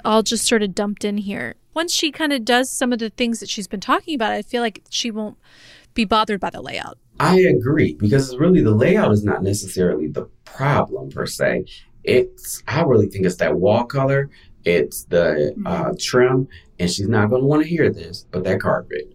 all 0.05 0.23
just 0.23 0.47
sort 0.47 0.63
of 0.63 0.75
dumped 0.75 1.05
in 1.05 1.19
here. 1.19 1.55
Once 1.75 1.93
she 1.93 2.11
kind 2.11 2.33
of 2.33 2.45
does 2.45 2.71
some 2.71 2.93
of 2.93 2.99
the 2.99 3.11
things 3.11 3.41
that 3.41 3.49
she's 3.49 3.69
been 3.69 3.81
talking 3.81 4.15
about, 4.15 4.33
I 4.33 4.43
feel 4.43 4.63
like 4.63 4.83
she 4.91 5.11
won't 5.11 5.37
be 5.95 6.05
bothered 6.05 6.41
by 6.41 6.51
the 6.51 6.61
layout. 6.61 6.99
I 7.21 7.41
agree 7.41 7.95
because 7.95 8.31
it's 8.31 8.41
really 8.41 8.63
the 8.63 8.75
layout 8.75 9.13
is 9.13 9.25
not 9.25 9.43
necessarily 9.43 10.07
the 10.07 10.29
problem 10.45 11.11
per 11.11 11.27
se. 11.27 11.67
It's 12.05 12.63
I 12.67 12.83
really 12.83 13.09
think 13.09 13.27
it's 13.27 13.37
that 13.37 13.57
wall 13.57 13.85
color, 13.85 14.31
it's 14.65 15.05
the 15.05 15.55
uh, 15.67 15.93
trim, 15.99 16.49
and 16.79 16.91
she's 16.91 17.09
not 17.09 17.29
going 17.29 17.43
to 17.43 17.47
want 17.47 17.63
to 17.63 17.69
hear 17.69 17.91
this, 17.93 18.27
but 18.31 18.45
that 18.45 18.61
carpet, 18.61 19.13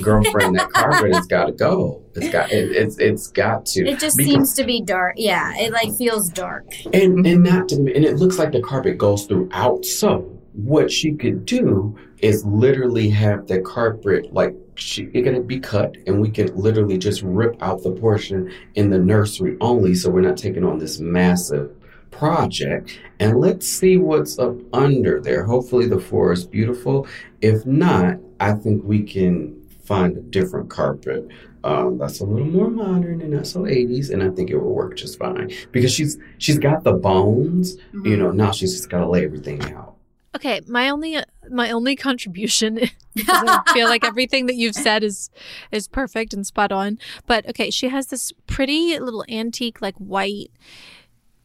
girlfriend, 0.00 0.56
that 0.58 0.70
carpet 0.72 1.14
has 1.14 1.26
got 1.26 1.46
to 1.46 1.52
go. 1.52 2.02
It's 2.14 2.28
got 2.30 2.50
it, 2.52 2.70
it's 2.72 2.98
it's 2.98 3.28
got 3.28 3.66
to. 3.66 3.86
It 3.86 3.98
just 3.98 4.16
Because- 4.16 4.32
seems 4.32 4.54
to 4.54 4.64
be 4.64 4.80
dark. 4.82 5.14
Yeah, 5.16 5.52
it 5.56 5.72
like 5.72 5.92
feels 5.96 6.28
dark. 6.30 6.64
and 6.92 7.26
and 7.26 7.42
not 7.44 7.68
to 7.70 7.76
and 7.76 8.04
it 8.04 8.16
looks 8.16 8.38
like 8.38 8.52
the 8.52 8.60
carpet 8.60 8.98
goes 8.98 9.24
throughout. 9.26 9.84
So 9.84 10.28
what 10.54 10.90
she 10.90 11.12
could 11.14 11.46
do 11.46 11.96
is 12.18 12.44
literally 12.44 13.08
have 13.08 13.46
the 13.46 13.60
carpet 13.62 14.32
like 14.32 14.54
she 14.74 15.04
it 15.14 15.22
gonna 15.22 15.40
be 15.40 15.58
cut 15.58 15.96
and 16.06 16.20
we 16.20 16.30
can 16.30 16.54
literally 16.54 16.98
just 16.98 17.22
rip 17.22 17.56
out 17.62 17.82
the 17.82 17.90
portion 17.92 18.52
in 18.74 18.90
the 18.90 18.98
nursery 18.98 19.56
only 19.62 19.94
so 19.94 20.10
we're 20.10 20.20
not 20.20 20.36
taking 20.36 20.62
on 20.64 20.78
this 20.78 21.00
massive 21.00 21.70
project 22.10 22.98
and 23.18 23.40
let's 23.40 23.66
see 23.66 23.96
what's 23.96 24.38
up 24.38 24.54
under 24.74 25.20
there 25.20 25.42
hopefully 25.44 25.86
the 25.86 25.98
floor 25.98 26.32
is 26.32 26.44
beautiful 26.44 27.06
if 27.40 27.64
not 27.66 28.16
i 28.40 28.52
think 28.52 28.82
we 28.84 29.02
can 29.02 29.54
find 29.82 30.16
a 30.16 30.20
different 30.20 30.70
carpet 30.70 31.28
um, 31.64 31.96
that's 31.98 32.20
a 32.20 32.24
little 32.24 32.46
more 32.46 32.70
modern 32.70 33.20
and 33.20 33.30
not 33.30 33.46
so 33.46 33.60
80s 33.60 34.10
and 34.10 34.22
i 34.22 34.28
think 34.30 34.50
it 34.50 34.56
will 34.56 34.74
work 34.74 34.96
just 34.96 35.18
fine 35.18 35.52
because 35.70 35.92
she's 35.92 36.18
she's 36.38 36.58
got 36.58 36.84
the 36.84 36.92
bones 36.92 37.76
you 38.04 38.16
know 38.16 38.30
now 38.30 38.50
she's 38.50 38.74
just 38.74 38.90
got 38.90 39.00
to 39.00 39.08
lay 39.08 39.24
everything 39.24 39.62
out 39.72 39.92
Okay, 40.34 40.62
my 40.66 40.88
only 40.88 41.18
my 41.50 41.70
only 41.70 41.94
contribution 41.94 42.78
is 43.14 43.28
I 43.28 43.62
feel 43.74 43.88
like 43.88 44.04
everything 44.04 44.46
that 44.46 44.54
you've 44.54 44.74
said 44.74 45.04
is 45.04 45.30
is 45.70 45.88
perfect 45.88 46.32
and 46.32 46.46
spot 46.46 46.72
on. 46.72 46.98
But 47.26 47.46
okay, 47.50 47.70
she 47.70 47.88
has 47.88 48.06
this 48.06 48.32
pretty 48.46 48.98
little 48.98 49.24
antique 49.28 49.82
like 49.82 49.94
white 49.96 50.50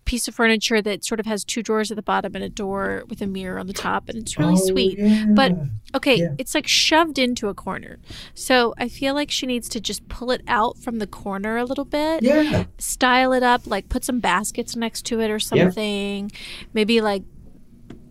piece 0.08 0.28
of 0.28 0.34
furniture 0.34 0.82
that 0.82 1.03
sort 1.05 1.20
of 1.20 1.26
has 1.26 1.43
two 1.43 1.62
drawers 1.62 1.91
at 1.91 1.95
the 1.97 2.01
bottom 2.01 2.34
and 2.34 2.43
a 2.43 2.49
door 2.49 3.03
with 3.10 3.22
a 3.22 3.28
mirror 3.28 3.60
on 3.60 3.68
the 3.68 3.74
top 3.74 4.08
and 4.10 4.18
it's 4.18 4.39
really 4.39 4.53
Oh, 4.55 4.68
sweet. 4.68 4.97
yeah. 4.97 5.26
But 5.30 5.51
okay, 5.93 6.16
Yeah. 6.16 6.30
it's 6.38 6.55
like 6.55 6.66
shoved 6.68 7.20
into 7.20 7.49
a 7.49 7.53
corner. 7.53 7.99
So 8.34 8.74
I 8.78 8.88
feel 8.88 9.14
like 9.14 9.30
she 9.30 9.45
needs 9.45 9.68
to 9.70 9.80
just 9.82 10.08
pull 10.08 10.32
it 10.32 10.41
out 10.47 10.78
from 10.78 10.99
the 10.99 11.08
corner 11.08 11.58
a 11.58 11.66
little 11.66 11.86
bit 11.86 12.24
yeah 12.24 12.64
style 12.80 13.34
it 13.34 13.43
up, 13.43 13.68
like 13.68 13.89
put 13.89 14.03
some 14.03 14.20
baskets 14.20 14.76
next 14.76 15.05
to 15.08 15.20
it 15.20 15.30
or 15.30 15.39
something. 15.39 16.32
Maybe 16.74 17.01
like 17.01 17.24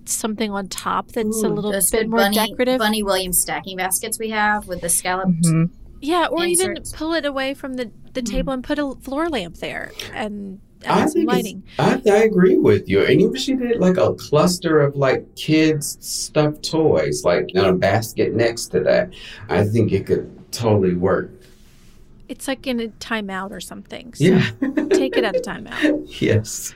something 0.05 0.51
on 0.53 0.69
top 0.69 1.09
that's 1.13 1.43
a 1.43 1.49
little 1.49 1.73
bit 1.73 1.85
good 1.91 2.09
more 2.09 2.21
Bunny, 2.21 2.37
decorative. 2.37 2.79
Bunny 2.79 3.03
Williams 3.03 3.41
stacking 3.41 3.77
baskets 3.79 4.19
we 4.19 4.31
have 4.31 4.69
with 4.69 4.81
the 4.81 4.89
scalloped. 4.89 5.43
Mhm. 5.43 5.71
yeah, 6.01 6.27
or 6.31 6.45
inserts. 6.45 6.91
even 6.93 6.99
pull 6.99 7.13
it 7.15 7.25
away 7.25 7.55
from 7.55 7.75
the, 7.75 7.91
the 8.13 8.23
table 8.23 8.53
and 8.53 8.63
put 8.63 8.79
a 8.79 8.95
floor 8.97 9.29
lamp 9.29 9.57
there 9.57 9.91
and 10.15 10.61
I 10.87 11.07
think 11.07 11.29
lighting. 11.29 11.63
I, 11.79 12.01
I 12.07 12.17
agree 12.25 12.57
with 12.57 12.89
you. 12.89 13.03
And 13.03 13.21
even 13.21 13.35
if 13.35 13.41
she 13.41 13.55
did 13.55 13.81
like 13.81 13.97
a 13.97 14.15
cluster 14.15 14.81
of 14.81 14.97
like 14.97 15.35
kids 15.35 15.99
stuffed 16.01 16.63
toys, 16.63 17.25
like 17.25 17.51
in 17.55 17.65
a 17.65 17.69
mm-hmm. 17.69 17.79
basket 17.79 18.35
next 18.35 18.67
to 18.69 18.81
that, 18.81 19.13
I 19.49 19.65
think 19.65 19.93
it 19.93 20.07
could 20.07 20.53
totally 20.53 20.95
work. 20.95 21.31
It's 22.29 22.49
like 22.49 22.67
in 22.67 22.81
a 22.81 22.89
timeout 22.89 23.53
or 23.53 23.61
something. 23.61 24.15
So 24.15 24.25
Yeah. 24.25 24.51
take 24.91 25.17
it 25.17 25.25
at 25.25 25.37
a 25.37 25.41
timeout. 25.41 26.07
yes. 26.21 26.75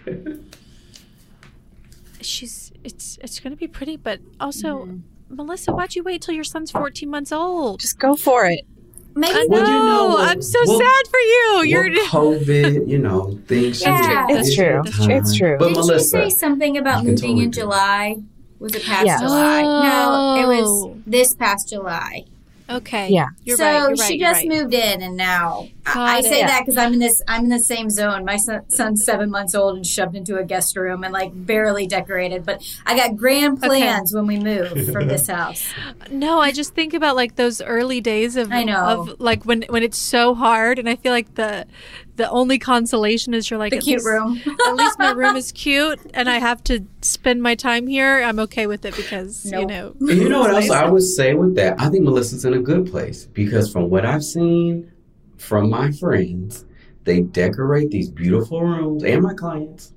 She's 2.20 2.72
it's 2.84 3.18
it's 3.22 3.40
gonna 3.40 3.57
be 3.57 3.68
pretty, 3.68 3.96
but 3.96 4.20
also 4.38 4.84
mm-hmm. 4.84 4.98
Melissa, 5.34 5.72
why'd 5.72 5.94
you 5.94 6.03
wait 6.03 6.22
till 6.22 6.34
your 6.34 6.44
son's 6.44 6.70
fourteen 6.70 7.11
months 7.11 7.32
old? 7.32 7.80
Just 7.80 7.98
go 7.98 8.16
for 8.16 8.46
it. 8.46 8.66
Maybe 9.15 9.33
I 9.35 9.43
know. 9.43 9.47
Well, 9.49 9.67
you 9.69 9.87
know 9.87 10.09
what? 10.09 10.29
I'm 10.29 10.43
so 10.43 10.59
Well- 10.67 10.79
sad 10.79 11.09
for 11.09 11.19
you. 11.19 11.63
You're 11.65 11.91
Well, 11.91 12.07
COVID, 12.39 12.89
you 12.89 12.99
know, 12.99 13.39
things. 13.47 13.83
Yeah. 13.83 14.27
change. 14.27 14.39
It's 14.41 14.55
true. 14.55 14.81
That's 14.85 14.99
Time. 14.99 15.11
It's 15.11 15.35
true. 15.37 15.57
But 15.59 15.69
Did 15.69 15.77
Melissa, 15.79 16.23
she 16.25 16.31
say 16.31 16.37
something 16.37 16.77
about 16.79 17.05
moving 17.05 17.17
totally 17.17 17.45
in. 17.45 17.53
July? 17.53 18.17
Was 18.59 18.75
it 18.75 18.85
past 18.85 19.07
Yes. 19.07 19.21
July? 19.21 19.63
No, 19.63 20.35
it 20.43 20.47
was 20.61 20.69
Oh. 20.69 20.97
this 21.07 21.35
past 21.35 21.69
July. 21.71 22.25
Okay. 22.71 23.09
Yeah. 23.11 23.29
You're 23.45 23.57
so 23.57 23.64
right. 23.64 23.73
You're 23.81 23.89
right. 23.89 23.99
she 24.09 24.14
you're 24.18 24.29
just 24.31 24.41
right. 24.41 24.49
moved 24.49 24.75
in, 24.75 25.03
and 25.03 25.16
now 25.16 25.68
I, 25.87 25.95
Got 25.95 26.09
I 26.09 26.18
it. 26.18 26.25
say 26.25 26.39
Yeah. 26.41 26.47
that 26.49 26.61
because 26.66 26.77
I'm 26.77 26.93
in 26.93 26.99
this. 26.99 27.23
I'm 27.29 27.45
in 27.45 27.49
the 27.51 27.59
same 27.59 27.91
zone. 27.91 28.25
My 28.25 28.37
son, 28.37 28.68
son's 28.71 29.05
seven 29.05 29.31
months 29.31 29.55
old 29.55 29.77
and 29.77 29.87
shoved 29.87 30.14
into 30.16 30.37
a 30.39 30.45
guest 30.45 30.77
room 30.77 31.05
and 31.05 31.12
like 31.12 31.31
barely 31.35 31.87
decorated. 31.87 32.45
But 32.45 32.62
I 32.87 32.97
got 32.97 33.16
grand 33.16 33.59
Okay. 33.59 33.68
plans 33.68 34.14
when 34.14 34.27
we 34.27 34.39
move 34.39 34.93
from 34.93 35.09
this 35.09 35.27
house. 35.37 35.64
No, 36.11 36.41
I 36.41 36.53
just 36.53 36.75
think 36.75 36.95
about 36.95 37.16
like 37.16 37.37
those 37.37 37.61
early 37.62 38.01
days 38.01 38.37
of 38.37 38.53
I 38.53 38.64
know. 38.64 38.79
of 39.11 39.21
like 39.21 39.45
when 39.45 39.62
when 39.68 39.83
it's 39.83 39.99
so 39.99 40.35
hard 40.35 40.79
and 40.79 40.89
I 40.89 40.97
feel 40.97 41.12
like 41.12 41.35
the 41.35 41.66
the 42.21 42.31
only 42.31 42.59
consolation 42.59 43.33
is 43.33 43.49
you're 43.51 43.59
like 43.59 43.71
The 43.71 43.79
at 43.79 43.83
cute 43.83 43.97
least, 44.05 44.07
room. 44.07 44.41
at 44.66 44.75
least 44.75 44.99
my 44.99 45.12
room 45.12 45.37
is 45.37 45.53
cute, 45.64 45.99
and 46.12 46.29
I 46.29 46.39
have 46.39 46.62
to 46.64 46.85
spend 47.01 47.43
my 47.43 47.55
time 47.55 47.87
here. 47.87 48.23
I'm 48.23 48.39
okay 48.41 48.66
with 48.66 48.85
it 48.85 48.95
because 48.95 49.47
you 49.51 49.64
know. 49.66 49.95
And 50.01 50.11
you 50.11 50.29
know 50.29 50.41
what 50.41 50.51
else 50.51 50.68
Nice. 50.68 50.71
I 50.83 50.89
would 50.89 51.03
say 51.03 51.33
with 51.35 51.55
that? 51.57 51.81
I 51.81 51.89
think 51.89 52.05
Melissa's 52.05 52.45
in 52.45 52.53
a 52.55 52.61
good 52.61 52.87
place 52.91 53.25
because 53.27 53.73
from 53.73 53.89
what 53.89 54.05
I've 54.05 54.23
seen 54.25 54.93
from 55.39 55.71
my 55.71 55.91
friends, 55.93 56.66
they 57.05 57.23
decorate 57.23 57.91
these 57.91 58.11
beautiful 58.11 58.61
rooms 58.62 59.03
and 59.03 59.23
my 59.23 59.33
clients. 59.33 59.95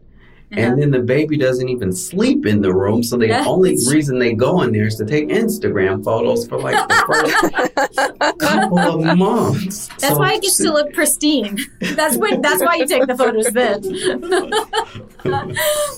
And 0.56 0.82
then 0.82 0.92
the 0.92 1.00
baby 1.00 1.38
doesn't 1.38 1.68
even 1.68 1.92
sleep 1.92 2.46
in 2.46 2.62
the 2.62 2.74
room, 2.74 3.02
so 3.04 3.18
the 3.18 3.28
Yeah. 3.28 3.44
only 3.46 3.72
reason 3.90 4.20
they 4.20 4.34
go 4.34 4.62
in 4.62 4.72
there 4.72 4.86
is 4.88 4.96
to 4.98 5.06
take 5.06 5.30
Instagram 5.30 6.04
photos 6.04 6.46
for 6.48 6.60
like 6.60 6.76
the 6.88 6.96
first 7.08 8.40
couple 8.40 8.80
of 8.80 9.18
months. 9.18 9.88
That's 10.00 10.10
So- 10.14 10.18
why 10.20 10.34
it 10.34 10.42
gets 10.44 10.58
to 10.58 10.72
look 10.72 10.94
pristine. 10.94 11.58
That's 11.96 12.18
when. 12.18 12.42
That's 12.42 12.62
why 12.62 12.76
you 12.76 12.86
take 12.88 13.08
the 13.08 13.18
photos 13.18 13.48
then. 13.52 13.82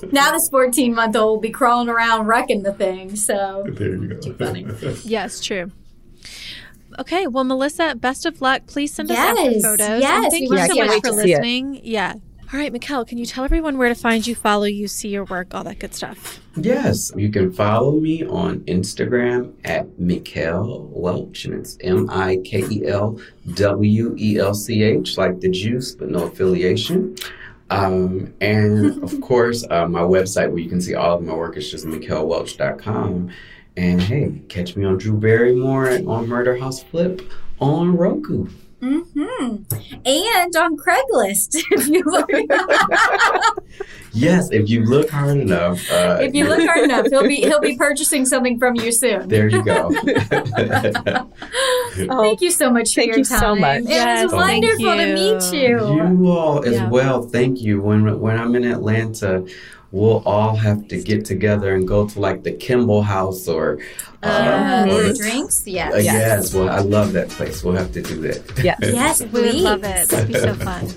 now 0.11 0.31
this 0.31 0.49
14 0.49 0.93
month 0.93 1.15
old 1.15 1.29
will 1.37 1.41
be 1.41 1.49
crawling 1.49 1.89
around 1.89 2.27
wrecking 2.27 2.63
the 2.63 2.73
thing. 2.73 3.15
So 3.15 3.65
There 3.67 3.89
you 3.95 4.07
go. 4.15 4.33
funny. 4.33 4.65
Yes, 5.03 5.39
true. 5.39 5.71
Okay, 6.97 7.27
well, 7.27 7.43
Melissa, 7.43 7.93
best 7.95 8.25
of 8.25 8.41
luck. 8.41 8.67
Please 8.67 8.93
send 8.93 9.11
us 9.11 9.17
after 9.17 9.59
photos. 9.59 10.01
yes, 10.01 10.23
and 10.23 10.31
thank 10.31 10.43
you 10.43 10.55
want 10.55 10.71
so 10.71 10.77
much 10.85 11.01
for 11.01 11.07
it. 11.07 11.25
It. 11.25 11.27
listening. 11.31 11.81
Yeah. 11.83 12.13
All 12.55 12.61
right, 12.61 12.71
Mikel, 12.71 13.03
can 13.03 13.17
you 13.17 13.25
tell 13.25 13.43
everyone 13.43 13.77
where 13.77 13.89
to 13.89 13.95
find 13.95 14.25
you, 14.25 14.33
follow 14.33 14.63
you, 14.63 14.87
see 14.87 15.09
your 15.09 15.25
work, 15.25 15.53
all 15.53 15.65
that 15.65 15.77
good 15.77 15.93
stuff? 15.93 16.39
Yes, 16.55 17.11
you 17.13 17.29
can 17.29 17.51
follow 17.51 17.99
me 17.99 18.25
on 18.25 18.61
Instagram 18.61 19.51
at 19.65 19.99
Mikel 19.99 20.87
Welch, 20.93 21.43
and 21.43 21.55
it's 21.55 21.77
M 21.81 22.09
I 22.09 22.37
K 22.45 22.63
E 22.71 22.87
L 22.87 23.19
W 23.55 24.15
E 24.17 24.39
L 24.39 24.53
C 24.53 24.83
H, 24.83 25.17
like 25.17 25.41
the 25.41 25.49
juice, 25.49 25.95
but 25.95 26.09
no 26.09 26.27
affiliation. 26.27 27.17
Um, 27.71 28.33
and 28.39 29.03
of 29.03 29.19
course, 29.19 29.65
uh, 29.69 29.85
my 29.89 29.99
website 29.99 30.47
where 30.47 30.59
you 30.59 30.69
can 30.69 30.79
see 30.79 30.95
all 30.95 31.17
of 31.17 31.23
my 31.23 31.33
work 31.33 31.57
is 31.57 31.69
just 31.69 31.85
MikelWelch.com. 31.85 33.31
And 33.75 34.01
hey, 34.01 34.41
catch 34.47 34.77
me 34.77 34.85
on 34.85 34.97
Drew 34.97 35.17
Barrymore 35.17 35.87
and 35.87 36.07
on 36.07 36.29
Murder 36.29 36.55
House 36.55 36.81
Flip 36.81 37.21
on 37.59 37.97
Roku. 37.97 38.47
Hmm 38.85 39.55
and 40.05 40.55
on 40.55 40.77
Craigslist, 40.77 41.55
if 41.71 41.87
you 41.87 42.03
look, 42.05 42.29
Yes, 44.13 44.49
if 44.51 44.69
you 44.69 44.85
look 44.85 45.09
hard 45.09 45.37
enough. 45.37 45.91
Uh, 45.91 46.19
if 46.21 46.33
you 46.33 46.47
look 46.47 46.65
hard 46.65 46.83
enough, 46.83 47.07
he'll 47.09 47.27
be 47.27 47.37
he'll 47.37 47.59
be 47.59 47.75
purchasing 47.75 48.25
something 48.25 48.57
from 48.59 48.75
you 48.75 48.91
soon. 48.91 49.27
There 49.27 49.49
you 49.49 49.63
go. 49.63 49.93
Oh, 52.09 52.21
Thank 52.23 52.41
you 52.41 52.51
so 52.51 52.69
much 52.69 52.89
for 52.93 53.01
Thank 53.01 53.07
your 53.09 53.17
you 53.19 53.23
so 53.23 53.55
much. 53.55 53.81
It 53.83 53.89
Yes, 53.89 54.23
was 54.25 54.33
thank 54.33 54.63
wonderful 54.65 54.97
to 54.97 55.07
you. 55.07 55.13
meet 55.13 55.53
you. 55.53 56.09
You 56.19 56.29
all 56.31 56.63
as 56.65 56.73
Yeah. 56.75 56.89
well. 56.89 57.23
Thank 57.23 57.61
you. 57.61 57.81
When 57.81 58.19
when 58.19 58.37
I'm 58.37 58.53
in 58.55 58.65
Atlanta, 58.65 59.45
we'll 59.91 60.21
all 60.25 60.55
have 60.57 60.87
to 60.89 61.01
get 61.01 61.23
together 61.25 61.73
and 61.75 61.87
go 61.87 62.05
to 62.07 62.19
like 62.19 62.43
the 62.43 62.51
Kimball 62.51 63.01
House 63.01 63.47
or 63.47 63.79
Uh, 64.25 64.85
the 64.85 65.03
the- 65.09 65.13
drinks, 65.17 65.65
yes. 65.67 65.93
uh, 65.93 65.97
yes. 65.97 66.53
Well, 66.53 66.69
I 66.69 66.79
love 66.79 67.13
that 67.13 67.29
place. 67.29 67.63
We'll 67.63 67.75
have 67.75 67.91
to 67.93 68.01
do 68.01 68.21
that. 68.21 68.63
Yes. 68.63 68.79
Yes, 68.81 69.21
We 69.21 69.41
would 69.41 69.55
love 69.55 69.83
it. 69.83 70.11
It'd 70.11 70.27
be 70.27 70.33
so 70.33 70.53
fun. 70.55 70.89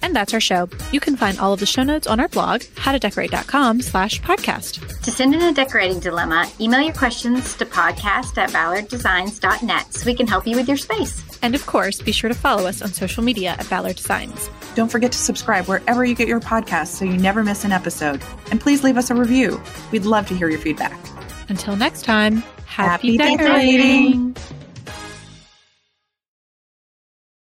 And 0.00 0.14
that's 0.14 0.32
our 0.32 0.40
show. 0.40 0.68
You 0.92 1.00
can 1.00 1.16
find 1.16 1.38
all 1.40 1.52
of 1.52 1.58
the 1.60 1.66
show 1.66 1.82
notes 1.82 2.06
on 2.06 2.20
our 2.20 2.28
blog, 2.28 2.60
howtodecorate.com 2.76 3.82
slash 3.82 4.22
podcast. 4.22 5.02
To 5.02 5.10
send 5.10 5.34
in 5.34 5.42
a 5.42 5.52
decorating 5.52 5.98
dilemma, 5.98 6.48
email 6.60 6.80
your 6.80 6.94
questions 6.94 7.54
to 7.56 7.66
podcast 7.66 8.38
at 8.38 8.50
ballarddesigns.net 8.50 9.92
so 9.94 10.06
we 10.06 10.14
can 10.14 10.26
help 10.28 10.46
you 10.46 10.54
with 10.56 10.68
your 10.68 10.76
space. 10.76 11.24
And 11.42 11.54
of 11.54 11.66
course, 11.66 12.00
be 12.00 12.12
sure 12.12 12.28
to 12.28 12.34
follow 12.34 12.66
us 12.66 12.80
on 12.80 12.92
social 12.92 13.22
media 13.24 13.56
at 13.58 13.68
Ballard 13.68 13.96
Designs. 13.96 14.48
Don't 14.76 14.90
forget 14.90 15.10
to 15.12 15.18
subscribe 15.18 15.66
wherever 15.66 16.04
you 16.04 16.14
get 16.14 16.28
your 16.28 16.40
podcasts 16.40 16.88
so 16.94 17.04
you 17.04 17.16
never 17.16 17.42
miss 17.42 17.64
an 17.64 17.72
episode. 17.72 18.22
And 18.52 18.60
please 18.60 18.84
leave 18.84 18.96
us 18.96 19.10
a 19.10 19.14
review. 19.14 19.60
We'd 19.90 20.04
love 20.04 20.28
to 20.28 20.34
hear 20.36 20.48
your 20.48 20.60
feedback. 20.60 20.96
Until 21.48 21.76
next 21.76 22.02
time, 22.02 22.42
happy, 22.66 23.16
Happy 23.16 23.36
decorating. 23.36 24.32
decorating. 24.32 24.67